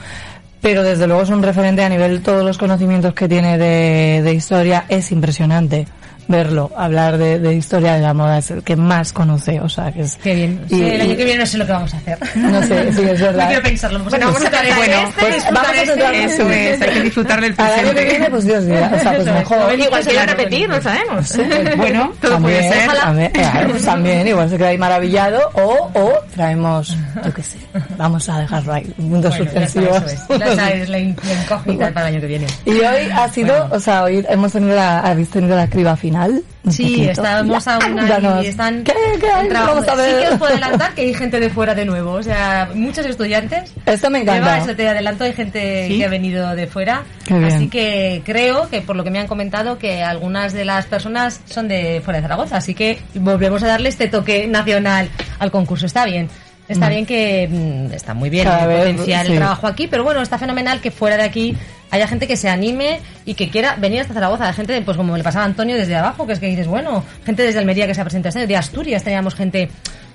[0.65, 4.33] Pero desde luego es un referente a nivel todos los conocimientos que tiene de, de
[4.33, 5.87] historia, es impresionante.
[6.29, 9.93] Verlo, hablar de, de historia de la moda, es el que más conoce, o sea,
[9.93, 10.17] que es...
[10.23, 10.61] Qué bien.
[10.69, 12.19] y- Sí, el año que viene no sé lo que vamos a hacer.
[12.37, 13.43] No sé, sí, es verdad.
[13.43, 13.99] No quiero pensarlo.
[14.05, 15.95] Pues Bueno, vamos a tratar este, este, Pues disfrutar vamos a este.
[15.95, 18.05] tratar Eso es, hay que disfrutar del Al año que presente.
[18.11, 19.79] viene, pues Dios dirá, o sea, pues mejor.
[19.79, 21.33] Igual en quiero la repetir, lo sabemos.
[21.77, 22.99] Bueno, todo puede También, ser.
[23.01, 27.59] también, claro, pues también, igual se queda ahí maravillado, o, o traemos, yo qué sé,
[27.97, 30.13] vamos a dejarlo ahí, puntos Bueno, suspensivos.
[30.13, 30.39] eso es.
[30.41, 32.47] Ya sabes la la incógnita para el año que viene.
[32.65, 36.14] Y hoy ha sido, o sea, hoy hemos tenido la, habéis tenido la criba final.
[36.15, 39.49] Un Sí, estábamos aún ahí y están ¿Qué, qué hay?
[39.49, 40.17] Vamos a ver.
[40.17, 43.05] Sí que os puedo adelantar que hay gente de fuera de nuevo, o sea, muchos
[43.07, 43.73] estudiantes.
[43.85, 44.55] Esto me encanta.
[44.55, 45.99] Lleva, eso te adelanto, hay gente ¿Sí?
[45.99, 47.03] que ha venido de fuera.
[47.45, 51.41] Así que creo que por lo que me han comentado que algunas de las personas
[51.47, 55.09] son de fuera de Zaragoza, así que volvemos a darle este toque nacional
[55.39, 55.87] al concurso.
[55.87, 56.29] Está bien.
[56.69, 59.33] Está bien que mm, está muy bien Cada vez, potenciar sí.
[59.33, 61.55] el trabajo aquí, pero bueno, está fenomenal que fuera de aquí
[61.91, 64.47] haya gente que se anime y que quiera venir hasta Zaragoza.
[64.49, 67.05] Hay gente, pues como le pasaba a Antonio desde abajo, que es que dices, bueno,
[67.25, 69.69] gente desde Almería que se ha presentado este año, de Asturias teníamos gente.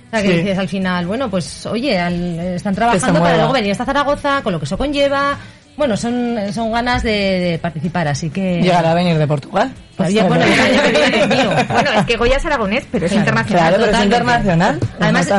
[0.08, 0.38] O sea, que Sí.
[0.38, 4.52] dices al final, bueno, pues oye, al- están trabajando para luego venir hasta Zaragoza, con
[4.54, 5.38] lo que eso conlleva.
[5.80, 8.62] Bueno, son, son ganas de, de participar, así que...
[8.62, 9.72] Llegará a venir de Portugal.
[9.96, 11.50] Pues, Oye, bueno, viene, mío.
[11.70, 13.70] Bueno, es que Goya es aragonés, pero es internacional.
[13.74, 14.80] Claro, pero es internacional.
[15.00, 15.30] Además,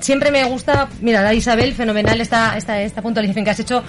[0.00, 3.84] siempre me gusta, mira, la Isabel, fenomenal esta, esta, esta puntualización que has hecho.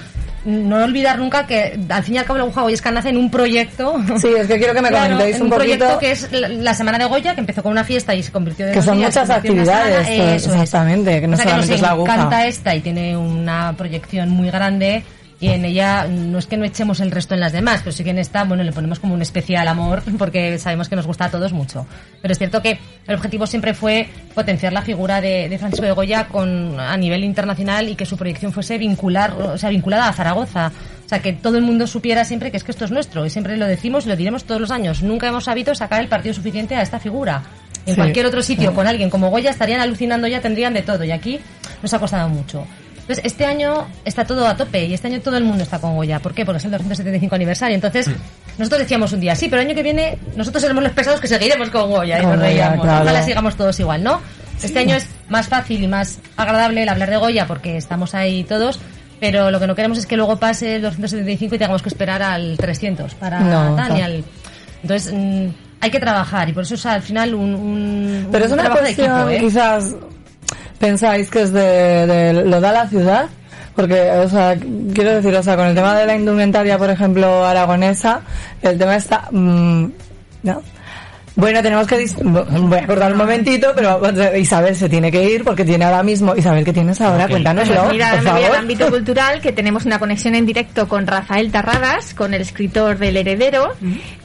[0.45, 3.31] No olvidar nunca que al fin y al cabo la aguja Goyesca nace en un
[3.31, 3.95] proyecto.
[4.19, 5.55] Sí, es que quiero que me comentéis en un poquito-
[5.85, 8.31] proyecto que es la, la Semana de Goya, que empezó con una fiesta y se
[8.33, 10.45] convirtió de Que son días, muchas en actividades, es.
[10.47, 12.13] exactamente, que no O sea, solamente nos es la aguja.
[12.15, 15.03] encanta esta y tiene una proyección muy grande
[15.43, 18.01] y en ella no es que no echemos el resto en las demás, pero sí
[18.05, 21.25] que en esta, bueno, le ponemos como un especial amor porque sabemos que nos gusta
[21.25, 21.85] a todos mucho.
[22.21, 25.91] Pero es cierto que el objetivo siempre fue potenciar la figura de, de Francisco de
[25.91, 30.13] Goya con, a nivel internacional y que su proyección fuese vincular, o sea, vinculada a
[30.13, 30.71] Zaragoza.
[31.05, 33.29] O sea, que todo el mundo supiera siempre que es que esto es nuestro y
[33.29, 35.03] siempre lo decimos y lo diremos todos los años.
[35.03, 37.43] Nunca hemos sabido sacar el partido suficiente a esta figura.
[37.85, 37.99] En Sí.
[37.99, 41.37] cualquier otro sitio con alguien como Goya estarían alucinando ya, tendrían de todo y aquí
[41.81, 42.65] nos ha costado mucho.
[43.03, 45.93] Entonces, este año está todo a tope y este año todo el mundo está con
[45.93, 46.19] Goya.
[46.19, 46.45] ¿Por qué?
[46.45, 47.75] Porque es el 275 aniversario.
[47.75, 48.09] Entonces,
[48.57, 51.27] nosotros decíamos un día, sí, pero el año que viene nosotros seremos los pesados que
[51.27, 52.21] seguiremos con Goya.
[52.21, 52.81] Y nos reíamos.
[52.81, 53.03] claro.
[53.03, 54.21] Ojalá sigamos todos igual, ¿no?
[54.61, 58.45] Este año es más fácil y más agradable el hablar de Goya porque estamos ahí
[58.45, 58.79] todos.
[59.19, 62.21] Pero lo que no queremos es que luego pase el 275 y tengamos que esperar
[62.21, 64.23] al 300 para No, tal y al...
[64.81, 65.47] Entonces, mm,
[65.81, 68.63] hay que trabajar y por eso es al final un, un, Pero es un una
[68.63, 69.39] trabajo de cuestión, equipo, ¿eh?
[69.39, 69.95] quizás,
[70.87, 73.27] pensáis que es de, de- lo da la ciudad,
[73.73, 74.53] porque, o sea,
[74.93, 78.19] quiero decir, o sea, con el tema de la indumentaria, por ejemplo, aragonesa,
[78.61, 79.85] el tema está, mm,
[80.43, 80.61] ¿no?
[81.35, 81.97] Bueno, tenemos que...
[81.99, 83.99] dis- Voy a cortar un momentito, pero
[84.37, 86.35] Isabel se tiene que ir porque tiene ahora mismo...
[86.35, 87.27] Isabel, ¿qué tienes ahora?
[87.27, 88.55] Cuéntanoslo, Pues mira, por me voy favor.
[88.55, 92.97] al ámbito cultural, que tenemos una conexión en directo con Rafael Tarradas, con el escritor
[92.99, 93.73] del Heredero.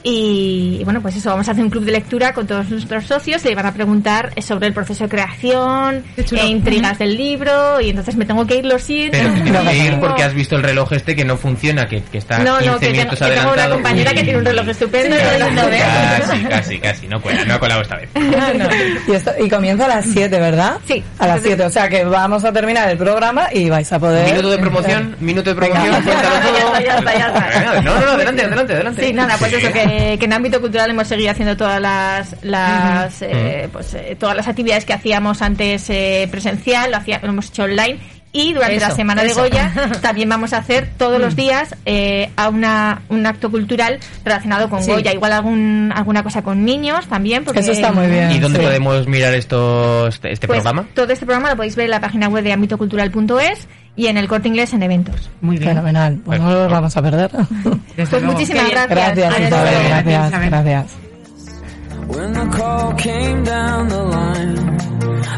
[0.03, 3.43] Y bueno, pues eso, vamos a hacer un club de lectura con todos nuestros socios.
[3.43, 7.81] Le van a preguntar sobre el proceso de creación, e intrigas del libro.
[7.81, 9.17] Y entonces me tengo que ir, lo siento.
[9.17, 11.87] Pero te tienes que ir Tengo- porque has visto el reloj este que no funciona,
[11.87, 14.17] que, que está No, 15 no, que tengo, minutos que tengo una compañera Uy.
[14.17, 15.15] que tiene un reloj estupendo.
[15.15, 16.49] Sí, y veo.
[16.49, 17.07] Casi, casi, casi.
[17.07, 18.09] No cuela, no ha colado esta vez.
[19.07, 20.77] Y, esto- y comienza a las 7, ¿verdad?
[20.87, 21.03] Sí.
[21.17, 24.25] A las 7, o sea que vamos a terminar el programa y vais a poder...
[24.29, 26.01] Minuto de promoción, minuto de promoción, Venga.
[26.03, 26.75] cuéntalo Ya todo.
[26.77, 27.59] está, ya está, ya está.
[27.59, 29.05] Venga, No, no, no, adelante, adelante, adelante.
[29.07, 33.21] Sí, nada, pues eso, que, que en ámbito cultural hemos seguido haciendo todas las, las
[33.21, 37.47] eh, pues, eh, todas las actividades que hacíamos antes eh, presencial, lo, hacía- lo hemos
[37.49, 37.99] hecho online.
[38.31, 39.41] Y durante Eso, la semana eso.
[39.41, 43.97] de Goya también vamos a hacer todos los días eh, a una, un acto cultural
[44.23, 44.91] relacionado con Sí.
[44.91, 45.13] Goya.
[45.13, 47.43] Igual algún, alguna cosa con niños también.
[47.43, 48.31] Porque, Eso está muy bien.
[48.31, 48.65] ¿Y dónde Sí.
[48.65, 50.87] podemos mirar estos, este, este Pues, programa?
[50.93, 54.27] Todo este programa lo podéis ver en la página web de ámbitocultural.es y en el
[54.27, 55.31] corte inglés en eventos.
[55.41, 55.71] Muy bien.
[55.71, 57.31] Fenomenal, pues no los vamos a perder.
[57.31, 57.47] Desde
[57.95, 58.31] Pues luego.
[58.33, 58.89] muchísimas gracias.
[58.89, 60.85] Gracias, Gracias, gracias, gracias.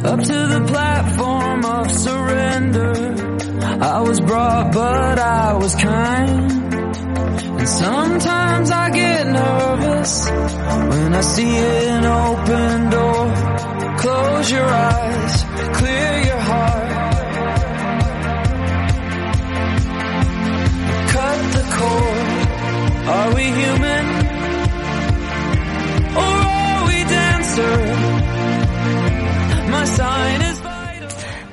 [0.03, 2.93] Up to the platform of surrender,
[3.81, 6.51] I was brought, but I was kind.
[7.59, 13.97] And sometimes I get nervous when I see an open door.
[13.97, 15.43] Close your eyes,
[15.77, 16.30] clear your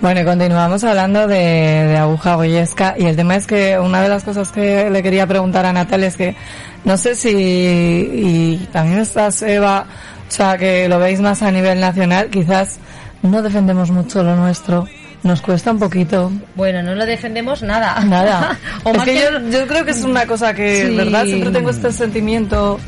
[0.01, 4.09] Bueno, y continuamos hablando de, de aguja goyesca y el tema es que una de
[4.09, 6.37] las cosas que le quería preguntar a Natalia es que
[6.85, 9.87] no sé si, y también estás Eva,
[10.29, 12.79] o sea, que lo veis más a nivel nacional, quizás
[13.23, 14.87] no defendemos mucho lo nuestro,
[15.25, 16.31] nos cuesta un poquito.
[16.55, 17.99] Bueno, no lo defendemos nada.
[18.05, 18.57] Nada.
[18.85, 20.97] o es más que, que- yo, yo creo que es una cosa que, Sí.
[20.97, 21.25] ¿verdad?
[21.25, 22.79] Siempre tengo este sentimiento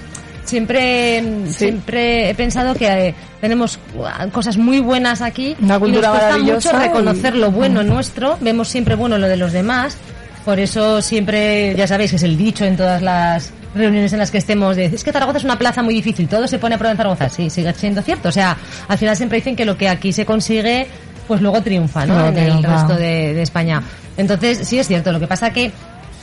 [0.45, 6.07] siempre, siempre he pensado que eh, tenemos uh, cosas muy buenas aquí Una y nos
[6.07, 7.87] cuesta mucho reconocer y- lo bueno Mm.
[7.87, 9.97] nuestro, vemos siempre bueno lo de los demás,
[10.45, 14.31] por eso siempre, ya sabéis que es el dicho en todas las reuniones en las
[14.31, 16.79] que estemos de, es que Zaragoza es una plaza muy difícil, todo se pone a
[16.79, 18.57] prueba en Zaragoza, sí, sigue siendo cierto, o sea,
[18.89, 20.87] al final siempre dicen que lo que aquí se consigue,
[21.29, 22.27] pues luego triunfa, ¿no?
[22.27, 23.81] En el resto de, de España.
[24.17, 25.71] Entonces, sí es cierto, lo que pasa que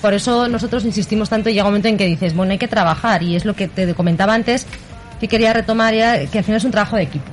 [0.02, 2.68] por eso nosotros insistimos tanto y llega un momento en que dices, bueno, hay que
[2.68, 4.68] trabajar y es lo que te comentaba antes
[5.20, 7.32] que quería retomar ya, que al final es un trabajo de equipo.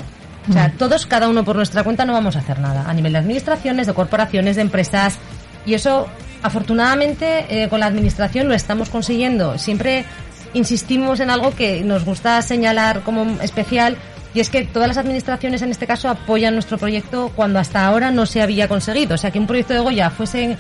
[0.49, 2.85] O sea, todos, cada uno por nuestra cuenta no vamos a hacer nada.
[2.89, 5.19] A nivel de administraciones, de corporaciones, de empresas.
[5.65, 6.07] Y eso,
[6.43, 9.57] afortunadamente, eh, con la administración lo estamos consiguiendo.
[9.59, 10.05] Siempre
[10.53, 13.97] insistimos en algo que nos gusta señalar como especial
[14.35, 18.11] y es que todas las administraciones en este caso apoyan nuestro proyecto cuando hasta ahora
[18.11, 19.15] no se había conseguido.
[19.15, 20.57] O sea, que un proyecto de Goya fuese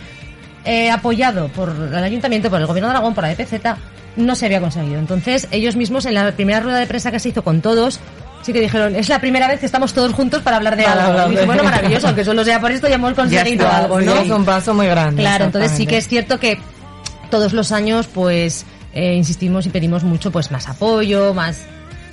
[0.64, 3.54] eh, apoyado por el ayuntamiento, por el gobierno de Aragón, por la EPZ,
[4.16, 4.98] no se había conseguido.
[4.98, 8.00] Entonces, ellos mismos en la primera rueda de prensa que se hizo con todos,
[8.42, 11.28] sí que dijeron, es la primera vez que estamos todos juntos para hablar de algo.
[11.28, 14.06] Y dije, bueno, maravilloso, aunque solo sea por esto ya hemos conseguido está, algo, sí,
[14.06, 14.14] ¿no?
[14.16, 16.58] es un paso muy grande, Claro, entonces sí que es cierto que
[17.30, 21.66] todos los años, pues, eh, insistimos y pedimos mucho, pues, más apoyo, más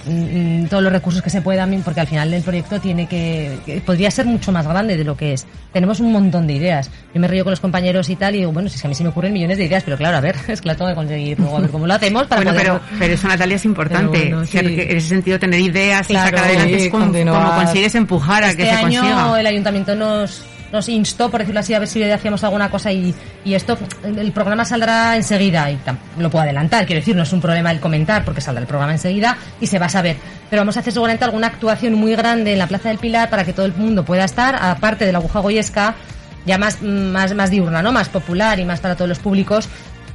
[0.05, 3.57] mm, mm, todos los recursos que se puedan, porque al final el proyecto tiene que,
[3.65, 5.45] que podría ser mucho más grande de lo que es.
[5.71, 6.89] Tenemos un montón de ideas.
[7.13, 8.89] Yo me río con los compañeros y tal y digo, bueno, si es que a
[8.89, 10.89] mí se me ocurren millones de ideas, pero claro, a ver, es que la tengo
[10.89, 12.79] que conseguir luego a ver cómo lo hacemos para bueno, poder...
[12.79, 14.19] pero, pero eso, Natalia, es importante.
[14.19, 14.57] Bueno, sí.
[14.57, 17.11] en ese sentido, tener ideas y sacar adelante sí, es como,
[17.55, 19.39] consigues empujar a este que se año consiga.
[19.39, 22.91] el ayuntamiento nos nos instó, por decirlo así, a ver si le hacíamos alguna cosa
[22.91, 25.77] y, y esto, el programa saldrá enseguida y
[26.17, 28.93] lo puedo adelantar, quiero decir, no es un problema el comentar porque saldrá el programa
[28.93, 30.15] enseguida y se va a saber.
[30.49, 33.43] Pero vamos a hacer seguramente alguna actuación muy grande en la Plaza del Pilar para
[33.43, 35.95] que todo el mundo pueda estar, aparte de la aguja goyesca,
[36.45, 37.91] ya más, más, más diurna, ¿no?
[37.91, 39.67] Más popular y más para todos los públicos.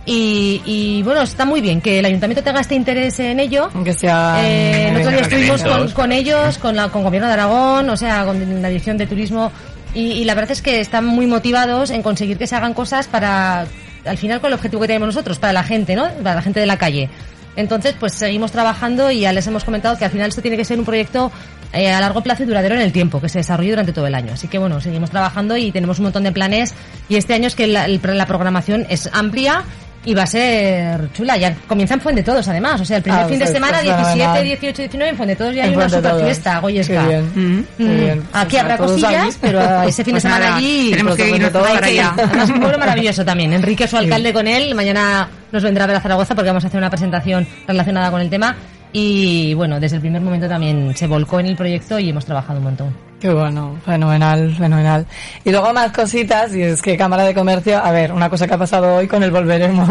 [0.09, 3.71] Y, y, bueno, está muy bien que el ayuntamiento tenga este interés en ello.
[3.85, 7.97] Que sea Eh, nosotros estuvimos con, con ellos, con la con gobierno de Aragón, o
[7.97, 9.51] sea, con la dirección de turismo
[9.97, 13.67] y, la verdad es que están muy motivados en conseguir que se hagan cosas para,
[14.05, 16.09] al final con el objetivo que tenemos nosotros, para la gente, ¿no?
[16.23, 17.09] Para la gente de la calle.
[17.57, 20.65] Entonces, pues seguimos trabajando y ya les hemos comentado que al final esto tiene que
[20.65, 21.33] ser un proyecto
[21.73, 24.15] eh, a largo plazo y duradero en el tiempo, que se desarrolle durante todo el
[24.15, 24.35] año.
[24.35, 26.75] Así que bueno, seguimos trabajando y tenemos un montón de planes
[27.09, 29.65] y este año es que la, la programación es amplia
[30.07, 31.37] y va a ser chula.
[31.37, 32.81] Ya comienza en Fuente Todos, además.
[32.81, 34.45] O sea, el primer Ah, fin de pues, semana, pues, 17, fenomenal.
[34.45, 36.23] 18, 19, en Fuente Todos ya hay una super Todos.
[36.23, 37.01] fiesta, Goyesca.
[37.03, 38.23] Qué bien, qué bien.
[38.33, 40.91] Aquí Pues habrá cosillas, pero ese fin de Pues semana nada, allí...
[40.93, 42.15] tenemos que irnos Hay para allá.
[42.17, 43.53] Además, un pueblo maravilloso también.
[43.53, 44.75] Enrique, su alcalde, con él.
[44.75, 48.21] Mañana nos vendrá a ver a Zaragoza porque vamos a hacer una presentación relacionada con
[48.21, 48.55] el tema.
[48.93, 52.59] Y bueno, desde el primer momento también se volcó en el proyecto y hemos trabajado
[52.59, 53.07] un montón.
[53.21, 55.07] Qué bueno, fenomenal, fenomenal.
[55.45, 58.55] Y luego más cositas, y es que Cámara de Comercio, a ver, una cosa que
[58.55, 59.89] ha pasado hoy con el Volveremos.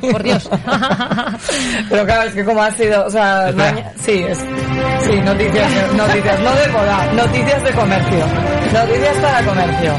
[0.00, 0.48] por Dios.
[1.90, 6.40] Pero claro, es que como ha sido, o sea, maña- sí, es, sí, noticias, noticias,
[6.40, 8.26] no de moda, noticias de comercio,
[8.72, 9.92] noticias para comercio.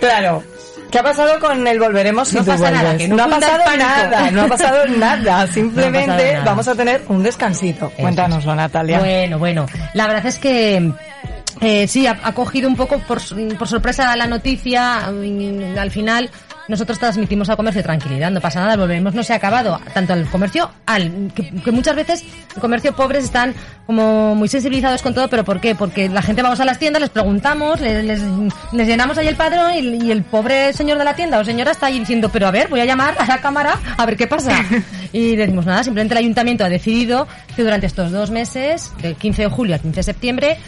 [0.00, 0.42] Claro.
[0.94, 3.02] ¿Qué ha pasado con el Volveremos si No pasa nada, vuelves?
[3.02, 3.88] que no ha cunda el pasado pánico.
[3.88, 6.44] nada, no ha pasado nada, simplemente No ha pasado nada.
[6.44, 7.90] vamos a tener un descansito.
[7.90, 9.00] Cuéntanoslo, Natalia.
[9.00, 9.66] Bueno, bueno.
[9.94, 10.92] La verdad es que
[11.60, 13.20] eh, sí, ha, ha cogido un poco por,
[13.58, 15.10] por sorpresa la noticia.
[15.10, 16.30] mm, Al final,
[16.68, 19.80] nosotros transmitimos al comercio tranquilidad, no pasa nada, volveremos no se ha acabado.
[19.92, 22.24] Tanto al comercio, al que, que muchas veces
[22.54, 23.54] el comercio pobres están
[23.86, 25.74] como muy sensibilizados con todo, pero ¿por qué?
[25.74, 28.20] Porque la gente vamos a las tiendas, les preguntamos, les, les,
[28.72, 31.72] les llenamos ahí el padrón y, y el pobre señor de la tienda o señora
[31.72, 34.26] está ahí diciendo, pero a ver, voy a llamar a la cámara a ver qué
[34.26, 34.52] pasa.
[35.14, 39.42] Y decimos nada, simplemente el ayuntamiento ha decidido que durante estos dos meses, del 15
[39.42, 40.58] de julio al 15 de septiembre,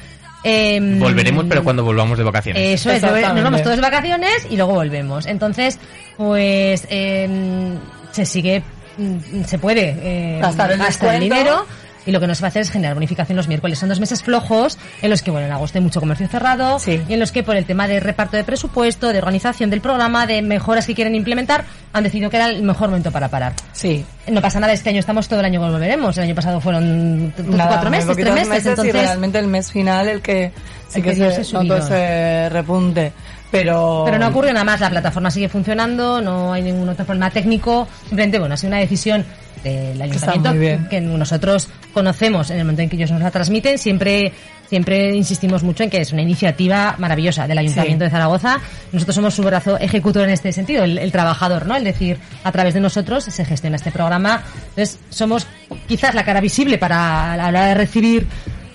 [0.46, 2.62] em, Volveremos, pero cuando volvamos de vacaciones.
[2.62, 5.26] eso es, nos vamos todos de vacaciones y luego volvemos.
[5.26, 5.78] Entonces,
[6.16, 7.78] pues em,
[8.12, 8.62] se sigue,
[8.96, 11.66] mm, se puede eh, Gastar el gastar el dinero.
[12.06, 13.78] Y lo que nos va a hacer es generar bonificación los miércoles.
[13.78, 17.12] Son dos meses flojos en los que, bueno, en agosto hay mucho comercio cerrado y
[17.12, 20.40] en los que por el tema de reparto de presupuesto, de organización del programa, de
[20.40, 23.54] mejoras que quieren implementar, han decidido que era el mejor momento para parar.
[23.72, 24.04] Sí.
[24.28, 26.16] No pasa nada, este año estamos todo el año que volveremos.
[26.16, 28.64] El año pasado fueron Nada, cuatro meses, tres meses.
[28.64, 30.52] y entonces, realmente el mes final el que
[30.88, 31.78] sí El que, que se notó subidón.
[31.82, 33.12] ese repunte.
[33.50, 37.30] Pero, Pero no ocurre nada más, la plataforma sigue funcionando, no hay ningún otro problema
[37.30, 39.24] técnico, simplemente, bueno, ha sido una decisión
[39.70, 44.32] del ayuntamiento que nosotros conocemos en el momento en que ellos nos la transmiten, siempre
[44.68, 48.06] siempre insistimos mucho en que es una iniciativa maravillosa del Ayuntamiento Sí.
[48.06, 48.58] de Zaragoza.
[48.92, 51.76] Nosotros somos su brazo ejecutor en este sentido, el, el trabajador, ¿no?
[51.76, 54.42] Es decir, a través de nosotros se gestiona este programa.
[54.70, 55.46] Entonces, somos
[55.86, 58.26] quizás la cara visible para a la hora de recibir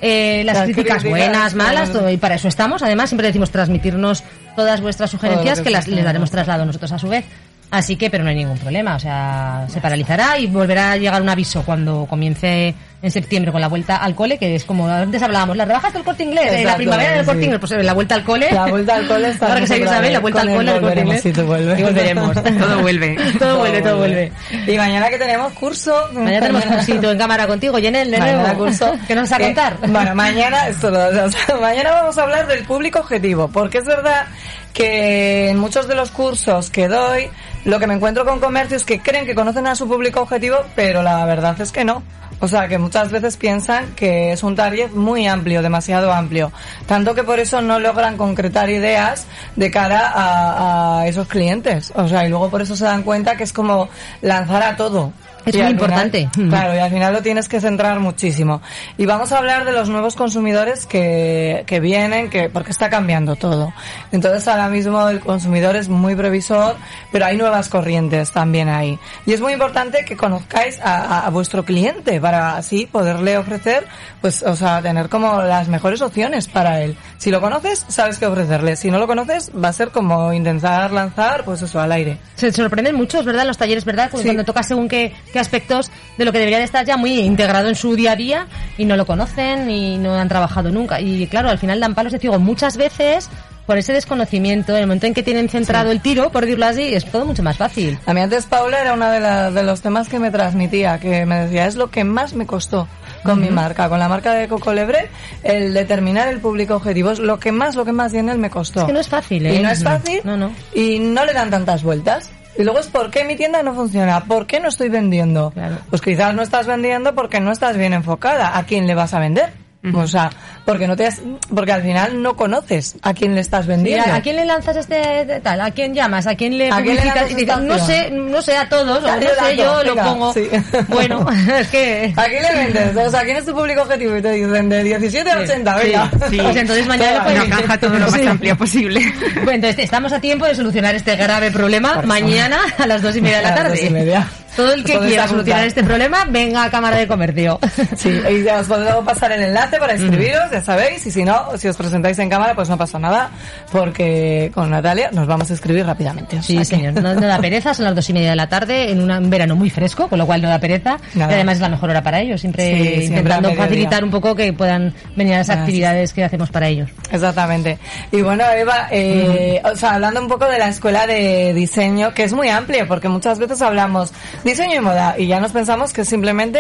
[0.02, 2.00] eh, las, Las críticas, críticas, buenas, malas, claro.
[2.00, 2.82] todo, y para eso estamos.
[2.82, 4.24] Además, siempre decimos transmitirnos
[4.56, 7.26] todas vuestras sugerencias que que las, les daremos traslado nosotros a su vez.
[7.72, 11.22] Así que, pero no hay ningún problema, o sea, se paralizará y volverá a llegar
[11.22, 15.22] un aviso cuando comience en septiembre con la vuelta al cole, que es como antes
[15.24, 17.46] hablábamos, las rebajas del corte inglés, eh, la Exacto, primavera del corte sí.
[17.46, 18.52] inglés, pues eh, la vuelta al cole.
[18.52, 20.12] La vuelta al cole está Ahora que vez.
[20.14, 21.22] la vuelta al cole del corte volveremos, inglés.
[21.24, 21.80] sí, tú vuelves.
[21.80, 22.34] Y volveremos.
[22.62, 23.18] Todo vuelve.
[23.40, 24.32] todo vuelve, todo vuelve.
[24.68, 26.10] Y mañana que tenemos curso.
[26.14, 28.66] Mañana tenemos cursito en cámara contigo, Yenel, de Mañana nuevo.
[28.66, 28.94] curso.
[29.08, 29.78] ¿Qué nos vas a Que- contar?
[29.88, 33.86] Bueno, mañana, esto lo- o sea, mañana vamos a hablar del público objetivo, porque es
[33.86, 34.28] verdad
[34.74, 37.30] que en muchos de los cursos que doy,
[37.66, 41.04] lo que me encuentro con comercios que creen que conocen a su público objetivo, pero
[41.04, 42.04] la verdad es que no.
[42.40, 46.52] O sea, que muchas veces piensan que es un target muy amplio, demasiado amplio.
[46.88, 51.94] Tanto que por eso no logran concretar ideas de cara a, a esos clientes.
[51.96, 53.88] O sea, y luego por eso se dan cuenta que es como
[54.22, 55.14] lanzar a todo.
[55.46, 56.30] Es Y muy al final- importante.
[56.50, 58.62] claro, y al final lo tienes que centrar muchísimo.
[58.98, 63.36] Y vamos a hablar de los nuevos consumidores que, que vienen, que, porque está cambiando
[63.36, 63.74] todo.
[64.12, 66.76] Entonces ahora mismo el consumidor es muy previsor,
[67.12, 68.98] pero hay nuevas corrientes también ahí.
[69.26, 73.88] Y es muy importante que conozcáis a, a- a vuestro cliente para así poderle ofrecer,
[74.22, 76.96] pues, o sea, tener como las mejores opciones para él.
[77.18, 78.76] Si lo conoces, sabes qué ofrecerle.
[78.76, 82.18] Si no lo conoces, va a ser como intentar lanzar, pues eso, al aire.
[82.36, 84.10] Se sorprenden mucho, es verdad, los talleres, ¿verdad?
[84.12, 84.28] Porque Sí.
[84.30, 87.68] Cuando tocas según qué, qué aspectos de lo que debería de estar ya muy integrado
[87.70, 88.48] en su día a día
[88.78, 91.00] y no lo conocen y no han trabajado nunca.
[91.02, 93.30] Y claro, al final dan palos de ciego muchas veces
[93.66, 94.74] por ese desconocimiento.
[94.74, 95.96] En el momento en que tienen centrado Sí.
[95.96, 97.98] el tiro, por decirlo así, es todo mucho más fácil.
[98.06, 101.26] A mí antes Paula era uno de, la- de los temas que me transmitía, que
[101.26, 102.88] me decía, es lo que más me costó
[103.24, 105.08] con mi marca, con la marca de Coco Lebre,
[105.44, 107.12] el determinar el público objetivo.
[107.12, 108.80] Es lo que más, lo que más bien él me costó.
[108.82, 109.56] Es que no es fácil, ¿eh?
[109.56, 110.22] Y no es fácil.
[110.24, 110.52] No, no.
[110.74, 112.32] Y no le dan tantas vueltas.
[112.58, 115.54] Y luego es por qué mi tienda no funciona, por qué no estoy vendiendo.
[115.90, 118.58] Pues quizás no estás vendiendo porque no estás bien enfocada.
[118.58, 119.54] ¿A quién le vas a vender?
[119.96, 120.30] O sea,
[120.64, 121.22] porque no te has-
[121.56, 124.12] porque al final no conoces a quién le estás Sí, vendiendo.
[124.12, 125.60] ¿A, a quién le lanzas este tal?
[125.60, 126.28] ¿A quién llamas?
[126.28, 127.02] ¿A quién le ¿A quién le
[127.32, 130.34] Y dices, no sé, no sé a todos, o no sé, yo lo venga, pongo.
[130.34, 130.48] sí.
[130.88, 131.26] Bueno,
[131.60, 132.14] es que...
[132.16, 133.08] ¿A quién le vendes?
[133.08, 134.16] O sea, ¿quién es tu público objetivo?
[134.18, 136.12] Y te dicen de 17 a 80, venga.
[136.30, 137.78] Sí, Pues entonces mañana Venga, pues, venga.
[137.80, 138.28] todo lo más Sí.
[138.28, 139.14] amplio posible.
[139.38, 143.16] Bueno, entonces estamos a tiempo de solucionar este grave problema Por mañana a las dos
[143.16, 143.78] y media de la A las tarde.
[143.82, 144.28] dos y media.
[144.56, 147.60] Todo el que quiera solucionar este problema, venga a Cámara de Comercio.
[147.96, 151.58] Sí, y ya os podemos pasar el enlace para inscribiros, ya sabéis, y si no,
[151.58, 153.30] si os presentáis en cámara, pues no pasa nada,
[153.72, 156.42] porque con Natalia nos vamos a escribir rápidamente.
[156.42, 156.94] Sí, señor.
[157.02, 159.56] No, no da pereza, son las dos y media de la tarde, en un verano
[159.56, 160.98] muy fresco, con lo cual no da pereza.
[161.16, 161.32] Nada.
[161.32, 163.66] Y además es la mejor hora para ellos, siempre Sí, siempre intentando mediodía.
[163.66, 166.90] facilitar un poco que puedan venir a las actividades que hacemos para ellos.
[167.12, 167.78] Exactamente.
[168.12, 172.24] Y bueno, Eva, eh, o sea, hablando un poco de la escuela de diseño, que
[172.24, 174.12] es muy amplia, porque muchas veces hablamos
[174.44, 176.60] diseño y moda y ya nos pensamos que es simplemente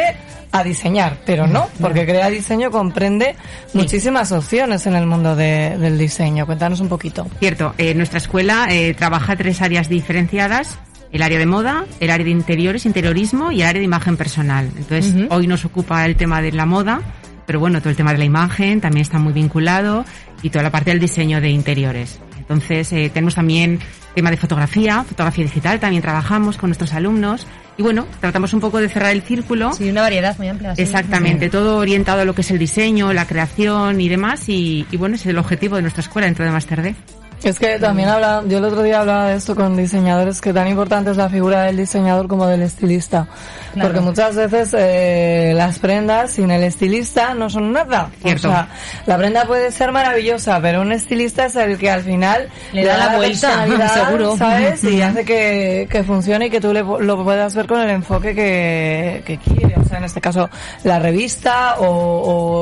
[0.51, 3.35] a diseñar, pero no, porque crea diseño comprende
[3.73, 6.45] muchísimas opciones en el mundo de- del diseño.
[6.45, 7.25] Cuéntanos un poquito.
[7.39, 10.77] Cierto, eh, nuestra escuela eh, trabaja tres áreas diferenciadas.
[11.13, 14.69] El área de moda, el área de interiores, interiorismo y el área de imagen personal.
[14.77, 17.01] Entonces, hoy nos ocupa el tema de la moda,
[17.45, 20.05] pero bueno, todo el tema de la imagen también está muy vinculado
[20.41, 22.19] y toda la parte del diseño de interiores.
[22.51, 23.79] Entonces, eh, tenemos también
[24.13, 27.47] tema de fotografía, fotografía digital, también trabajamos con nuestros alumnos
[27.77, 29.71] y bueno, tratamos un poco de cerrar el círculo.
[29.71, 30.75] Sí, una variedad muy amplia.
[30.75, 30.81] sí.
[30.81, 34.97] Exactamente, todo orientado a lo que es el diseño, la creación y demás y, y
[34.97, 36.95] bueno, ese es el objetivo de nuestra escuela dentro de Master D.
[37.43, 40.67] Es que también habla, yo el otro día hablaba de esto con diseñadores, que tan
[40.67, 43.27] importante es la figura del diseñador como del estilista.
[43.73, 43.87] Claro.
[43.89, 48.11] Porque muchas veces eh, las prendas sin el estilista no son nada.
[48.21, 48.47] Cierto.
[48.49, 48.67] O sea,
[49.07, 52.97] la prenda puede ser maravillosa, pero un estilista es el que al final Le da
[52.97, 54.37] la vuelta, personalidad, seguro.
[54.37, 54.83] ¿sabes?
[54.83, 58.35] Y hace que, que funcione y que tú le- lo puedas ver con el enfoque
[58.35, 59.75] que, que quiere.
[59.83, 60.47] O sea, en este caso,
[60.83, 61.85] la revista o,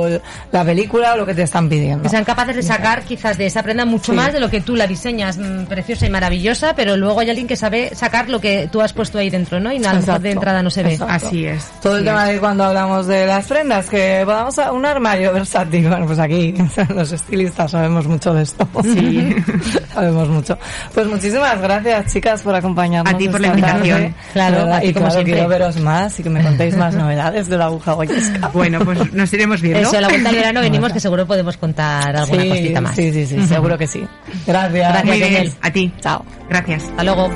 [0.06, 0.19] o
[0.53, 2.03] la película o lo que te están pidiendo.
[2.03, 4.15] Que sean capaces de sacar quizás de esa prenda mucho Sí.
[4.18, 7.47] más de lo que tú la diseñas mm, preciosa y maravillosa, pero luego hay alguien
[7.47, 9.71] que sabe sacar lo que tú has puesto ahí dentro, ¿no?
[9.71, 10.93] Y a lo mejor de entrada no se ve.
[10.93, 11.27] Exacto.
[11.27, 11.69] Así es.
[11.81, 12.35] Todo el tema es.
[12.35, 15.87] de cuando hablamos de las prendas, que podamos a un armario versátil.
[15.87, 16.53] Bueno, pues aquí
[16.95, 18.67] los estilistas sabemos mucho de esto.
[18.83, 19.35] Sí.
[19.93, 20.57] sabemos mucho.
[20.93, 23.13] Pues muchísimas gracias, chicas, por acompañarnos.
[23.13, 23.99] A ti por la invitación.
[23.99, 24.13] tarde.
[24.33, 25.33] Claro, a ti y como claro, siempre.
[25.33, 28.49] quiero veros más y que me contéis más novedades de la aguja guayesca.
[28.59, 29.87] Bueno, pues nos iremos viendo.
[29.87, 32.95] Eso, a la vuelta al verano venimos que seguro podemos contar alguna sí, cosita más.
[32.95, 34.05] Sí, sí, sí, seguro que sí.
[34.45, 34.59] Gracias.
[34.68, 35.53] Gracias, Muy bien, Daniel.
[35.61, 35.94] a ti.
[36.02, 36.26] Chao.
[36.49, 36.84] Gracias.
[36.84, 37.30] Hasta luego.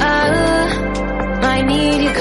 [0.00, 2.14] I might need your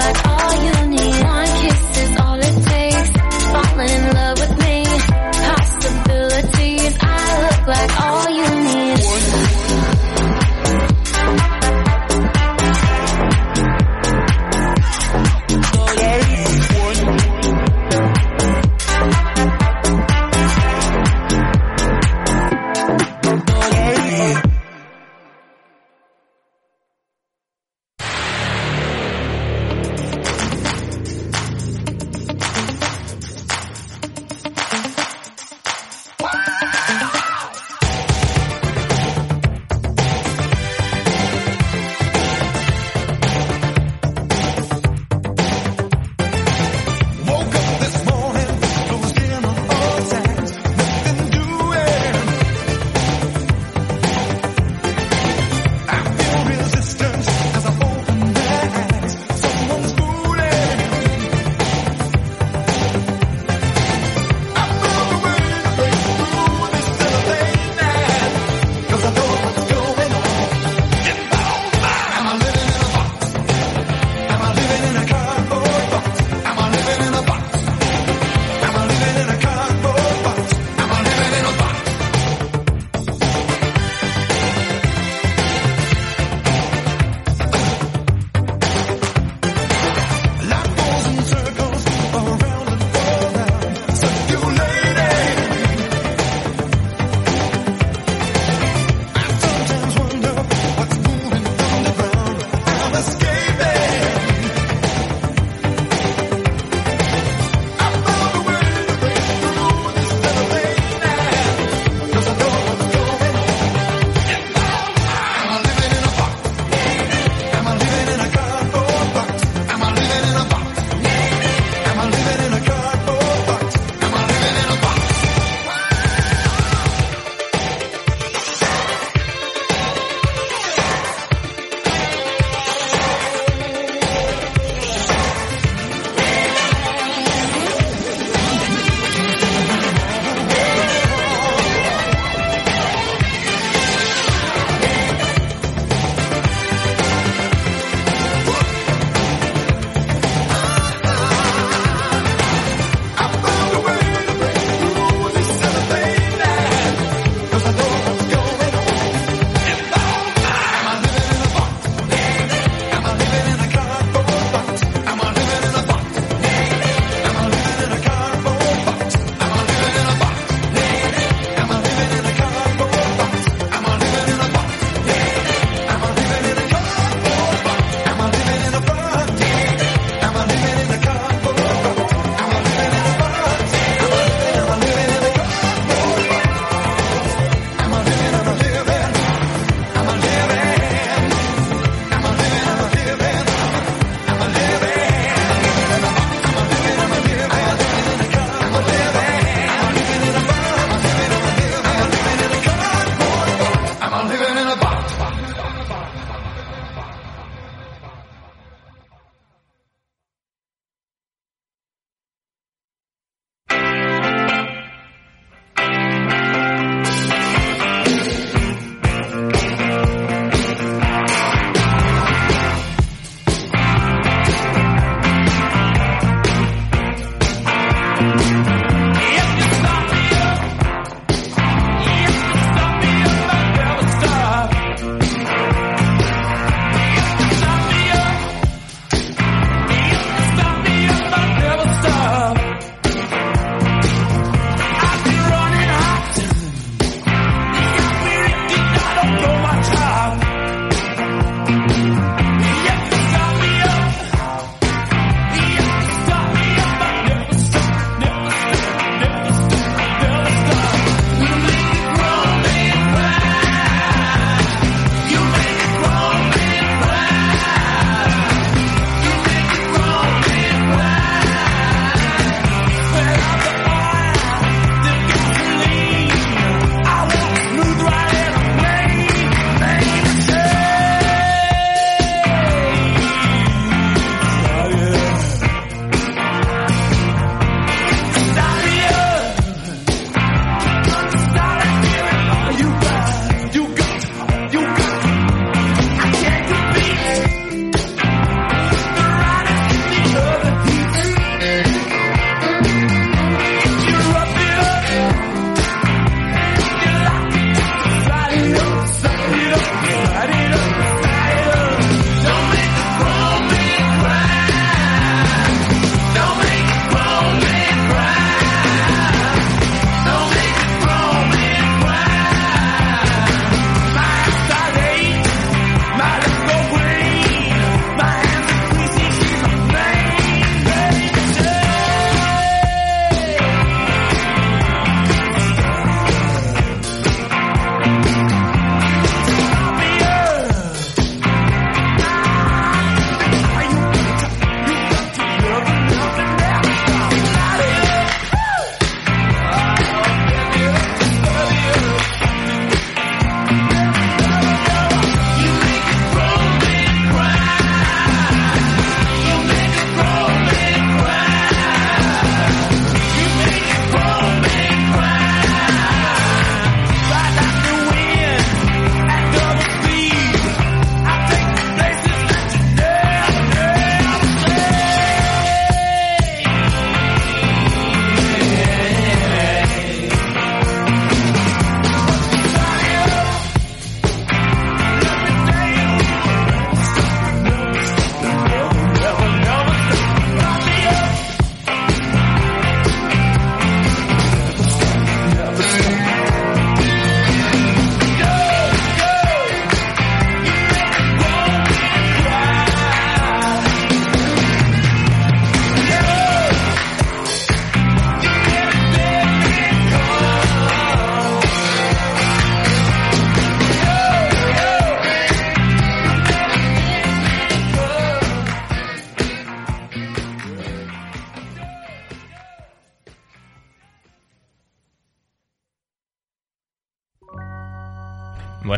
[0.00, 0.39] like oh.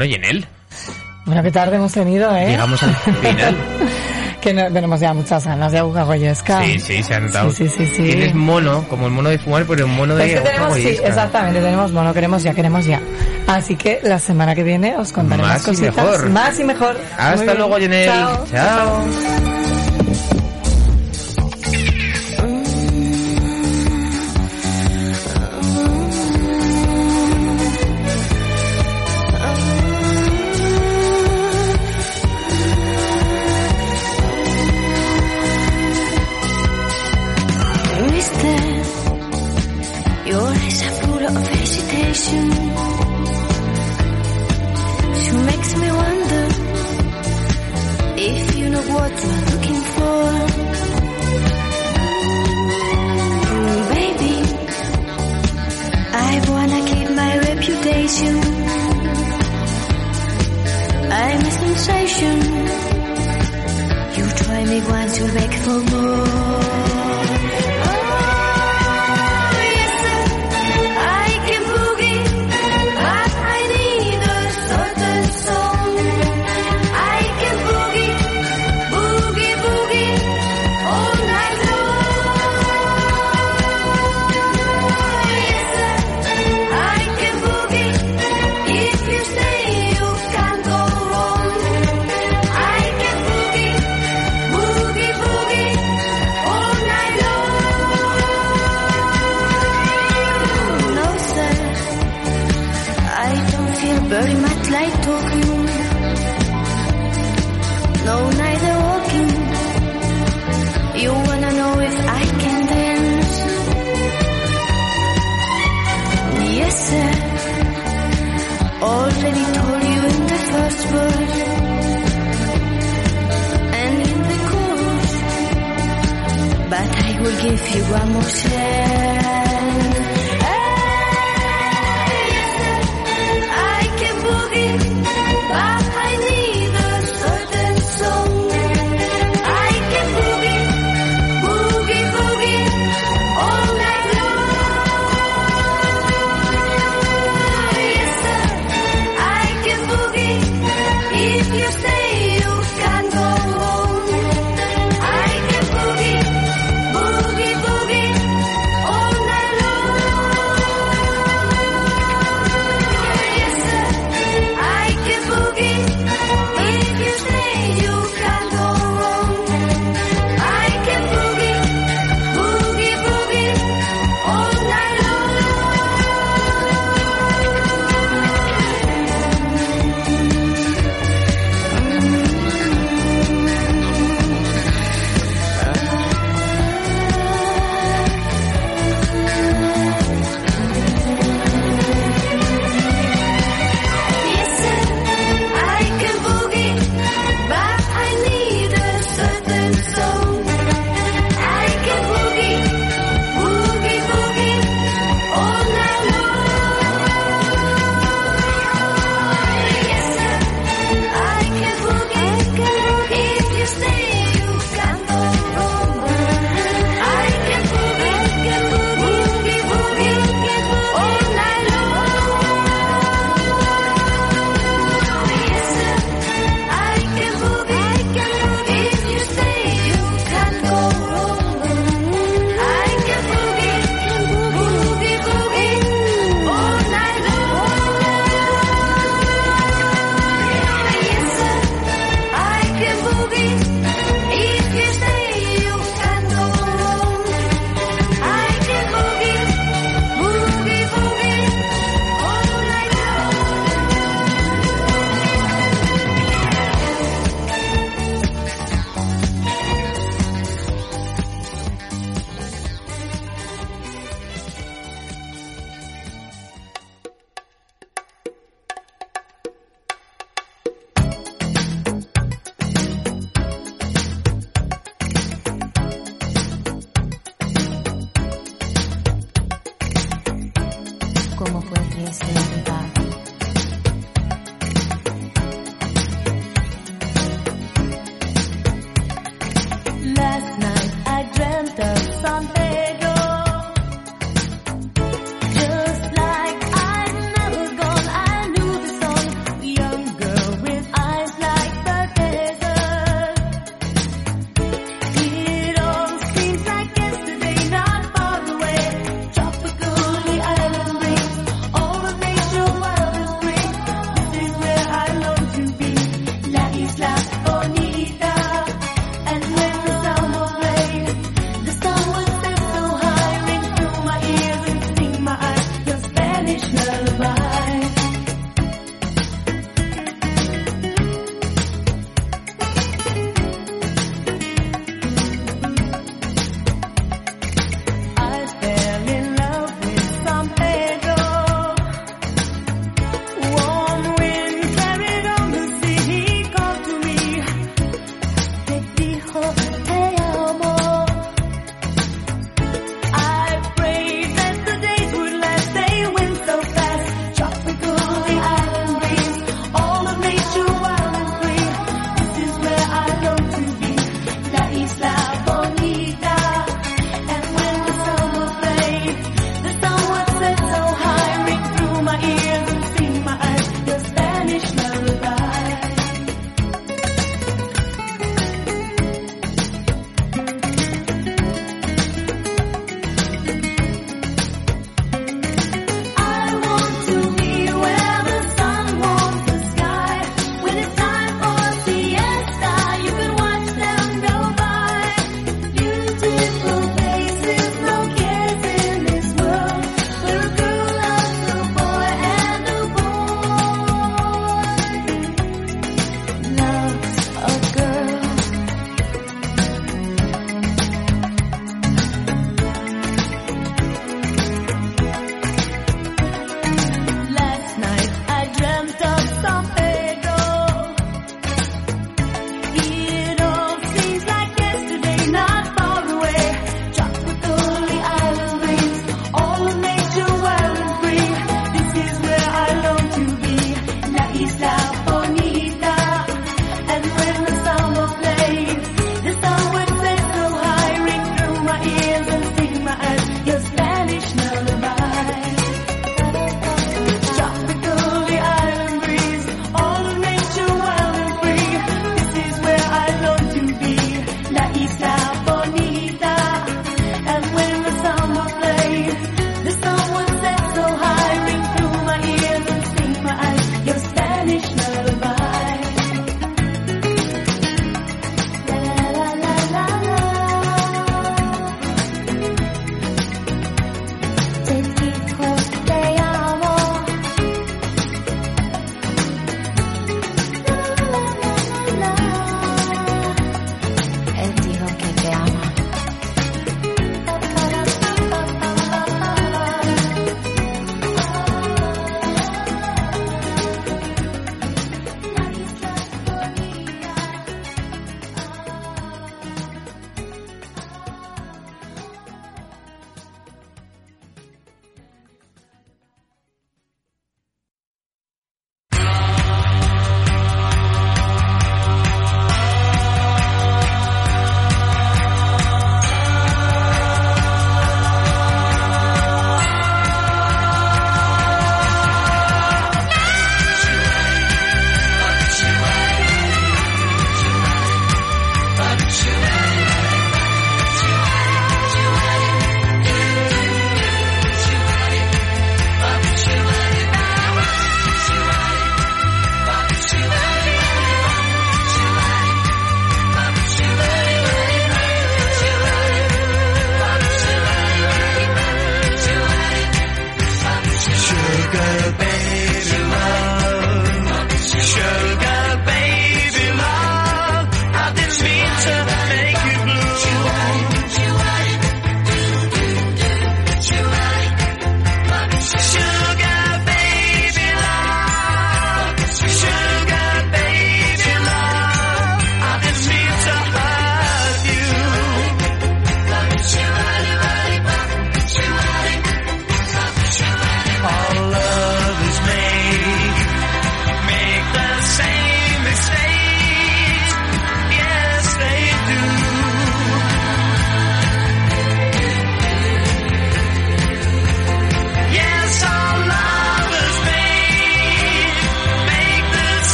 [0.00, 0.46] Bueno, y en él.
[1.26, 2.46] Bueno, qué tarde hemos tenido, ¿eh?
[2.46, 3.56] Llegamos al final.
[4.40, 6.64] que no, tenemos ya muchas ganas de aguja goyesca.
[6.64, 7.50] Sí, sí, se han dado.
[7.50, 10.40] Sí, sí, sí, Tienes mono, como el mono de fumar, pero el mono pues de
[10.40, 12.98] tenemos, Sí, exactamente, tenemos mono, queremos ya, queremos ya.
[13.46, 15.94] Así que la semana que viene os contaré más, más cositas.
[15.94, 16.30] Y mejor.
[16.30, 16.96] Más y mejor.
[17.18, 18.06] Hasta luego, Yenel.
[18.06, 18.46] Chao.
[18.50, 19.04] Chao.
[19.04, 19.39] Chao.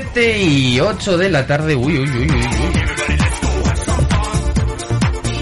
[0.00, 1.74] 7 y 8 de la tarde.
[1.74, 2.72] Uy, uy, uy, uy, uy.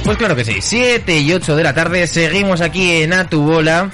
[0.02, 2.06] Pues claro que sí, 7 y 8 de la tarde.
[2.06, 3.90] Seguimos aquí en A tu bola.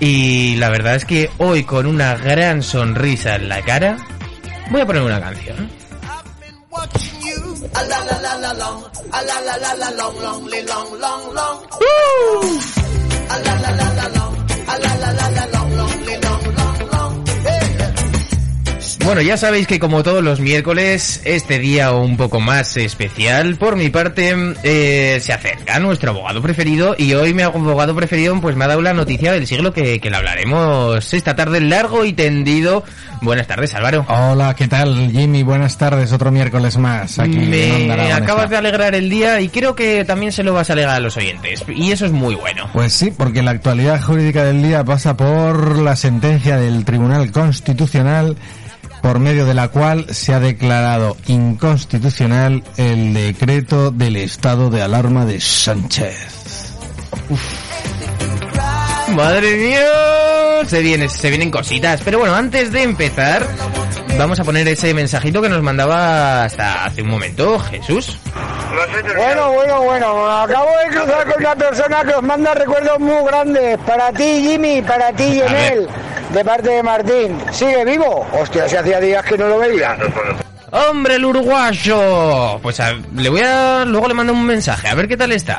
[0.00, 3.98] Y la verdad es que hoy con una gran sonrisa en la cara
[4.70, 5.68] voy a poner una canción.
[11.80, 12.58] Uh!
[19.08, 23.74] Bueno, ya sabéis que como todos los miércoles, este día un poco más especial, por
[23.74, 28.66] mi parte, eh, se acerca nuestro abogado preferido y hoy mi abogado preferido pues me
[28.66, 32.84] ha dado la noticia del siglo que, que le hablaremos esta tarde largo y tendido.
[33.22, 34.04] Buenas tardes, Álvaro.
[34.10, 35.42] Hola, ¿qué tal, Jimmy?
[35.42, 38.16] Buenas tardes, otro miércoles más aquí en Me Onda Aragonesa.
[38.18, 41.00] acabas de alegrar el día y creo que también se lo vas a alegrar a
[41.00, 41.64] los oyentes.
[41.74, 42.68] Y eso es muy bueno.
[42.74, 48.36] Pues sí, porque la actualidad jurídica del día pasa por la sentencia del Tribunal Constitucional
[49.02, 55.24] por medio de la cual se ha declarado inconstitucional el decreto del estado de alarma
[55.24, 56.74] de Sánchez.
[59.14, 62.00] Madre mía, se, viene, se vienen cositas.
[62.04, 63.46] Pero bueno, antes de empezar,
[64.18, 68.18] vamos a poner ese mensajito que nos mandaba hasta hace un momento Jesús.
[69.16, 73.78] Bueno, bueno, bueno, acabo de cruzar con una persona que os manda recuerdos muy grandes.
[73.78, 75.88] Para ti, Jimmy, para ti, Yenel,
[76.32, 77.38] de parte de Martín.
[77.52, 78.26] ¿Sigue vivo?
[78.32, 79.96] Hostia, si hacía días que no lo veía.
[80.70, 82.58] ¡Hombre, el uruguayo!
[82.62, 83.84] Pues a- le voy a...
[83.86, 85.58] Luego le mando un mensaje, a ver qué tal está.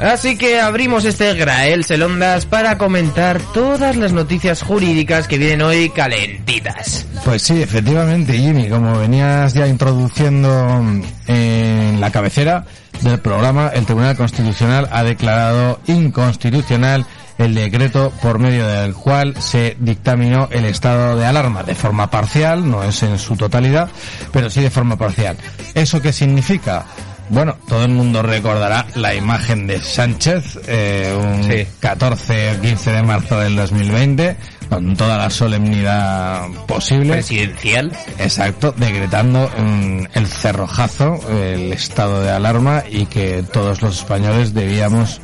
[0.00, 5.90] Así que abrimos este Grael Selondas para comentar todas las noticias jurídicas que vienen hoy
[5.90, 7.06] calentitas.
[7.24, 10.82] Pues sí, efectivamente, Jimmy, como venías ya introduciendo
[11.28, 12.64] en la cabecera
[13.02, 17.04] del programa, el Tribunal Constitucional ha declarado inconstitucional
[17.38, 22.70] el decreto por medio del cual se dictaminó el estado de alarma de forma parcial,
[22.70, 23.88] no es en su totalidad,
[24.32, 25.36] pero sí de forma parcial.
[25.74, 26.84] ¿Eso qué significa?
[27.28, 33.02] Bueno, todo el mundo recordará la imagen de Sánchez eh, un 14 o 15 de
[33.02, 34.36] marzo del 2020
[34.68, 37.12] con toda la solemnidad posible.
[37.12, 37.92] Presidencial.
[38.18, 45.20] Exacto, decretando mm, el cerrojazo, el estado de alarma y que todos los españoles debíamos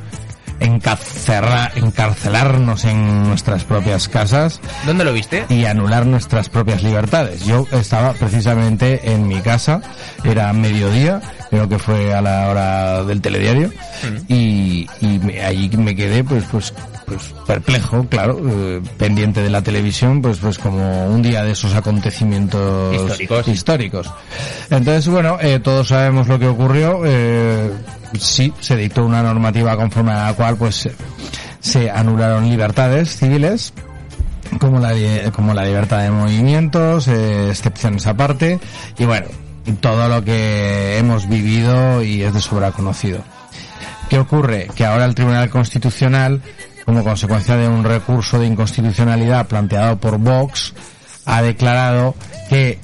[0.60, 4.60] encarcelar, encarcelarnos en nuestras propias casas.
[4.86, 5.44] ¿Dónde lo viste?
[5.48, 7.44] Y anular nuestras propias libertades.
[7.44, 9.80] Yo estaba precisamente en mi casa,
[10.24, 11.20] era mediodía,
[11.50, 13.70] creo que fue a la hora del telediario,
[14.28, 16.72] y, y me- ahí me quedé pues pues
[17.06, 21.74] pues perplejo, claro, eh, pendiente de la televisión, pues pues como un día de esos
[21.74, 23.48] acontecimientos Históricos.
[23.48, 24.10] históricos.
[24.68, 27.00] Entonces, bueno, eh, todos sabemos lo que ocurrió.
[27.06, 27.70] eh,
[28.18, 30.88] sí, se dictó una normativa conforme a la cual, pues,
[31.60, 33.72] se anularon libertades civiles,
[34.60, 34.92] como la,
[35.32, 38.58] como la libertad de movimientos, excepciones aparte,
[38.98, 39.26] y bueno,
[39.80, 43.22] todo lo que hemos vivido y es de sobra conocido.
[44.08, 44.68] ¿Qué ocurre?
[44.74, 46.40] Que ahora el Tribunal Constitucional,
[46.84, 50.72] como consecuencia de un recurso de inconstitucionalidad planteado por Vox,
[51.28, 52.14] ha declarado
[52.48, 52.78] que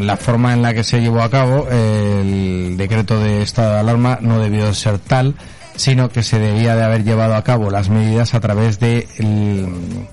[0.00, 4.18] la forma en la que se llevó a cabo el decreto de estado de alarma
[4.22, 5.34] no debió de ser tal,
[5.76, 10.06] sino que se debía de haber llevado a cabo las medidas a través de el-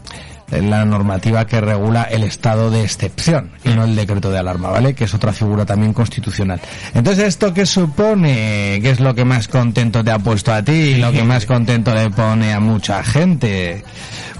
[0.52, 4.94] la normativa que regula el estado de excepción y no el decreto de alarma, ¿vale?
[4.94, 6.62] Que es otra figura también constitucional.
[6.94, 8.80] Entonces, ¿esto qué supone?
[8.82, 11.46] ¿Qué es lo que más contento te ha puesto a ti y lo que más
[11.46, 13.84] contento le pone a mucha gente?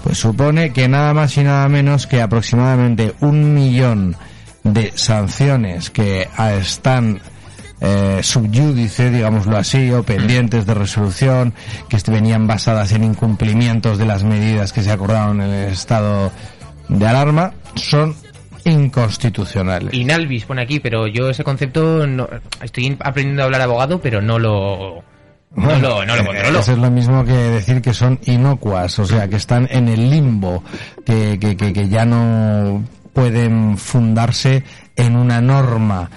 [0.02, 4.16] Pues supone que nada más y nada menos que aproximadamente un millón
[4.64, 6.28] de sanciones que
[6.60, 7.20] están
[7.80, 11.54] eh, subyúdice, digámoslo así, o pendientes de resolución,
[11.88, 16.32] que venían basadas en incumplimientos de las medidas que se acordaron en el estado
[16.88, 18.16] de alarma, son
[18.64, 19.94] inconstitucionales.
[19.94, 22.28] Inalvis pone aquí, pero yo ese concepto no,
[22.62, 25.02] estoy aprendiendo a hablar abogado, pero no lo
[25.54, 26.58] no lo, no lo eh, controlo.
[26.60, 30.10] Eso es lo mismo que decir que son inocuas, o sea, que están en el
[30.10, 30.62] limbo,
[31.06, 34.62] que, que, que, que ya no pueden fundarse
[34.96, 36.10] en una norma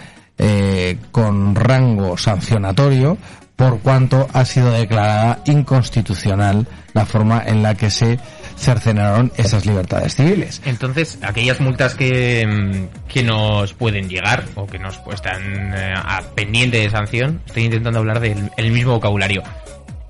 [0.43, 3.15] eh, con rango sancionatorio,
[3.55, 8.17] por cuanto ha sido declarada inconstitucional la forma en la que se
[8.57, 10.59] cercenaron esas libertades civiles.
[10.65, 16.23] Entonces, aquellas multas que, mm, que nos pueden llegar o que nos están eh, a
[16.33, 19.43] pendiente de sanción, estoy intentando hablar del el mismo vocabulario.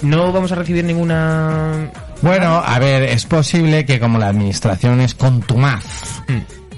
[0.02, 1.92] No vamos a recibir ninguna...
[2.22, 6.22] Bueno, a ver, es posible que como la administración es contumaz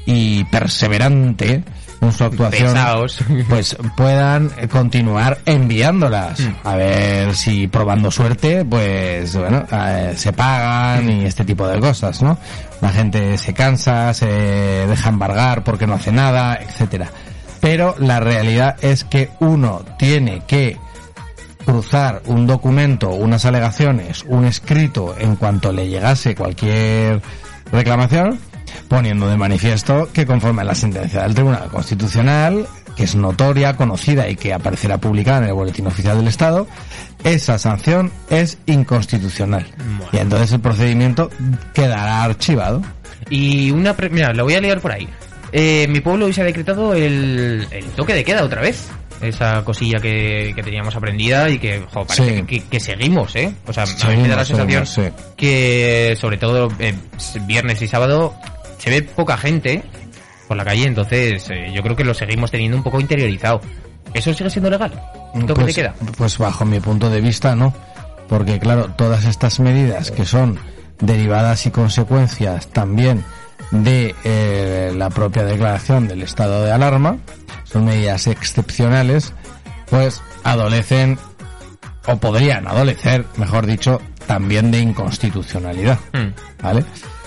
[0.07, 1.63] y perseverante
[2.05, 3.17] en su actuación, Pesaos.
[3.49, 6.39] pues puedan continuar enviándolas.
[6.63, 12.21] A ver si probando suerte, pues bueno, eh, se pagan y este tipo de cosas,
[12.21, 12.37] ¿no?
[12.81, 17.09] La gente se cansa, se deja embargar porque no hace nada, etcétera.
[17.61, 20.77] Pero la realidad es que uno tiene que
[21.65, 27.21] cruzar un documento, unas alegaciones, un escrito en cuanto le llegase cualquier
[27.71, 28.39] reclamación,
[28.93, 34.29] poniendo de manifiesto que conforme a la sentencia del Tribunal Constitucional, que es notoria, conocida
[34.29, 36.67] y que aparecerá publicada en el Boletín Oficial del Estado,
[37.23, 39.65] esa sanción es inconstitucional.
[40.11, 41.31] Y entonces el procedimiento
[41.73, 42.83] quedará archivado.
[43.31, 43.95] Y una...
[43.95, 45.09] pre- Mira, lo voy a leer por ahí.
[45.51, 48.89] Eh, mi pueblo hoy se ha decretado el, el toque de queda otra vez.
[49.21, 52.43] Esa cosilla que, que teníamos aprendida y que, jo, parece Sí.
[52.43, 53.55] que, que seguimos, ¿eh?
[53.65, 55.01] O sea, a mí me da la sensación sí.
[55.37, 56.93] que, sobre todo, eh,
[57.47, 58.35] viernes y sábado,
[58.83, 59.81] se ve poca gente
[60.47, 63.61] por la calle, entonces eh, yo creo que lo seguimos teniendo un poco interiorizado.
[64.13, 64.91] ¿Eso sigue siendo legal?
[65.33, 65.95] ¿El toque de Pues, queda?
[66.17, 67.73] pues bajo mi punto de vista no,
[68.27, 70.59] porque claro, todas estas medidas que son
[70.99, 73.23] derivadas y consecuencias también
[73.71, 77.17] de eh, la propia declaración del estado de alarma,
[77.63, 79.33] son medidas excepcionales,
[79.89, 81.17] pues adolecen
[82.05, 85.97] o podrían adolecer, mejor dicho, también de inconstitucionalidad,
[86.61, 86.83] ¿vale?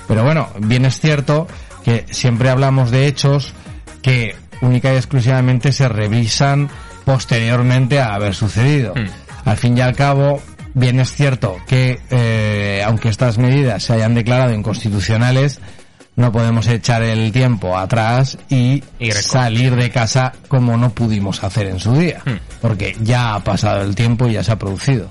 [0.09, 1.47] Pero bueno, bien es cierto
[1.85, 3.53] que siempre hablamos de hechos
[4.03, 6.69] que única y exclusivamente se revisan
[7.05, 8.95] posteriormente a haber sucedido.
[9.45, 10.43] Al fin y al cabo,
[10.75, 15.61] bien es cierto que eh, aunque estas medidas se hayan declarado inconstitucionales,
[16.17, 18.83] no podemos echar el tiempo atrás y,
[19.21, 22.23] salir de casa como no pudimos hacer en su día,
[22.61, 25.09] porque ya ha pasado el tiempo y ya se ha producido.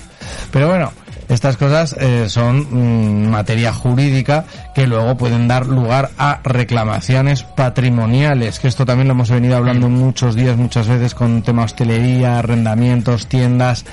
[0.51, 0.91] Pero bueno,
[1.27, 4.45] Estas cosas eh, son mm, materia jurídica
[4.75, 9.89] que luego pueden dar lugar a reclamaciones patrimoniales, que esto también lo hemos venido hablando
[9.89, 13.85] muchos días, muchas veces con tema hostelería, arrendamientos, tiendas,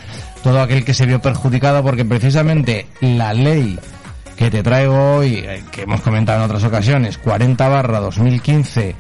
[0.43, 3.79] todo aquel que se vio perjudicado porque precisamente la ley
[4.37, 8.95] que te traigo hoy, eh, que hemos comentado en otras ocasiones, 40 barra 2015,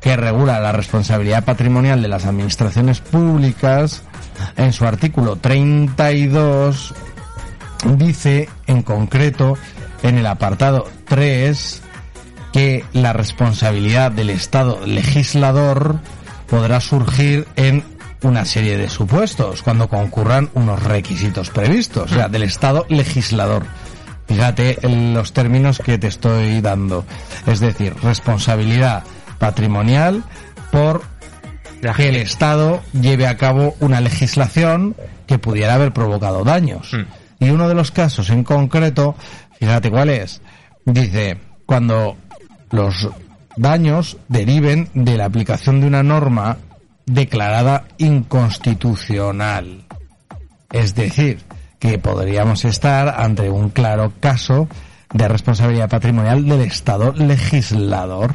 [0.00, 4.02] que regula la responsabilidad patrimonial de las administraciones públicas,
[4.56, 6.94] en su artículo 32
[7.96, 9.56] dice en concreto
[10.02, 11.82] en el apartado 3
[12.52, 16.00] que la responsabilidad del Estado legislador
[16.48, 17.84] podrá surgir en
[18.22, 23.64] una serie de supuestos cuando concurran unos requisitos previstos, o sea, del Estado legislador.
[24.26, 27.04] Fíjate en los términos que te estoy dando.
[27.46, 29.04] Es decir, responsabilidad
[29.38, 30.24] patrimonial
[30.70, 31.02] por
[31.96, 34.96] que el Estado lleve a cabo una legislación
[35.26, 36.92] que pudiera haber provocado daños.
[37.40, 39.14] Y uno de los casos en concreto,
[39.58, 40.40] fíjate cuál es,
[40.84, 42.16] dice, cuando
[42.70, 43.08] los
[43.56, 46.58] daños deriven de la aplicación de una norma
[47.06, 49.84] declarada inconstitucional.
[50.70, 51.40] Es decir,
[51.78, 54.68] que podríamos estar ante un claro caso
[55.12, 58.34] de responsabilidad patrimonial del Estado legislador,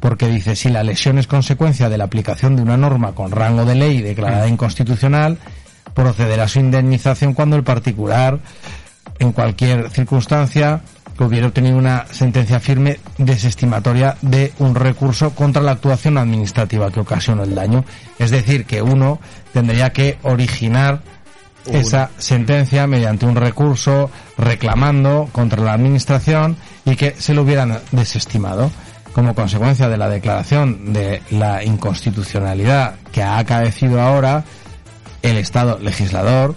[0.00, 3.64] porque dice si la lesión es consecuencia de la aplicación de una norma con rango
[3.64, 5.38] de ley declarada inconstitucional,
[5.94, 8.38] procederá a su indemnización cuando el particular,
[9.18, 10.82] en cualquier circunstancia,
[11.18, 17.44] hubiera obtenido una sentencia firme desestimatoria de un recurso contra la actuación administrativa que ocasionó
[17.44, 17.84] el daño.
[18.18, 19.20] Es decir, que uno
[19.52, 21.02] tendría que originar
[21.66, 28.70] esa sentencia mediante un recurso reclamando contra la administración y que se lo hubieran desestimado.
[29.14, 34.44] Como consecuencia de la declaración de la inconstitucionalidad que ha acaecido ahora,
[35.24, 36.54] el Estado legislador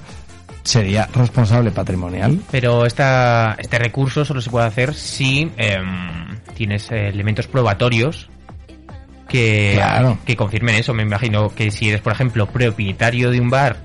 [0.63, 2.39] sería responsable patrimonial.
[2.51, 8.29] Pero esta, este recurso solo se puede hacer si em, tienes eh, elementos probatorios
[9.29, 10.17] que, Claro.
[10.25, 10.93] que confirmen eso.
[10.93, 13.77] Me imagino que si eres, por ejemplo, propietario de un bar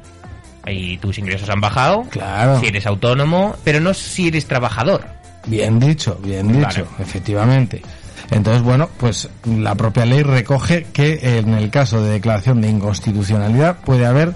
[0.67, 2.61] y tus ingresos han bajado, Claro.
[2.61, 5.05] si eres autónomo, pero no si eres trabajador.
[5.47, 7.83] Bien dicho, bien dicho, efectivamente.
[8.31, 13.79] Entonces, bueno, pues la propia ley recoge que en el caso de declaración de inconstitucionalidad
[13.85, 14.35] puede haber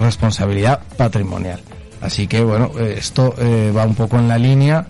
[0.00, 1.60] responsabilidad patrimonial.
[2.00, 4.86] Así que, bueno, eh, esto eh, va un poco en la línea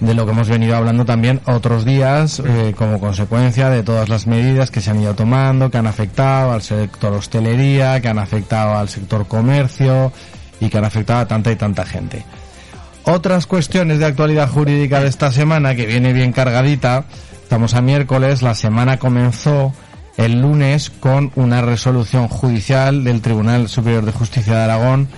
[0.00, 4.26] de lo que hemos venido hablando también otros días eh, como consecuencia de todas las
[4.26, 8.76] medidas que se han ido tomando, que han afectado al sector hostelería, que han afectado
[8.76, 10.12] al sector comercio
[10.60, 12.24] y que han afectado a tanta y tanta gente.
[13.04, 17.04] Otras cuestiones de actualidad jurídica de esta semana que viene bien cargadita.
[17.42, 19.72] Estamos a miércoles, la semana comenzó
[20.16, 25.08] el lunes con una resolución judicial del Tribunal Superior de Justicia de Aragón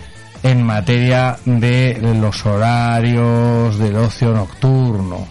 [0.42, 5.26] en materia de los horarios del ocio nocturno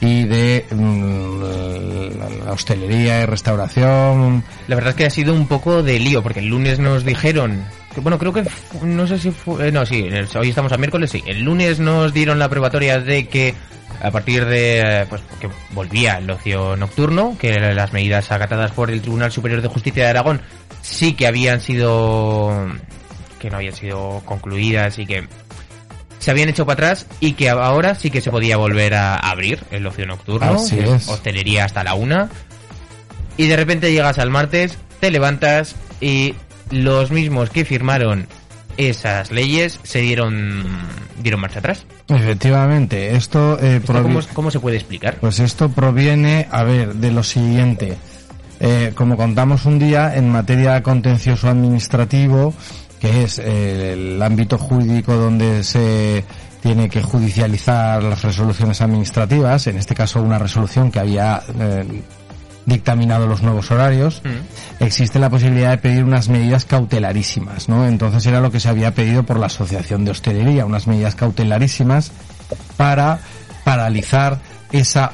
[0.00, 4.42] y de mm, la hostelería y restauración.
[4.66, 7.64] La verdad es que ha sido un poco de lío, porque el lunes nos dijeron,
[7.94, 8.44] que, bueno, creo que,
[8.82, 12.12] no sé si fue, eh, no, sí, hoy estamos a miércoles, sí, el lunes nos
[12.12, 13.54] dieron la probatoria de que
[14.02, 19.02] a partir de, pues, que volvía el ocio nocturno, que las medidas acatadas por el
[19.02, 20.40] Tribunal Superior de Justicia de Aragón
[20.82, 22.66] sí que habían sido,
[23.38, 25.28] que no habían sido concluidas y que
[26.18, 29.60] se habían hecho para atrás y que ahora sí que se podía volver a abrir
[29.70, 31.08] el ocio nocturno, Así que es.
[31.08, 32.30] hostelería hasta la una,
[33.36, 36.34] y de repente llegas al martes, te levantas y
[36.70, 38.26] los mismos que firmaron
[38.76, 40.64] esas leyes se dieron
[41.22, 41.84] dieron marcha atrás.
[42.08, 45.16] Efectivamente, esto, eh, ¿Esto provi- cómo, cómo se puede explicar?
[45.20, 47.98] Pues esto proviene, a ver, de lo siguiente.
[48.60, 52.54] Eh, como contamos un día, en materia contencioso administrativo,
[53.00, 56.24] que es eh, el ámbito jurídico donde se
[56.62, 61.84] tiene que judicializar las resoluciones administrativas, en este caso una resolución que había eh,
[62.66, 64.22] dictaminado los nuevos horarios,
[64.80, 67.86] existe la posibilidad de pedir unas medidas cautelarísimas, ¿no?
[67.86, 72.12] Entonces era lo que se había pedido por la Asociación de Hostelería, unas medidas cautelarísimas
[72.76, 73.18] para
[73.64, 74.38] paralizar
[74.72, 75.12] esa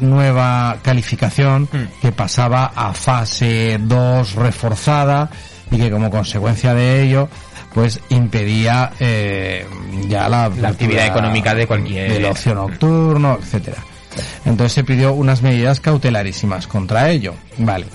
[0.00, 1.68] nueva calificación
[2.00, 5.28] que pasaba a fase 2 reforzada
[5.70, 7.28] y que como consecuencia de ello
[7.74, 9.66] pues impedía eh,
[10.08, 13.78] ya la, La actividad económica de cualquier- del ocio nocturno, etcétera.
[14.44, 17.34] Entonces se pidió unas medidas cautelarísimas contra ello.
[17.58, 17.86] Vale.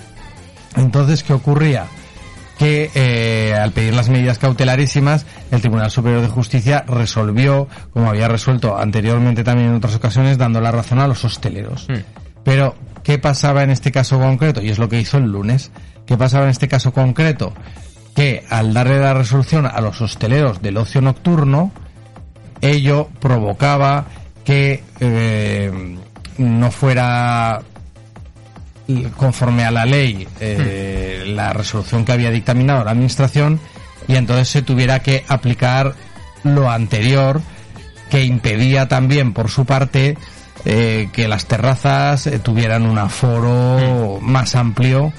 [0.76, 1.86] Entonces, ¿qué ocurría?
[2.58, 8.28] Que eh, al pedir las medidas cautelarísimas, el Tribunal Superior de Justicia resolvió, como había
[8.28, 11.88] resuelto anteriormente también en otras ocasiones, dando la razón a los hosteleros.
[12.44, 14.62] Pero, ¿qué pasaba en este caso concreto?
[14.62, 15.72] Y es lo que hizo el lunes.
[16.06, 17.54] ¿Qué pasaba en este caso concreto?
[18.16, 21.72] Que al darle la resolución a los hosteleros del ocio nocturno,
[22.62, 24.06] ello provocaba
[24.44, 25.98] que eh,
[26.38, 27.62] no fuera
[29.18, 33.60] conforme a la ley eh, la resolución que había dictaminado la administración
[34.08, 35.94] y entonces se tuviera que aplicar
[36.44, 37.42] lo anterior
[38.10, 40.18] que impedía también por su parte
[40.64, 45.12] eh, que las terrazas eh, tuvieran un aforo más amplio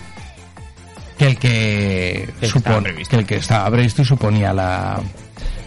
[1.19, 3.11] que el que, que supone- estaba previsto.
[3.11, 4.99] que el que estaba previsto y suponía la,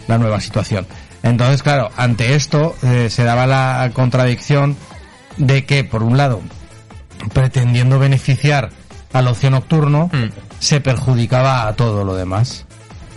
[0.08, 0.86] la nueva situación.
[1.22, 4.76] Entonces, claro, ante esto se daba la contradicción
[5.36, 6.40] de que, por un lado,
[7.32, 8.70] pretendiendo beneficiar
[9.12, 10.10] al ocio nocturno,
[10.58, 12.66] se perjudicaba a todo lo demás.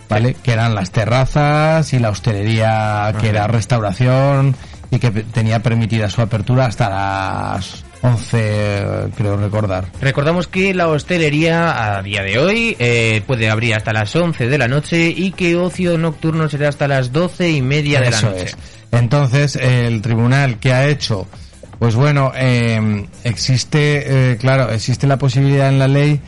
[0.08, 0.36] ¿Vale?
[0.36, 4.56] Que eran las terrazas y la hostelería, que era restauración
[4.92, 9.86] y que tenía permitida su apertura hasta las 11, creo recordar.
[10.00, 14.58] Recordamos que la hostelería a día de hoy eh, puede abrir hasta las 11 de
[14.58, 18.44] la noche y que ocio nocturno será hasta las 12 y media de la noche.
[18.46, 18.58] es.
[18.92, 21.28] Entonces, el tribunal que ha hecho,
[21.80, 26.22] pues bueno, eh, existe, eh, claro, existe la posibilidad en la ley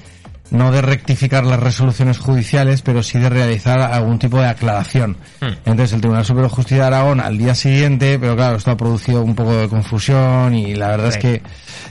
[0.50, 5.18] no de rectificar las resoluciones judiciales, pero sí de realizar algún tipo de aclaración.
[5.42, 5.48] Hmm.
[5.66, 8.78] Entonces, el Tribunal Superior de Justicia de Aragón al día siguiente, pero claro, esto ha
[8.78, 11.18] producido un poco de confusión y la verdad Sí.
[11.18, 11.42] es que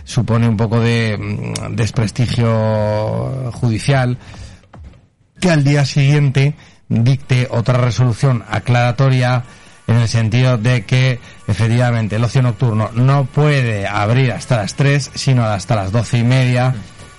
[0.05, 4.17] supone un poco de mm, desprestigio judicial
[5.41, 6.55] que al día siguiente
[6.89, 9.45] dicte otra resolución aclaratoria
[9.87, 15.11] en el sentido de que efectivamente el ocio nocturno no puede abrir hasta las 3
[15.15, 16.75] sino hasta las doce y media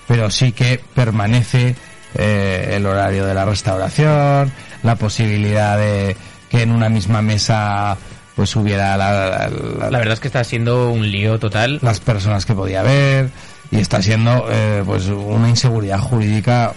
[0.06, 1.74] pero sí que permanece
[2.14, 6.16] eh, el horario de la restauración la posibilidad de
[6.50, 7.96] que en una misma mesa
[8.36, 11.78] pues hubiera la, la- La verdad es que está siendo un lío total.
[11.82, 13.30] las personas que podía haber
[13.70, 16.72] y está siendo eh, pues una inseguridad jurídica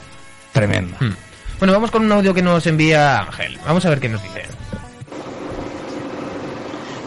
[0.52, 1.14] tremenda Hmm.
[1.60, 3.60] Bueno, vamos con un audio que nos envía Ángel.
[3.66, 4.42] Vamos a ver qué nos dice.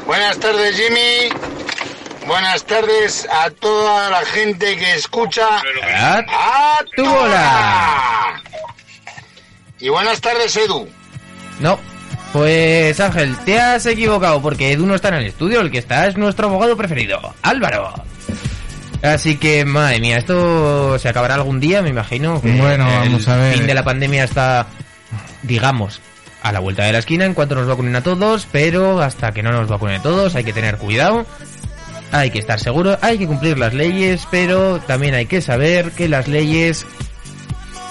[0.07, 1.31] Buenas tardes, Jimmy.
[2.27, 8.43] Buenas tardes a toda la gente que escucha a tu bola.
[9.79, 10.89] Y buenas tardes, Edu.
[11.61, 11.79] No.
[12.33, 16.07] Pues Ángel, te has equivocado porque Edu no está en el estudio, el que está
[16.07, 17.93] es nuestro abogado preferido, Álvaro.
[19.03, 22.41] Así que, madre mía, esto se acabará algún día, me imagino.
[22.41, 23.53] que Bueno, vamos a ver.
[23.53, 24.67] El fin de la pandemia está,
[25.43, 26.01] digamos,
[26.45, 29.43] a la vuelta de la esquina en cuanto nos vacunen a todos, pero hasta que
[29.43, 31.25] no nos vacunen a todos hay que tener cuidado.
[32.13, 36.07] Hay que estar seguro, hay que cumplir las leyes, pero también hay que saber que
[36.07, 36.87] las leyes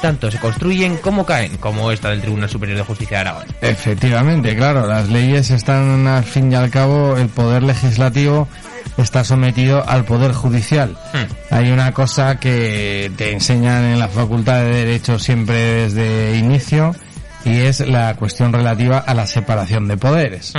[0.03, 3.48] tanto se construyen como caen, como esta del Tribunal Superior de Justicia de Aragón.
[3.61, 8.48] Efectivamente, claro, las leyes están al fin y al cabo, el poder legislativo
[8.98, 10.95] está sometido al poder judicial.
[11.49, 16.95] Hay una cosa que te enseñan en la Facultad de Derecho siempre desde inicio
[17.45, 20.53] y es la cuestión relativa a la separación de poderes.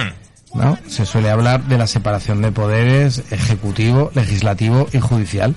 [0.55, 0.79] ¿no?
[0.87, 5.55] Se suele hablar de la separación de poderes ejecutivo, legislativo y judicial.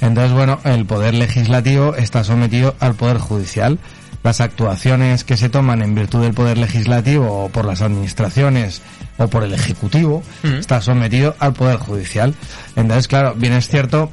[0.00, 3.78] Entonces, bueno, el poder legislativo está sometido al poder judicial.
[4.22, 8.82] Las actuaciones que se toman en virtud del poder legislativo o por las administraciones
[9.18, 12.34] o por el ejecutivo está sometido al poder judicial.
[12.76, 14.10] Entonces, claro, bien es cierto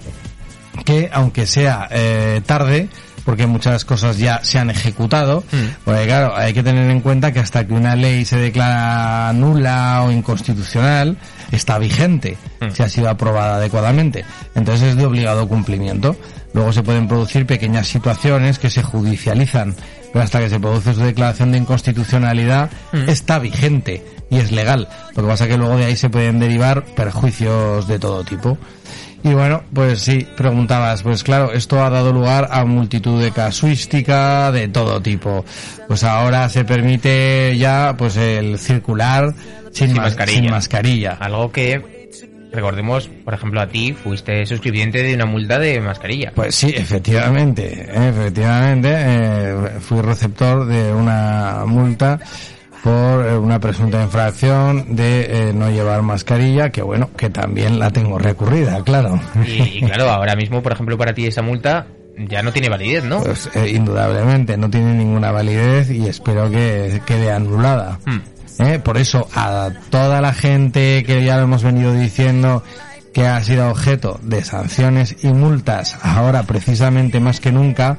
[0.84, 2.90] que aunque sea eh, tarde,
[3.30, 5.44] porque muchas cosas ya se han ejecutado,
[5.86, 10.02] porque claro, hay que tener en cuenta que hasta que una ley se declara nula
[10.04, 11.16] o inconstitucional,
[11.52, 12.38] está vigente,
[12.74, 14.26] si ha sido aprobada adecuadamente.
[14.56, 16.16] Entonces es de obligado cumplimiento.
[16.54, 19.76] Luego se pueden producir pequeñas situaciones que se judicializan,
[20.12, 22.72] pero hasta que se produce su declaración de inconstitucionalidad,
[23.06, 24.88] está vigente y es legal.
[25.16, 28.58] Lo que pasa es que luego de ahí se pueden derivar perjuicios de todo tipo.
[29.24, 34.52] Y bueno, pues sí, preguntabas, pues claro, esto ha dado lugar a multitud de casuística
[34.52, 35.44] de todo tipo.
[35.88, 39.34] Pues ahora se permite ya pues el circular
[39.72, 41.18] sin, mas- sin mascarilla.
[41.20, 42.00] Algo que,
[42.52, 46.32] recordemos, por ejemplo, a ti fuiste suscribiente de una multa de mascarilla.
[46.34, 52.20] Pues sí, efectivamente, efectivamente, eh, fui receptor de una multa
[52.84, 57.92] por eh, una presunta infracción de eh, no llevar mascarilla, que bueno, que también la
[57.92, 59.20] tengo recurrida, claro.
[59.46, 61.88] Y, y claro, ahora mismo, por ejemplo, para ti esa multa
[62.28, 63.22] ya no tiene validez, ¿no?
[63.22, 68.00] Pues eh, indudablemente no tiene ninguna validez y espero que quede anulada.
[68.60, 72.64] Eh, Por eso a toda la gente que ya lo hemos venido diciendo
[73.14, 77.98] que ha sido objeto de sanciones y multas ahora precisamente más que nunca,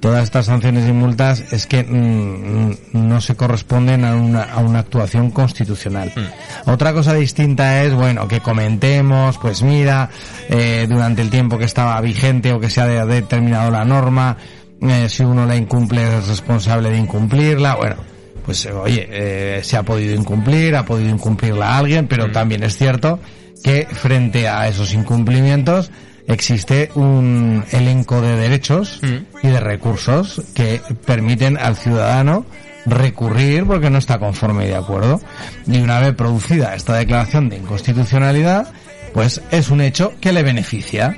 [0.00, 4.78] todas estas sanciones y multas es que mm, no se corresponden a una, a una
[4.80, 6.12] actuación constitucional.
[6.66, 10.08] Otra cosa distinta es, bueno, que comentemos, pues mira,
[10.48, 14.36] eh, durante el tiempo que estaba vigente o que se ha de- determinado la norma,
[14.82, 17.96] eh, si uno la incumple es responsable de incumplirla, bueno,
[18.46, 22.76] pues eh, oye, eh, se ha podido incumplir, ha podido incumplirla alguien, pero también es
[22.78, 23.18] cierto
[23.62, 25.90] que frente a esos incumplimientos
[26.30, 29.00] existe un elenco de derechos
[29.42, 32.46] y de recursos que permiten al ciudadano
[32.86, 35.20] recurrir porque no está conforme y de acuerdo.
[35.66, 38.72] Y una vez producida esta declaración de inconstitucionalidad,
[39.12, 41.16] pues es un hecho que le beneficia.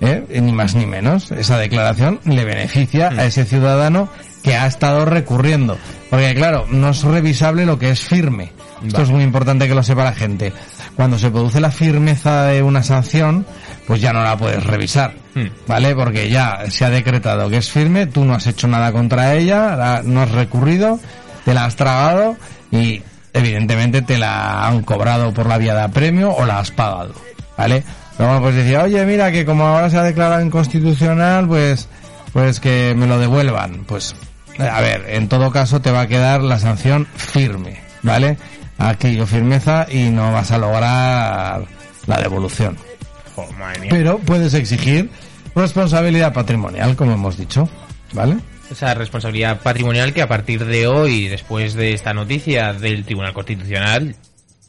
[0.00, 0.24] ¿eh?
[0.40, 1.30] Ni más ni menos.
[1.32, 4.08] Esa declaración le beneficia a ese ciudadano
[4.42, 5.76] que ha estado recurriendo.
[6.10, 8.52] Porque claro, no es revisable lo que es firme.
[8.86, 10.52] Esto es muy importante que lo sepa la gente.
[10.94, 13.46] Cuando se produce la firmeza de una sanción,
[13.86, 15.14] pues ya no la puedes revisar.
[15.66, 15.94] ¿Vale?
[15.94, 19.76] Porque ya se ha decretado que es firme, tú no has hecho nada contra ella,
[19.76, 20.98] la- no has recurrido,
[21.44, 22.36] te la has tragado
[22.70, 27.12] y evidentemente te la han cobrado por la vía de apremio o la has pagado.
[27.56, 27.84] ¿Vale?
[28.18, 31.88] Luego pues decía, oye, mira que como ahora se ha declarado inconstitucional, pues,
[32.32, 33.84] pues que me lo devuelvan.
[33.86, 34.16] Pues,
[34.58, 38.38] a ver, en todo caso te va a quedar la sanción firme, ¿vale?
[38.78, 41.64] Aquello firmeza y no vas a lograr
[42.06, 42.76] la devolución.
[43.36, 43.90] Jo, madre mía.
[43.92, 45.10] Pero puedes exigir
[45.54, 47.68] responsabilidad patrimonial, como hemos dicho,
[48.12, 48.38] ¿vale?
[48.70, 54.16] Esa responsabilidad patrimonial que a partir de hoy, después de esta noticia del Tribunal Constitucional,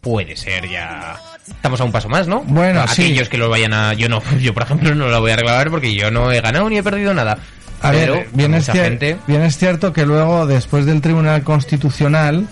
[0.01, 1.17] puede ser ya...
[1.47, 2.41] Estamos a un paso más, ¿no?
[2.41, 3.31] Bueno, Aquellos sí.
[3.31, 3.93] que lo vayan a...
[3.93, 6.69] Yo no, yo por ejemplo no lo voy a reclamar porque yo no he ganado
[6.69, 7.37] ni he perdido nada.
[7.81, 9.17] A Pero ver, bien es, gente...
[9.27, 12.47] bien es cierto que luego, después del Tribunal Constitucional,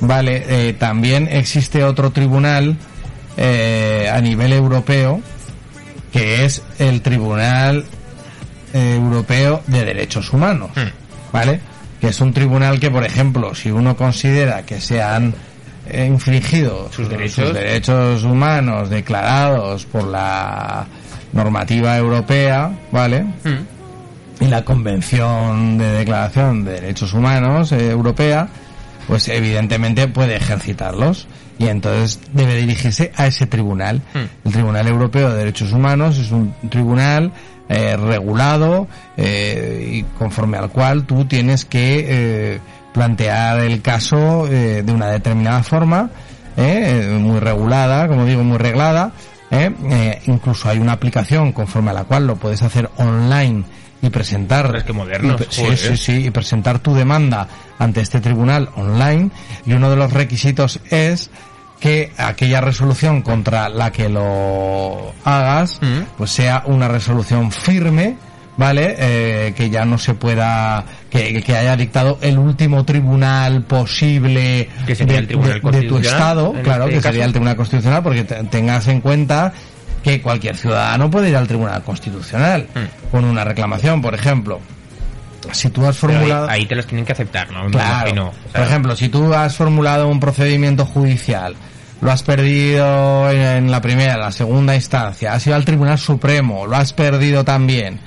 [0.00, 2.76] vale, eh, también existe otro tribunal
[3.36, 5.20] eh, a nivel europeo,
[6.16, 7.84] que es el Tribunal
[8.72, 10.70] eh, Europeo de Derechos Humanos,
[11.30, 11.60] ¿vale?
[12.00, 15.34] Que es un tribunal que, por ejemplo, si uno considera que se han
[15.90, 17.52] eh, infringido sus derechos.
[17.52, 20.86] derechos humanos declarados por la
[21.34, 23.26] normativa europea, ¿vale?
[24.40, 28.48] y la Convención de Declaración de Derechos Humanos eh, Europea,
[29.06, 31.28] pues evidentemente puede ejercitarlos
[31.58, 34.02] y entonces debe dirigirse a ese tribunal.
[34.44, 37.32] El Tribunal Europeo de Derechos Humanos es un tribunal
[37.68, 38.86] eh, regulado
[39.16, 42.60] eh, y conforme al cual tú tienes que eh,
[42.92, 46.10] plantear el caso eh, de una determinada forma,
[46.56, 49.12] eh, muy regulada, como digo, muy reglada.
[49.50, 53.64] eh, eh, incluso hay una aplicación conforme a la cual lo puedes hacer online
[54.02, 58.68] y presentar que modernos, y sí, sí, sí, y presentar tu demanda ante este tribunal
[58.76, 59.30] online.
[59.66, 61.30] Y uno de los requisitos es
[61.80, 65.78] que aquella resolución contra la que lo hagas
[66.16, 68.16] pues sea una resolución firme
[68.56, 74.70] vale Eh, que ya no se pueda que, que haya dictado el último tribunal posible
[74.86, 77.08] Que sería de, el Tribunal de- de tu estado claro este que caso.
[77.12, 79.52] sería el tribunal constitucional porque te- tengas en cuenta
[80.06, 82.68] que cualquier ciudadano puede ir al tribunal constitucional
[83.10, 84.60] con una reclamación por ejemplo
[85.50, 87.68] si tú has ahí- formulado ahí, te los tienen que aceptar, ¿no?
[87.70, 88.08] Claro.
[88.10, 88.28] imagino.
[88.28, 91.56] O sea, Por ejemplo, si tú has formulado un procedimiento judicial,
[92.00, 96.76] lo has perdido en, la primera, la segunda instancia, has ido al Tribunal Supremo, lo
[96.76, 97.98] has perdido también,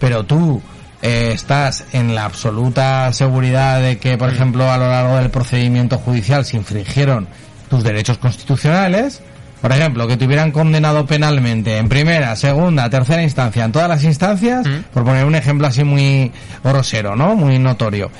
[0.00, 0.60] pero tú
[1.02, 5.98] eh, estás en la absoluta seguridad de que, por ejemplo, a lo largo del procedimiento
[5.98, 7.28] judicial se infringieron
[7.70, 9.22] tus derechos constitucionales,
[9.60, 14.04] por ejemplo, que te hubieran condenado penalmente en primera, segunda, tercera instancia, en todas las
[14.04, 16.30] instancias, por poner un ejemplo así muy
[16.62, 17.34] grosero, ¿no?
[17.34, 18.10] Muy notorio.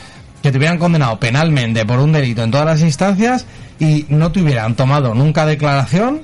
[0.42, 3.47] Que te hubieran condenado penalmente por un delito en todas las instancias
[3.78, 6.23] y no te hubieran tomado nunca declaración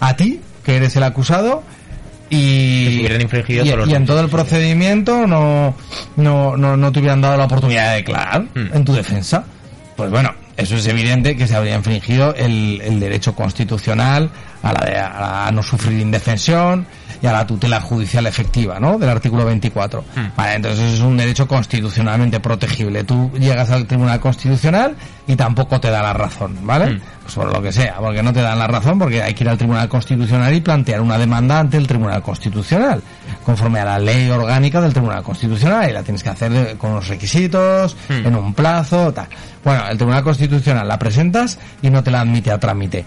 [0.00, 1.62] a ti, que eres el acusado,
[2.30, 5.74] y, hubieran infringido y, en todo el procedimiento no,
[6.16, 9.44] no, no, no te hubieran dado la oportunidad de declarar en tu defensa.
[9.96, 14.30] Pues bueno, eso es evidente que se habría infringido el, el derecho constitucional
[14.62, 16.86] a, la de- a la no sufrir indefensión
[17.20, 18.96] y a la tutela judicial efectiva, ¿no?
[18.98, 20.04] Del artículo 24.
[20.36, 23.02] Vale, entonces es un derecho constitucionalmente protegible.
[23.04, 24.94] Tú llegas al Tribunal Constitucional
[25.26, 27.00] y tampoco te da la razón, ¿vale?
[27.22, 29.50] Pues por lo que sea, porque no te dan la razón, porque hay que ir
[29.50, 33.02] al Tribunal Constitucional y plantear una demanda ante el Tribunal Constitucional,
[33.44, 36.94] conforme a la ley orgánica del Tribunal Constitucional, y la tienes que hacer de- con
[36.94, 39.26] los requisitos, en un plazo, tal.
[39.64, 43.04] Bueno, el Tribunal Constitucional la presentas y no te la admite a trámite.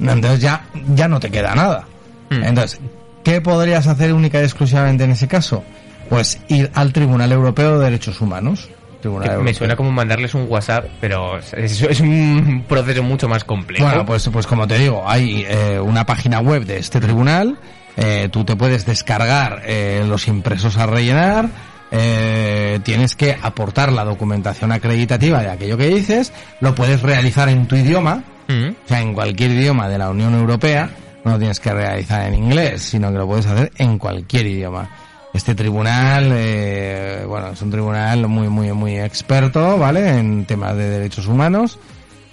[0.00, 1.86] Entonces ya, ya no te queda nada.
[2.30, 2.80] Entonces,
[3.24, 5.64] ¿qué podrías hacer única y exclusivamente en ese caso?
[6.08, 8.68] Pues ir al Tribunal Europeo de Derechos Humanos.
[9.00, 13.84] Tribunal me suena como mandarles un WhatsApp, pero es, es un proceso mucho más complejo.
[13.84, 17.58] Bueno, pues, pues como te digo, hay eh, una página web de este tribunal,
[17.96, 21.48] eh, tú te puedes descargar eh, los impresos a rellenar,
[21.90, 27.66] eh, tienes que aportar la documentación acreditativa de aquello que dices, lo puedes realizar en
[27.66, 28.68] tu idioma, Mm.
[28.84, 30.90] o sea, en cualquier idioma de la Unión Europea,
[31.24, 34.90] no lo tienes que realizar en inglés, sino que lo puedes hacer en cualquier idioma.
[35.34, 40.18] Este tribunal, eh, bueno, es un tribunal muy, muy, muy experto, ¿vale?
[40.18, 41.78] En temas de derechos humanos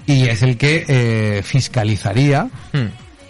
[0.08, 2.48] y es el que eh, fiscalizaría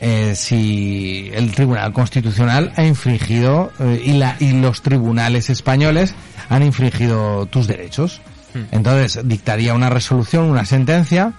[0.01, 6.13] eh, si el Tribunal Constitucional ha infringido eh, y, la, y los tribunales españoles
[6.49, 8.21] han infringido tus derechos.
[8.71, 11.33] Entonces dictaría una resolución, una sentencia,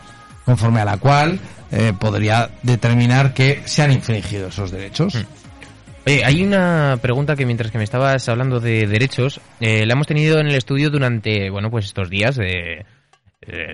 [0.46, 1.38] conforme a la cual
[1.72, 5.26] eh, podría determinar que se han infringido esos derechos.
[6.06, 10.06] Oye, hay una pregunta que mientras que me estabas hablando de derechos, eh, la hemos
[10.06, 12.84] tenido en el estudio durante, bueno, pues estos días eh,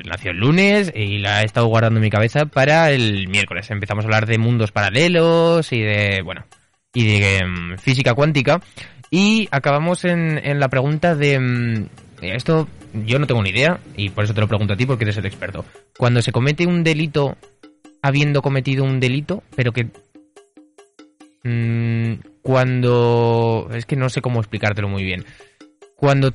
[0.07, 3.71] nació el lunes y la he estado guardando en mi cabeza para el miércoles.
[3.71, 6.47] Empezamos a hablar de mundos paralelos y de, bueno,
[6.95, 8.61] y de em, física cuántica.
[9.11, 11.35] Y acabamos en, en la pregunta de...
[11.35, 11.89] em,
[12.23, 12.67] esto
[13.07, 15.17] yo no tengo ni idea y por eso te lo pregunto a ti porque eres
[15.17, 15.65] el experto.
[15.99, 17.37] Cuando se comete un delito
[18.03, 19.87] habiendo cometido un delito, pero que
[21.45, 23.69] Mm, cuando...
[23.75, 25.25] Es que no sé cómo explicártelo muy bien.
[25.97, 26.33] Cuando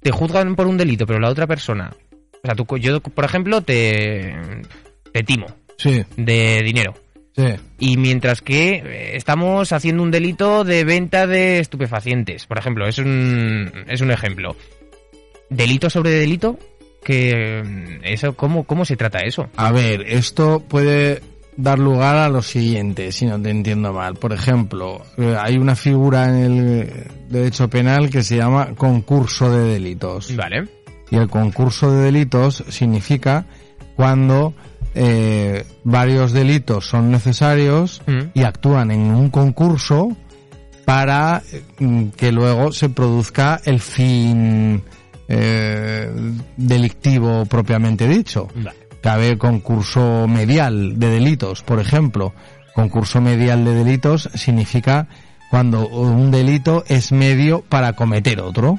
[0.00, 1.92] te juzgan por un delito, pero la otra persona...
[2.42, 4.34] O sea, tú, yo, por ejemplo, te,
[5.12, 5.46] te timo
[5.76, 6.94] Sí, de dinero.
[7.36, 7.54] sí.
[7.80, 12.98] Y mientras que eh, estamos haciendo un delito de venta de estupefacientes, por ejemplo, es
[12.98, 14.56] un, es un ejemplo.
[15.50, 16.58] Delito sobre delito,
[17.02, 19.48] que mm, eso, ¿cómo, cómo se trata eso?
[19.56, 21.22] A ver, esto puede
[21.56, 24.14] dar lugar a lo siguiente, si no te entiendo mal.
[24.14, 29.72] Por ejemplo, eh, hay una figura en el derecho penal que se llama concurso de
[29.72, 30.34] delitos.
[30.36, 30.68] Vale.
[31.10, 33.46] Y el concurso de delitos significa
[33.96, 34.54] cuando
[34.94, 38.02] eh, varios delitos son necesarios
[38.34, 40.16] y actúan en un concurso
[40.84, 41.42] para
[41.78, 44.82] mm, que luego se produzca el fin
[45.28, 46.10] eh,
[46.56, 48.48] delictivo propiamente dicho.
[49.02, 52.32] Cabe concurso medial de delitos, por ejemplo.
[52.74, 55.08] Concurso medial de delitos significa
[55.50, 58.78] cuando un delito es medio para cometer otro.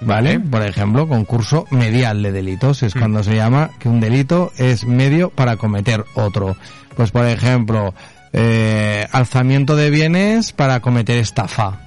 [0.00, 0.38] ¿Vale?
[0.40, 5.30] Por ejemplo, concurso medial de delitos es cuando se llama que un delito es medio
[5.30, 6.54] para cometer otro.
[6.96, 7.94] Pues por ejemplo,
[8.32, 11.80] eh, alzamiento de bienes para cometer estafa.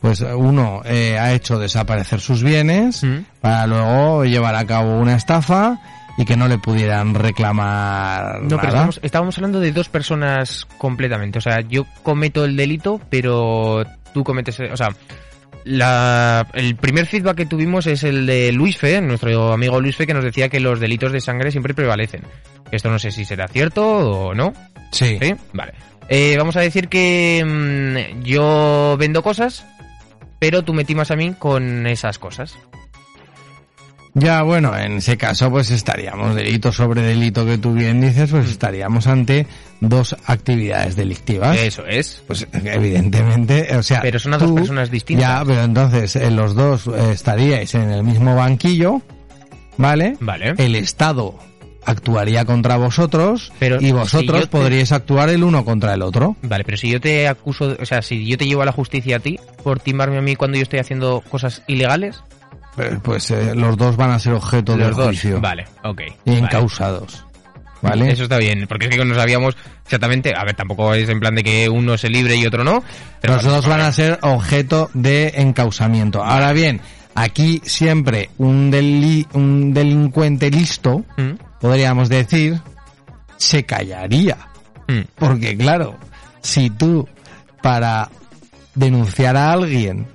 [0.00, 3.02] Pues uno eh, ha hecho desaparecer sus bienes
[3.40, 5.78] para luego llevar a cabo una estafa
[6.16, 11.38] y que no le pudieran reclamar No, pero estábamos, estábamos hablando de dos personas completamente.
[11.38, 14.58] O sea, yo cometo el delito, pero tú cometes...
[14.60, 14.88] O sea,
[15.64, 20.06] la, el primer feedback que tuvimos es el de Luis Fe, nuestro amigo Luis Fe,
[20.06, 22.22] que nos decía que los delitos de sangre siempre prevalecen.
[22.70, 24.52] Esto no sé si será cierto o no.
[24.92, 25.18] Sí.
[25.52, 25.74] Vale.
[26.08, 29.64] Eh, vamos a decir que mm, yo vendo cosas,
[30.40, 32.56] pero tú me timas a mí con esas cosas.
[34.12, 38.50] Ya, bueno, en ese caso pues estaríamos delito sobre delito que tú bien dices, pues
[38.50, 39.46] estaríamos ante
[39.80, 41.56] dos actividades delictivas.
[41.56, 42.20] Eso es.
[42.26, 45.28] Pues evidentemente, o sea, Pero son a dos tú- personas distintas.
[45.28, 49.00] Ya, pero entonces eh, los dos eh, estaríais en el mismo banquillo,
[49.76, 50.16] ¿vale?
[50.18, 50.54] Vale.
[50.58, 51.38] El Estado
[51.84, 56.02] actuaría contra vosotros Pero y vosotros si yo te- podríais actuar el uno contra el
[56.02, 56.36] otro.
[56.42, 59.16] Vale, pero si yo te acuso, o sea, si yo te llevo a la justicia
[59.16, 62.22] a ti por timarme a mí cuando yo estoy haciendo cosas ilegales,
[62.78, 64.94] Eh, Pues eh, los dos van a ser objeto dos.
[64.94, 65.40] juicio.
[65.40, 66.00] Vale, ok.
[66.24, 66.38] Y vale.
[66.40, 67.24] encausados.
[67.82, 68.10] ¿Vale?
[68.12, 71.34] Eso está bien, porque es que no sabíamos exactamente, a ver, tampoco es en plan
[71.34, 72.84] de que uno se libre y otro no,
[73.22, 76.22] pero los dos van a ser objeto de encausamiento.
[76.22, 76.80] Ahora bien,
[77.14, 81.32] aquí siempre un, deli- un delincuente listo, Mm.
[81.60, 82.60] Podríamos decir,
[83.36, 84.36] se callaría.
[84.88, 85.00] Mm.
[85.16, 85.96] Porque claro,
[86.42, 87.08] si tú
[87.62, 88.08] para
[88.74, 90.06] denunciar a alguien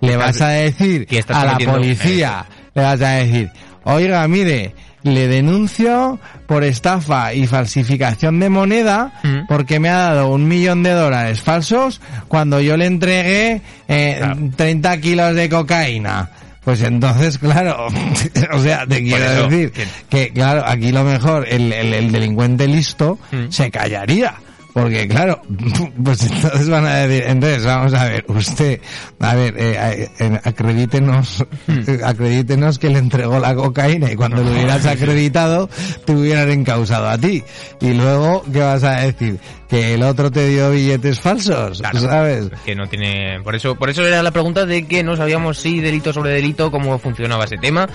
[0.00, 3.50] le vas a decir a la policía, le vas a decir,
[3.84, 4.74] oiga, mire,
[5.04, 9.46] le denuncio por estafa y falsificación de moneda Mm.
[9.48, 14.20] porque me ha dado un millón de dólares falsos cuando yo le entregué eh,
[14.56, 16.30] 30 kilos de cocaína.
[16.64, 17.88] Pues entonces, claro,
[18.52, 22.12] o sea, te quiero eso, decir que- que, claro, aquí lo mejor, el, el- el
[22.12, 23.50] delincuente listo Mm.
[23.50, 24.34] se callaría.
[24.72, 25.40] Porque claro,
[26.04, 28.80] pues entonces van a decir, entonces vamos a ver, usted,
[29.20, 31.44] a ver, eh, eh, acredítenos,
[32.04, 35.68] acredítenos que le entregó la cocaína y cuando lo hubieras acreditado
[36.04, 37.42] te hubieran encausado a ti.
[37.80, 39.38] Y luego, ¿qué vas a decir?
[39.68, 42.50] Que el otro te dio billetes falsos, ¿sabes?
[42.64, 45.80] que no tiene, por eso, por eso era la pregunta de que no sabíamos si
[45.80, 47.88] delito sobre delito cómo funcionaba ese tema.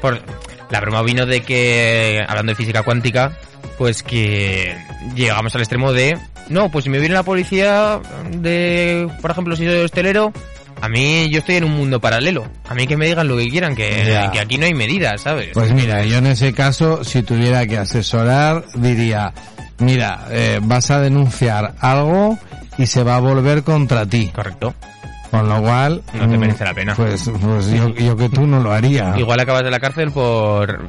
[0.00, 0.20] Por,
[0.70, 3.32] la broma vino de que, hablando de física cuántica,
[3.76, 4.76] pues que
[5.14, 9.64] llegamos al extremo de, no, pues si me viene la policía de, por ejemplo, si
[9.64, 10.32] soy hostelero,
[10.80, 12.46] a mí yo estoy en un mundo paralelo.
[12.68, 15.50] A mí que me digan lo que quieran, que, que aquí no hay medidas, ¿sabes?
[15.54, 19.32] Pues mira, yo en ese caso, si tuviera que asesorar, diría,
[19.78, 22.38] mira, eh, vas a denunciar algo
[22.76, 24.30] y se va a volver contra ti.
[24.34, 24.74] Correcto.
[25.30, 26.02] Con lo cual...
[26.14, 26.94] No te mm, merece la pena.
[26.94, 29.14] Pues, pues yo, yo que tú no lo haría.
[29.18, 30.80] Igual acabas de la cárcel por...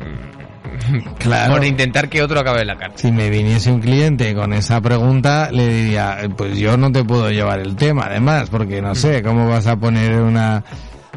[1.19, 1.53] Claro.
[1.55, 2.99] Por intentar que otro acabe en la cárcel.
[2.99, 7.29] Si me viniese un cliente con esa pregunta, le diría, pues yo no te puedo
[7.29, 10.63] llevar el tema, además, porque no sé, ¿cómo vas a poner una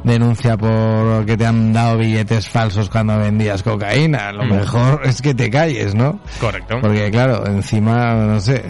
[0.04, 4.32] denuncia por que te han dado billetes falsos cuando vendías cocaína?
[4.32, 4.50] Lo Mm.
[4.50, 6.18] mejor es que te calles, ¿no?
[6.40, 6.78] Correcto.
[6.80, 8.64] Porque claro, encima, no sé,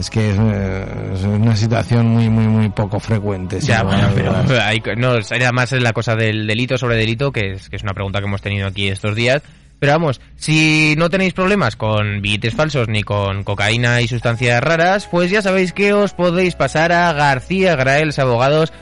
[0.00, 3.60] es que es, es una situación muy, muy, muy poco frecuente.
[3.60, 7.68] Ya, bueno, pero hay, no, era más la cosa del delito sobre delito, que es,
[7.68, 9.42] que es una pregunta que hemos tenido aquí estos días.
[9.78, 15.06] Pero vamos, si no tenéis problemas con billetes falsos ni con cocaína y sustancias raras,
[15.06, 18.72] pues ya sabéis que os podéis pasar a García Graels Abogados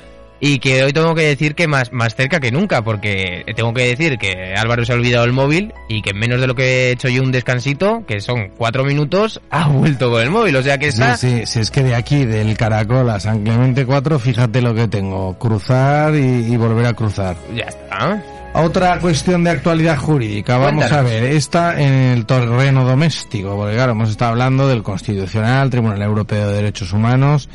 [0.40, 3.82] y que hoy tengo que decir que más, más cerca que nunca, porque tengo que
[3.88, 6.62] decir que Álvaro se ha olvidado el móvil y que en menos de lo que
[6.64, 10.56] he hecho yo un descansito, que son cuatro minutos, ha vuelto con el móvil.
[10.56, 11.16] O sea que está...
[11.16, 14.74] Sí, sí, si es que de aquí, del Caracol a San Clemente 4, fíjate lo
[14.74, 17.36] que tengo, cruzar y, y volver a cruzar.
[17.54, 18.22] Ya está.
[18.54, 20.98] Otra cuestión de actualidad jurídica, vamos Cuéntanos.
[20.98, 26.00] a ver, esta en el terreno doméstico, porque claro, hemos estado hablando del Constitucional, Tribunal
[26.02, 27.48] Europeo de Derechos Humanos,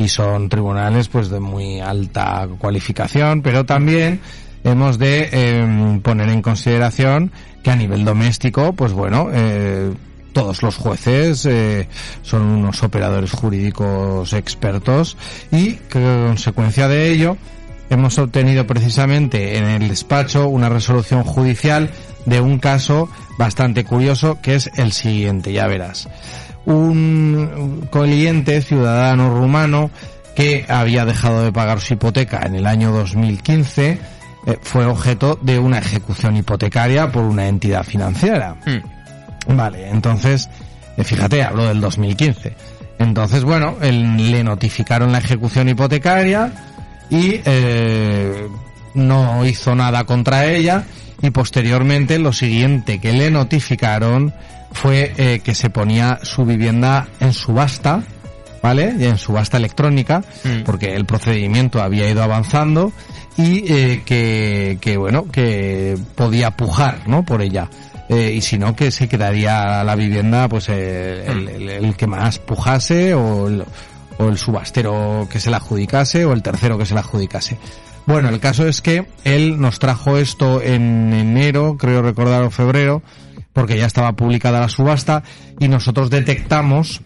[0.00, 4.20] y son tribunales pues de muy alta cualificación, pero también
[4.64, 7.30] hemos de eh, poner en consideración
[7.62, 9.92] que a nivel doméstico, pues bueno, eh,
[10.32, 11.86] todos los jueces eh,
[12.22, 15.18] son unos operadores jurídicos expertos
[15.50, 17.36] y que consecuencia de ello
[17.90, 21.90] hemos obtenido precisamente en el despacho una resolución judicial
[22.24, 26.08] de un caso bastante curioso que es el siguiente, ya verás.
[26.66, 29.90] Un cliente ciudadano rumano
[30.36, 33.98] que había dejado de pagar su hipoteca en el año 2015
[34.46, 38.56] eh, fue objeto de una ejecución hipotecaria por una entidad financiera.
[39.48, 40.48] Vale, entonces,
[40.96, 42.54] eh, fíjate, hablo del 2015.
[42.98, 46.52] Entonces, bueno, él- le notificaron la ejecución hipotecaria
[47.10, 48.46] y eh,
[48.94, 50.84] no hizo nada contra ella
[51.22, 54.32] y posteriormente lo siguiente que le notificaron
[54.72, 58.02] fue eh, que se ponía su vivienda en subasta,
[58.62, 58.94] ¿vale?
[58.98, 60.22] Y en subasta electrónica,
[60.64, 62.92] porque el procedimiento había ido avanzando
[63.36, 67.24] y eh, que, que, bueno, que podía pujar, ¿no?
[67.24, 67.68] Por ella.
[68.08, 72.06] Eh, y si no, que se quedaría la vivienda, pues eh, el, el- el que
[72.08, 73.64] más pujase o el,
[74.18, 77.56] o el subastero que se la adjudicase o el tercero que se la adjudicase.
[78.06, 83.02] Bueno, el caso es que él nos trajo esto en enero, creo recordar, o febrero,
[83.52, 85.22] porque ya estaba publicada la subasta
[85.58, 87.02] y nosotros detectamos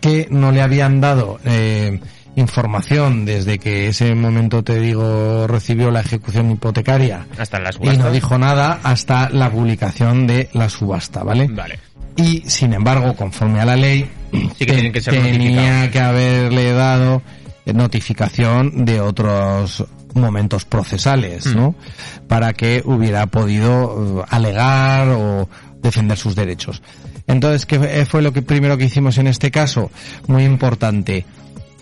[0.00, 2.00] que no le habían dado eh,
[2.36, 8.10] información desde que ese momento, te digo, recibió la ejecución hipotecaria Hasta las y no
[8.10, 11.48] dijo nada hasta la publicación de la subasta, ¿vale?
[11.48, 11.78] Vale.
[12.16, 14.08] Y sin embargo, conforme a la ley,
[14.56, 17.22] Sí que que ser tenía que haberle dado
[17.72, 21.56] notificación de otros momentos procesales, Mm.
[21.56, 21.74] ¿no?
[22.28, 25.48] Para que hubiera podido eh, alegar o
[25.82, 26.82] defender sus derechos.
[27.26, 29.90] Entonces, ¿qué fue- lo que primero que hicimos en este caso?
[30.26, 31.24] Muy importante.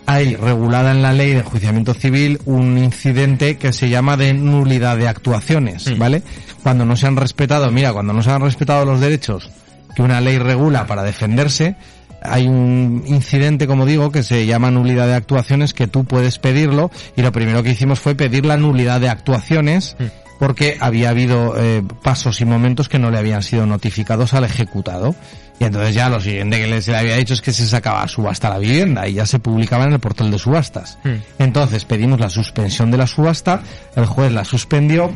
[0.05, 4.97] Hay regulada en la ley de enjuiciamiento civil un incidente que se llama de nulidad
[4.97, 6.21] de actuaciones, ¿vale?
[6.61, 9.49] Cuando no se han respetado, mira, cuando no se han respetado los derechos
[9.95, 11.75] que una ley regula para defenderse,
[12.23, 16.89] hay un incidente, como digo, que se llama nulidad de actuaciones, que tú puedes pedirlo,
[17.15, 19.95] y lo primero que hicimos fue pedir la nulidad de actuaciones,
[20.39, 25.15] porque había habido eh, pasos y momentos que no le habían sido notificados al ejecutado.
[25.59, 28.07] Y entonces ya lo siguiente que se le había dicho es que se sacaba a
[28.07, 30.97] subasta la vivienda y ya se publicaba en el portal de subastas.
[31.39, 33.61] Entonces pedimos la suspensión de la subasta,
[33.95, 35.13] el juez la suspendió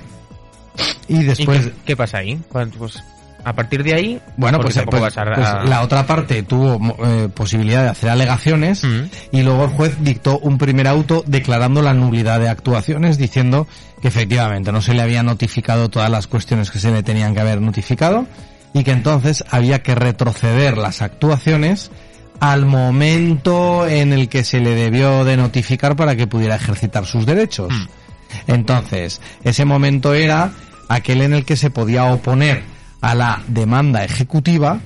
[1.08, 1.66] y después...
[1.66, 2.40] ¿Y qué, qué pasa ahí?
[2.50, 3.04] Cuán- Pues,
[3.48, 6.80] a partir de ahí, Bueno, pues, tampoco pues- vas a- pues la otra parte tuvo
[7.06, 8.84] eh, posibilidad de hacer alegaciones
[9.32, 13.68] y luego el juez dictó un primer auto declarando la nulidad de actuaciones diciendo
[14.02, 17.40] que efectivamente no se le había notificado todas las cuestiones que se le tenían que
[17.40, 18.28] haber notificado
[18.74, 21.90] y que entonces había que retroceder las actuaciones
[22.42, 27.26] al momento en el que se le debió de notificar para que pudiera ejercitar sus
[27.26, 27.74] derechos.
[28.46, 30.52] Entonces, ese momento era
[30.90, 32.64] aquel en el que se podía oponer
[33.02, 34.80] a la demanda ejecutiva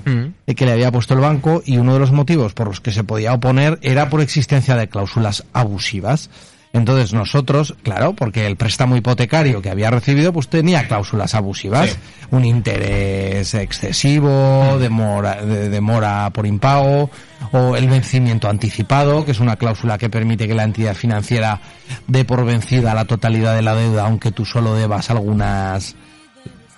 [0.48, 2.92] eh, que le había puesto el banco y uno de los motivos por los que
[2.92, 6.30] se podía oponer era por existencia de cláusulas abusivas.
[6.74, 11.98] Entonces nosotros, claro, porque el préstamo hipotecario que había recibido pues tenía cláusulas abusivas,
[12.32, 17.10] un interés excesivo, demora, de- demora por impago
[17.52, 21.60] o el vencimiento anticipado, que es una cláusula que permite que la entidad financiera
[22.08, 25.96] dé por vencida la totalidad de la deuda aunque tú solo debas algunas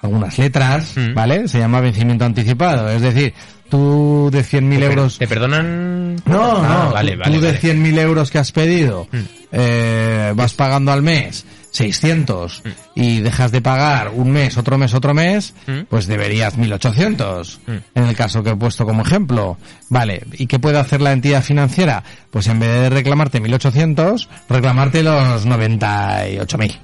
[0.04, 1.48] algunas letras, ¿vale?
[1.48, 2.90] Se llama vencimiento anticipado.
[2.90, 3.34] Es decir,
[3.70, 5.18] tú de 100.000 ¿Te per- euros...
[5.18, 6.16] ¿Te perdonan?
[6.26, 7.62] No, Ah, no, vale, vale, tú de vale.
[7.62, 9.08] 100.000 euros que has pedido,
[9.52, 12.62] eh, vas pagando al mes 600
[12.94, 15.56] y dejas de pagar un mes, otro mes, otro mes,
[15.90, 17.60] pues deberías 1.800.
[17.96, 19.58] En el caso que he puesto como ejemplo.
[19.90, 22.04] Vale, ¿y qué puede hacer la entidad financiera?
[22.30, 26.78] Pues en vez de reclamarte 1.800, reclamarte los 98.000.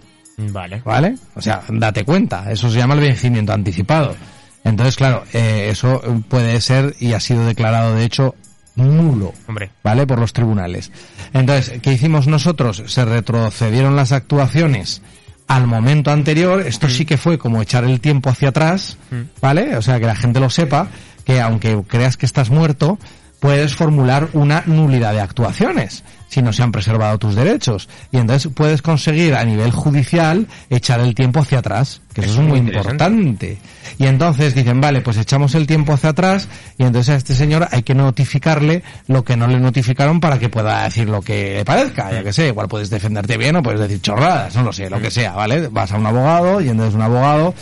[0.52, 0.82] Vale.
[0.84, 1.16] ¿Vale?
[1.36, 4.16] O sea, date cuenta, eso se llama el vencimiento anticipado.
[4.64, 8.36] Entonces, claro, eh, eso puede ser y ha sido declarado, de hecho,
[8.76, 9.34] nulo.
[9.48, 9.72] Hombre.
[9.84, 10.06] ¿Vale?
[10.06, 10.92] Por los tribunales.
[11.34, 12.84] Entonces, ¿qué hicimos nosotros?
[12.88, 15.02] Se retrocedieron las actuaciones
[15.48, 16.62] al momento anterior.
[16.62, 18.98] Esto sí que fue como echar el tiempo hacia atrás,
[19.42, 19.76] ¿vale?
[19.78, 20.88] O sea, que la gente lo sepa,
[21.26, 23.00] que aunque creas que estás muerto,
[23.40, 27.90] puedes formular una nulidad de actuaciones si no se han preservado tus derechos.
[28.12, 32.38] Y entonces puedes conseguir a nivel judicial echar el tiempo hacia atrás, que eso, es
[32.38, 33.58] muy es muy importante.
[33.98, 37.68] Y entonces dicen, vale, pues echamos el tiempo hacia atrás y entonces a este señor
[37.72, 41.66] hay que notificarle lo que no le notificaron para que pueda decir lo que le
[41.66, 42.12] parezca.
[42.12, 45.02] Ya que sé, igual puedes defenderte bien o puedes decir chorradas, no lo sé, lo
[45.02, 45.68] que sea, ¿vale?
[45.68, 47.54] Vas a un abogado y entonces un abogado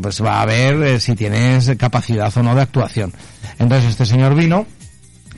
[0.00, 3.12] pues va a ver eh, si tienes capacidad o no de actuación.
[3.58, 4.66] Entonces este señor vino,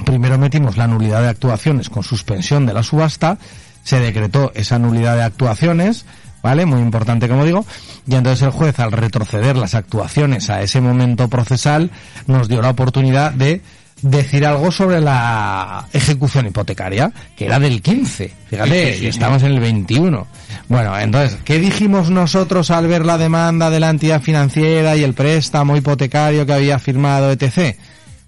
[0.05, 3.39] primero metimos la nulidad de actuaciones con suspensión de la subasta,
[3.85, 6.05] se decretó esa nulidad de actuaciones,
[6.43, 6.67] ¿vale?
[6.67, 7.65] Muy importante como digo,
[8.07, 11.91] y entonces el juez al retroceder las actuaciones a ese momento procesal
[12.27, 13.62] nos dio la oportunidad de
[14.02, 19.52] decir algo sobre la ejecución hipotecaria, que era del 15, fíjate, Sí, sí, estamos en
[19.52, 20.27] el 21.
[20.68, 25.15] Bueno, entonces, ¿qué dijimos nosotros al ver la demanda de la entidad financiera y el
[25.15, 27.77] préstamo hipotecario que había firmado, etc.?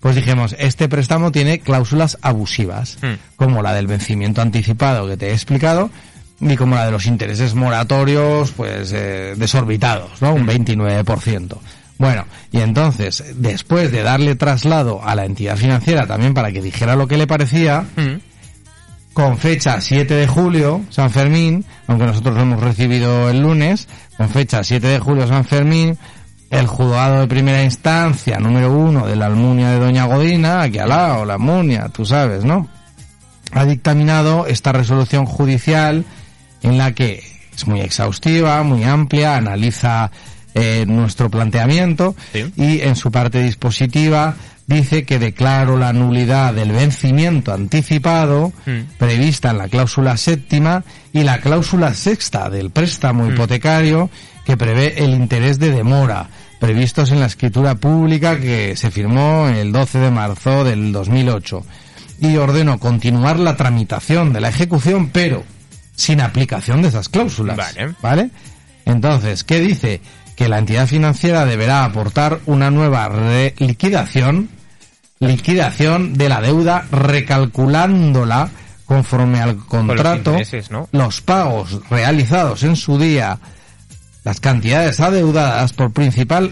[0.01, 2.99] Pues dijimos, este préstamo tiene cláusulas abusivas,
[3.37, 5.91] como la del vencimiento anticipado que te he explicado,
[6.41, 10.33] y como la de los intereses moratorios, pues, eh, desorbitados, ¿no?
[10.33, 11.59] Un 29%.
[11.99, 16.97] Bueno, y entonces, después de darle traslado a la entidad financiera también para que dijera
[16.97, 17.85] lo que le parecía,
[19.13, 24.31] con fecha 7 de julio, San Fermín, aunque nosotros lo hemos recibido el lunes, con
[24.31, 25.99] fecha 7 de julio, San Fermín,
[26.51, 30.89] el juzgado de primera instancia, número uno de la Almunia de Doña Godina, aquí al
[30.89, 32.69] lado, la Almunia, tú sabes, ¿no?
[33.53, 36.05] Ha dictaminado esta resolución judicial
[36.63, 37.23] en la que
[37.55, 40.11] es muy exhaustiva, muy amplia, analiza
[40.55, 42.17] eh, nuestro planteamiento
[42.57, 44.35] y en su parte dispositiva
[44.67, 48.53] dice que declaro la nulidad del vencimiento anticipado
[48.99, 54.11] prevista en la cláusula séptima y la cláusula sexta del préstamo hipotecario
[54.45, 56.29] que prevé el interés de demora
[56.61, 61.65] previstos en la escritura pública que se firmó el 12 de marzo del 2008
[62.21, 65.43] y ordeno continuar la tramitación de la ejecución pero
[65.97, 67.57] sin aplicación de esas cláusulas.
[67.57, 67.95] Vale.
[68.03, 68.31] ¿Vale?
[68.85, 70.01] Entonces, ¿qué dice?
[70.37, 74.49] Que la entidad financiera deberá aportar una nueva re- liquidación,
[75.19, 78.49] liquidación de la deuda recalculándola
[78.87, 80.89] conforme al contrato, intereses, ¿no?
[80.93, 83.39] los pagos realizados en su día,
[84.25, 86.51] las cantidades adeudadas por principal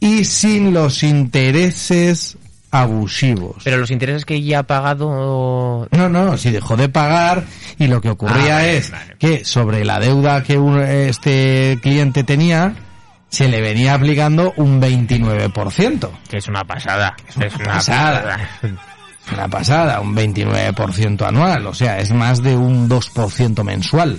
[0.00, 2.36] y sin los intereses
[2.70, 3.56] abusivos.
[3.64, 5.88] Pero los intereses que ya ha pagado...
[5.90, 7.44] No, no, si dejó de pagar
[7.78, 12.22] y lo que ocurría Ah, vale, es que sobre la deuda que un- este cliente
[12.24, 12.74] tenía
[13.28, 16.10] se le venía aplicando un 29%.
[16.28, 17.14] Que es una pasada.
[17.28, 18.48] Es una, pasada.
[19.32, 24.18] Una pasada, un 29% anual, o sea, es más de un 2% mensual.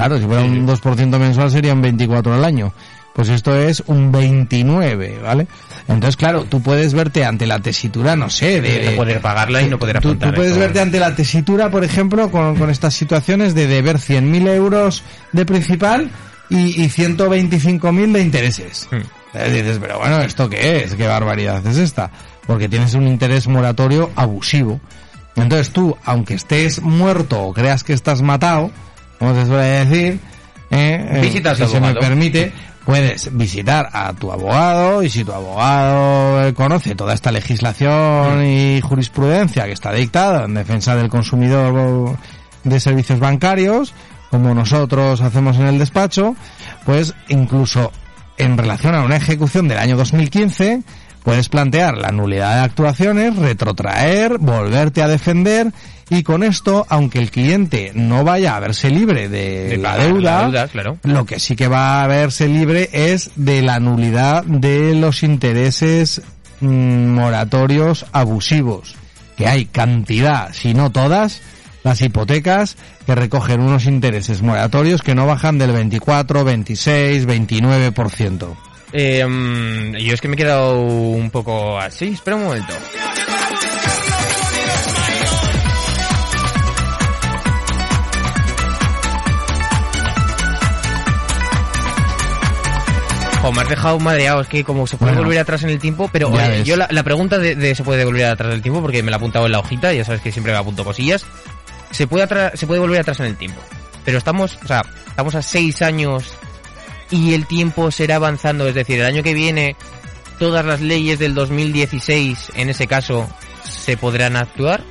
[0.00, 2.72] Claro, si fuera un 2% mensual serían 24 al año.
[3.12, 5.46] Pues esto es un 29, ¿vale?
[5.88, 8.92] Entonces, claro, tú puedes verte ante la tesitura, no sé, de...
[8.96, 12.30] Poder pagarla y no poder Tú, afrontar tú puedes verte ante la tesitura, por ejemplo,
[12.30, 16.10] con, con estas situaciones de deber 100.000 euros de principal
[16.48, 18.88] y, y 125.000 de intereses.
[19.34, 20.94] Eh, dices, pero bueno, ¿esto qué es?
[20.94, 22.10] ¿Qué barbaridad es esta?
[22.46, 24.80] Porque tienes un interés moratorio abusivo.
[25.36, 28.70] Entonces tú, aunque estés muerto o creas que estás matado,
[29.20, 30.18] como se suele decir,
[30.70, 32.50] eh, eh, Visita a si se me permite,
[32.86, 38.80] puedes visitar a tu abogado y si tu abogado eh, conoce toda esta legislación y
[38.80, 42.16] jurisprudencia que está dictada en defensa del consumidor
[42.64, 43.92] de servicios bancarios,
[44.30, 46.34] como nosotros hacemos en el despacho,
[46.86, 47.92] pues incluso
[48.38, 50.80] en relación a una ejecución del año 2015,
[51.22, 55.74] puedes plantear la nulidad de actuaciones, retrotraer, volverte a defender
[56.10, 60.32] y con esto, aunque el cliente no vaya a verse libre de, De la deuda,
[60.32, 60.98] la deuda, claro.
[61.04, 66.20] lo que sí que va a verse libre es de la nulidad de los intereses
[66.60, 68.96] mm, moratorios abusivos,
[69.36, 71.42] que hay cantidad, si no todas,
[71.84, 78.56] las hipotecas que recogen unos intereses moratorios que no bajan del 24, 26, 29%.
[78.92, 82.08] Eh, mm, yo es que me he quedado un poco así.
[82.08, 82.74] Espera un momento.
[93.42, 95.24] Jo, me has dejado madreado, es que como se puede Bueno.
[95.26, 98.04] volver atrás en el tiempo, pero oye, yo la, la pregunta de, de se puede
[98.04, 100.20] volver atrás en el tiempo, porque me la he apuntado en la hojita, ya sabes
[100.20, 101.24] que siempre me apunto cosillas,
[101.90, 103.60] se puede, se puede volver atrás en el tiempo,
[104.04, 106.34] pero estamos, o sea, estamos a seis años
[107.10, 109.74] y el tiempo será avanzando, es decir, el año que viene
[110.38, 113.26] todas las leyes del 2016, en ese caso,
[113.64, 114.82] se podrán actuar.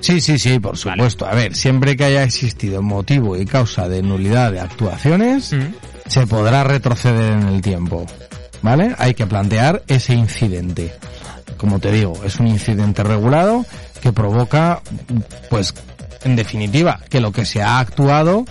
[0.00, 1.26] Sí, sí, sí, por supuesto.
[1.26, 5.54] A ver, siempre que haya existido motivo y causa de nulidad de actuaciones,
[6.08, 8.06] se podrá retroceder en el tiempo.
[8.60, 8.94] ¿Vale?
[8.98, 10.92] Hay que plantear ese incidente.
[11.56, 13.64] Como te digo, es un incidente regulado
[14.00, 14.80] que provoca,
[15.48, 15.74] pues,
[16.24, 18.44] en definitiva, que lo que se ha actuado,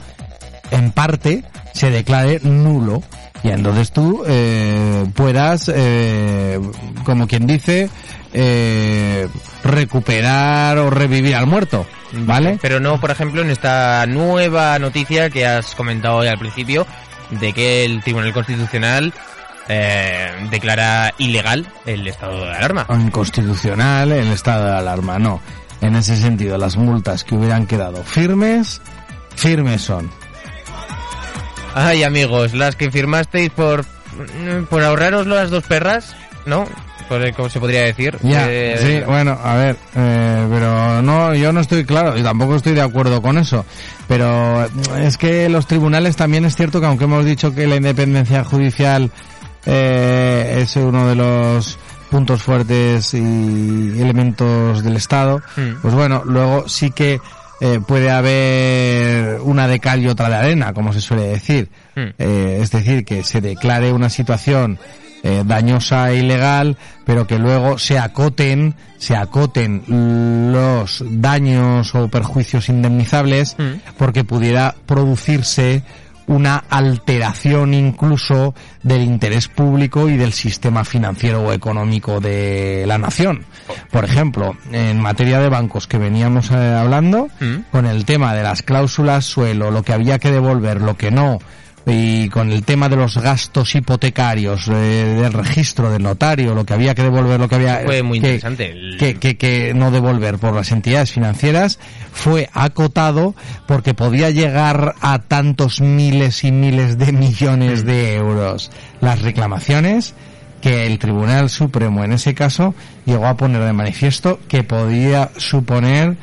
[0.71, 3.03] en parte, se declare nulo.
[3.43, 6.59] Y entonces tú eh, puedas, eh,
[7.03, 7.89] como quien dice,
[8.33, 9.27] eh,
[9.63, 12.57] recuperar o revivir al muerto, ¿vale?
[12.61, 16.87] Pero no, por ejemplo, en esta nueva noticia que has comentado hoy al principio,
[17.31, 19.13] de que el Tribunal Constitucional
[19.67, 22.85] eh, declara ilegal el estado de alarma.
[22.89, 25.41] Inconstitucional el estado de alarma, no.
[25.81, 28.81] En ese sentido, las multas que hubieran quedado firmes,
[29.35, 30.09] firmes son.
[31.75, 33.85] Ay, amigos, las que firmasteis por,
[34.69, 36.15] por ahorraros las dos perras,
[36.45, 36.67] ¿no?
[37.35, 38.17] ¿Cómo se podría decir?
[38.21, 42.55] Ya, Eh, sí, bueno, a ver, eh, pero no, yo no estoy claro y tampoco
[42.55, 43.65] estoy de acuerdo con eso.
[44.07, 44.65] Pero
[44.99, 49.11] es que los tribunales también es cierto que aunque hemos dicho que la independencia judicial
[49.65, 51.77] eh, es uno de los
[52.09, 53.17] puntos fuertes y
[54.01, 55.81] elementos del Estado, Mm.
[55.81, 57.19] pues bueno, luego sí que
[57.59, 61.69] eh, puede haber una de cal y otra de arena, como se suele decir.
[61.95, 62.01] Mm.
[62.19, 64.77] Eh, es decir, que se declare una situación
[65.23, 69.83] eh, dañosa e ilegal, pero que luego se acoten, se acoten
[70.51, 73.55] los daños o perjuicios indemnizables
[73.97, 75.83] porque pudiera producirse
[76.27, 83.45] una alteración incluso del interés público y del sistema financiero o económico de la nación.
[83.91, 87.29] Por ejemplo, en materia de bancos que veníamos eh, hablando,
[87.71, 91.39] con el tema de las cláusulas suelo, lo que había que devolver, lo que no,
[91.89, 94.71] y con el tema de los gastos hipotecarios, eh,
[95.21, 98.35] del registro del notario, lo que había que devolver, lo que había Fue muy que-
[98.35, 98.75] interesante.
[99.19, 101.79] que, que no devolver por las entidades financieras
[102.11, 103.35] fue acotado
[103.67, 110.13] porque podía llegar a tantos miles y miles de millones de euros las reclamaciones
[110.61, 112.73] que el Tribunal Supremo en ese caso
[113.05, 116.17] llegó a poner de manifiesto que podía suponer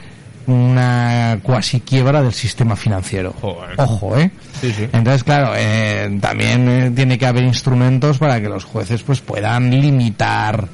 [0.47, 3.35] una cuasi quiebra del sistema financiero.
[3.77, 4.31] Ojo, ¿eh?
[4.93, 9.71] Entonces, claro, eh, también eh, tiene que haber instrumentos para que los jueces pues puedan
[9.71, 10.69] limitar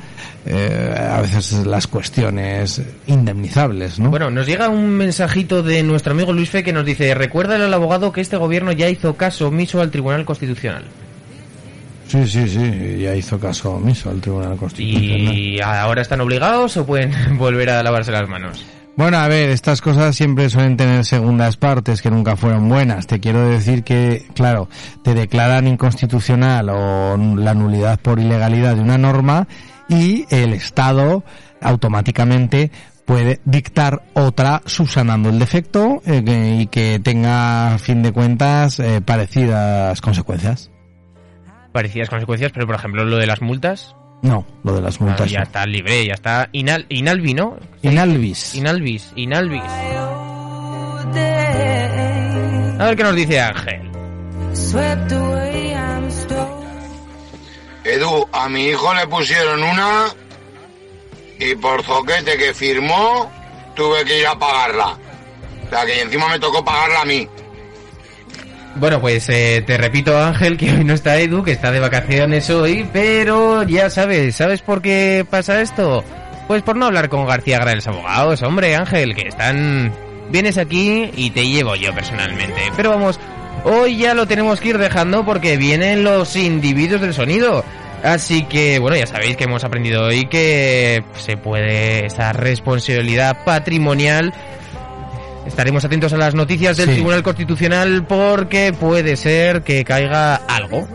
[0.47, 4.11] eh, a veces las cuestiones indemnizables, ¿no?
[4.11, 7.75] Bueno, nos llega un mensajito de nuestro amigo Luis Fe que nos dice, recuerda al
[7.75, 10.85] abogado que este gobierno ya hizo caso omiso al Tribunal Constitucional.
[12.09, 15.37] Sí, sí, sí, ya hizo caso omiso al Tribunal Constitucional.
[15.37, 18.65] ¿Y ahora están obligados o pueden volver a lavarse las manos?
[18.97, 23.07] Bueno, a ver, estas cosas siempre suelen tener segundas partes que nunca fueron buenas.
[23.07, 24.69] Te quiero decir que, claro,
[25.03, 29.47] te declaran inconstitucional o la nulidad por ilegalidad de una norma
[29.89, 31.25] y el Estado
[31.63, 32.71] automáticamente
[33.05, 39.01] puede dictar otra subsanando el defecto eh, y que tenga, a fin de cuentas, eh,
[39.01, 40.71] parecidas consecuencias.
[41.73, 45.31] Parecidas consecuencias, pero por ejemplo lo de las multas, No, lo de las ah, multas.
[45.31, 47.57] ya está libre, ya está inal, inalvi, ¿no?
[47.83, 48.55] Inalvis.
[48.55, 49.63] Inalvis, inalvis.
[52.79, 53.91] A ver qué nos dice Ángel.
[57.85, 60.07] Edu, a mi hijo le pusieron una
[61.39, 63.31] y por zoquete que firmó
[63.75, 64.99] tuve que ir a pagarla.
[65.67, 67.27] O sea que encima me tocó pagarla a mí.
[68.77, 72.49] Bueno, pues eh, te repito, Ángel, que hoy no está Edu, que está de vacaciones
[72.51, 76.05] hoy, pero ya sabes, ¿sabes por qué pasa esto?
[76.47, 79.93] Pues por no hablar con García Graels Abogados, hombre, Ángel, que están...
[80.31, 82.61] Vienes aquí y te llevo yo personalmente.
[82.77, 83.19] Pero vamos,
[83.65, 87.65] hoy ya lo tenemos que ir dejando porque vienen los individuos del sonido.
[88.05, 94.33] Así que, bueno, ya sabéis que hemos aprendido hoy que se puede esa responsabilidad patrimonial
[95.51, 96.95] Estaremos atentos a las noticias del Sí.
[96.95, 100.89] Tribunal Constitucional porque puede ser que caiga algo.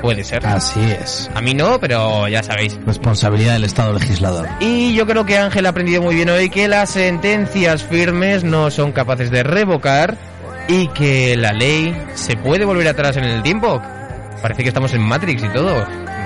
[0.00, 0.46] Puede ser.
[0.46, 1.28] Así es.
[1.34, 2.78] A mí no, pero ya sabéis.
[2.86, 4.46] Responsabilidad del Estado legislador.
[4.60, 8.70] Y yo creo que Ángel ha aprendido muy bien hoy que las sentencias firmes no
[8.70, 10.16] son capaces de revocar
[10.68, 13.82] y que la ley se puede volver atrás en el tiempo.
[14.40, 15.84] Parece que estamos en Matrix y todo.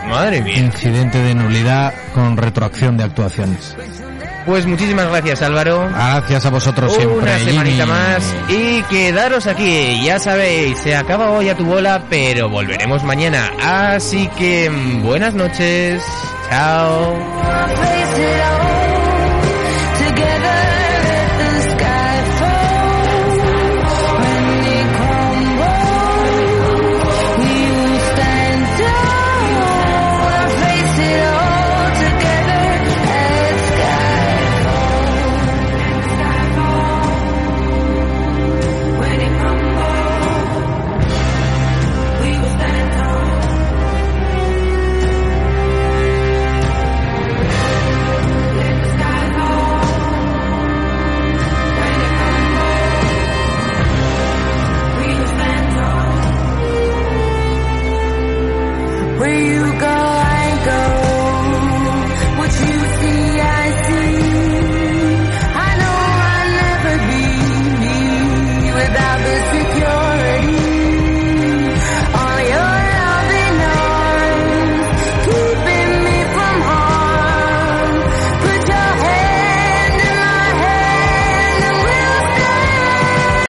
[0.08, 0.58] Madre mía.
[0.58, 3.74] Incidente de nulidad con retroacción de actuaciones.
[4.46, 5.88] Pues muchísimas gracias Álvaro.
[5.90, 7.18] Gracias a vosotros siempre.
[7.18, 10.02] Una semanita más y quedaros aquí.
[10.02, 13.50] Ya sabéis, se acaba hoy a tu bola, pero volveremos mañana.
[13.62, 16.02] Así que mm, buenas noches.
[16.48, 17.16] Chao.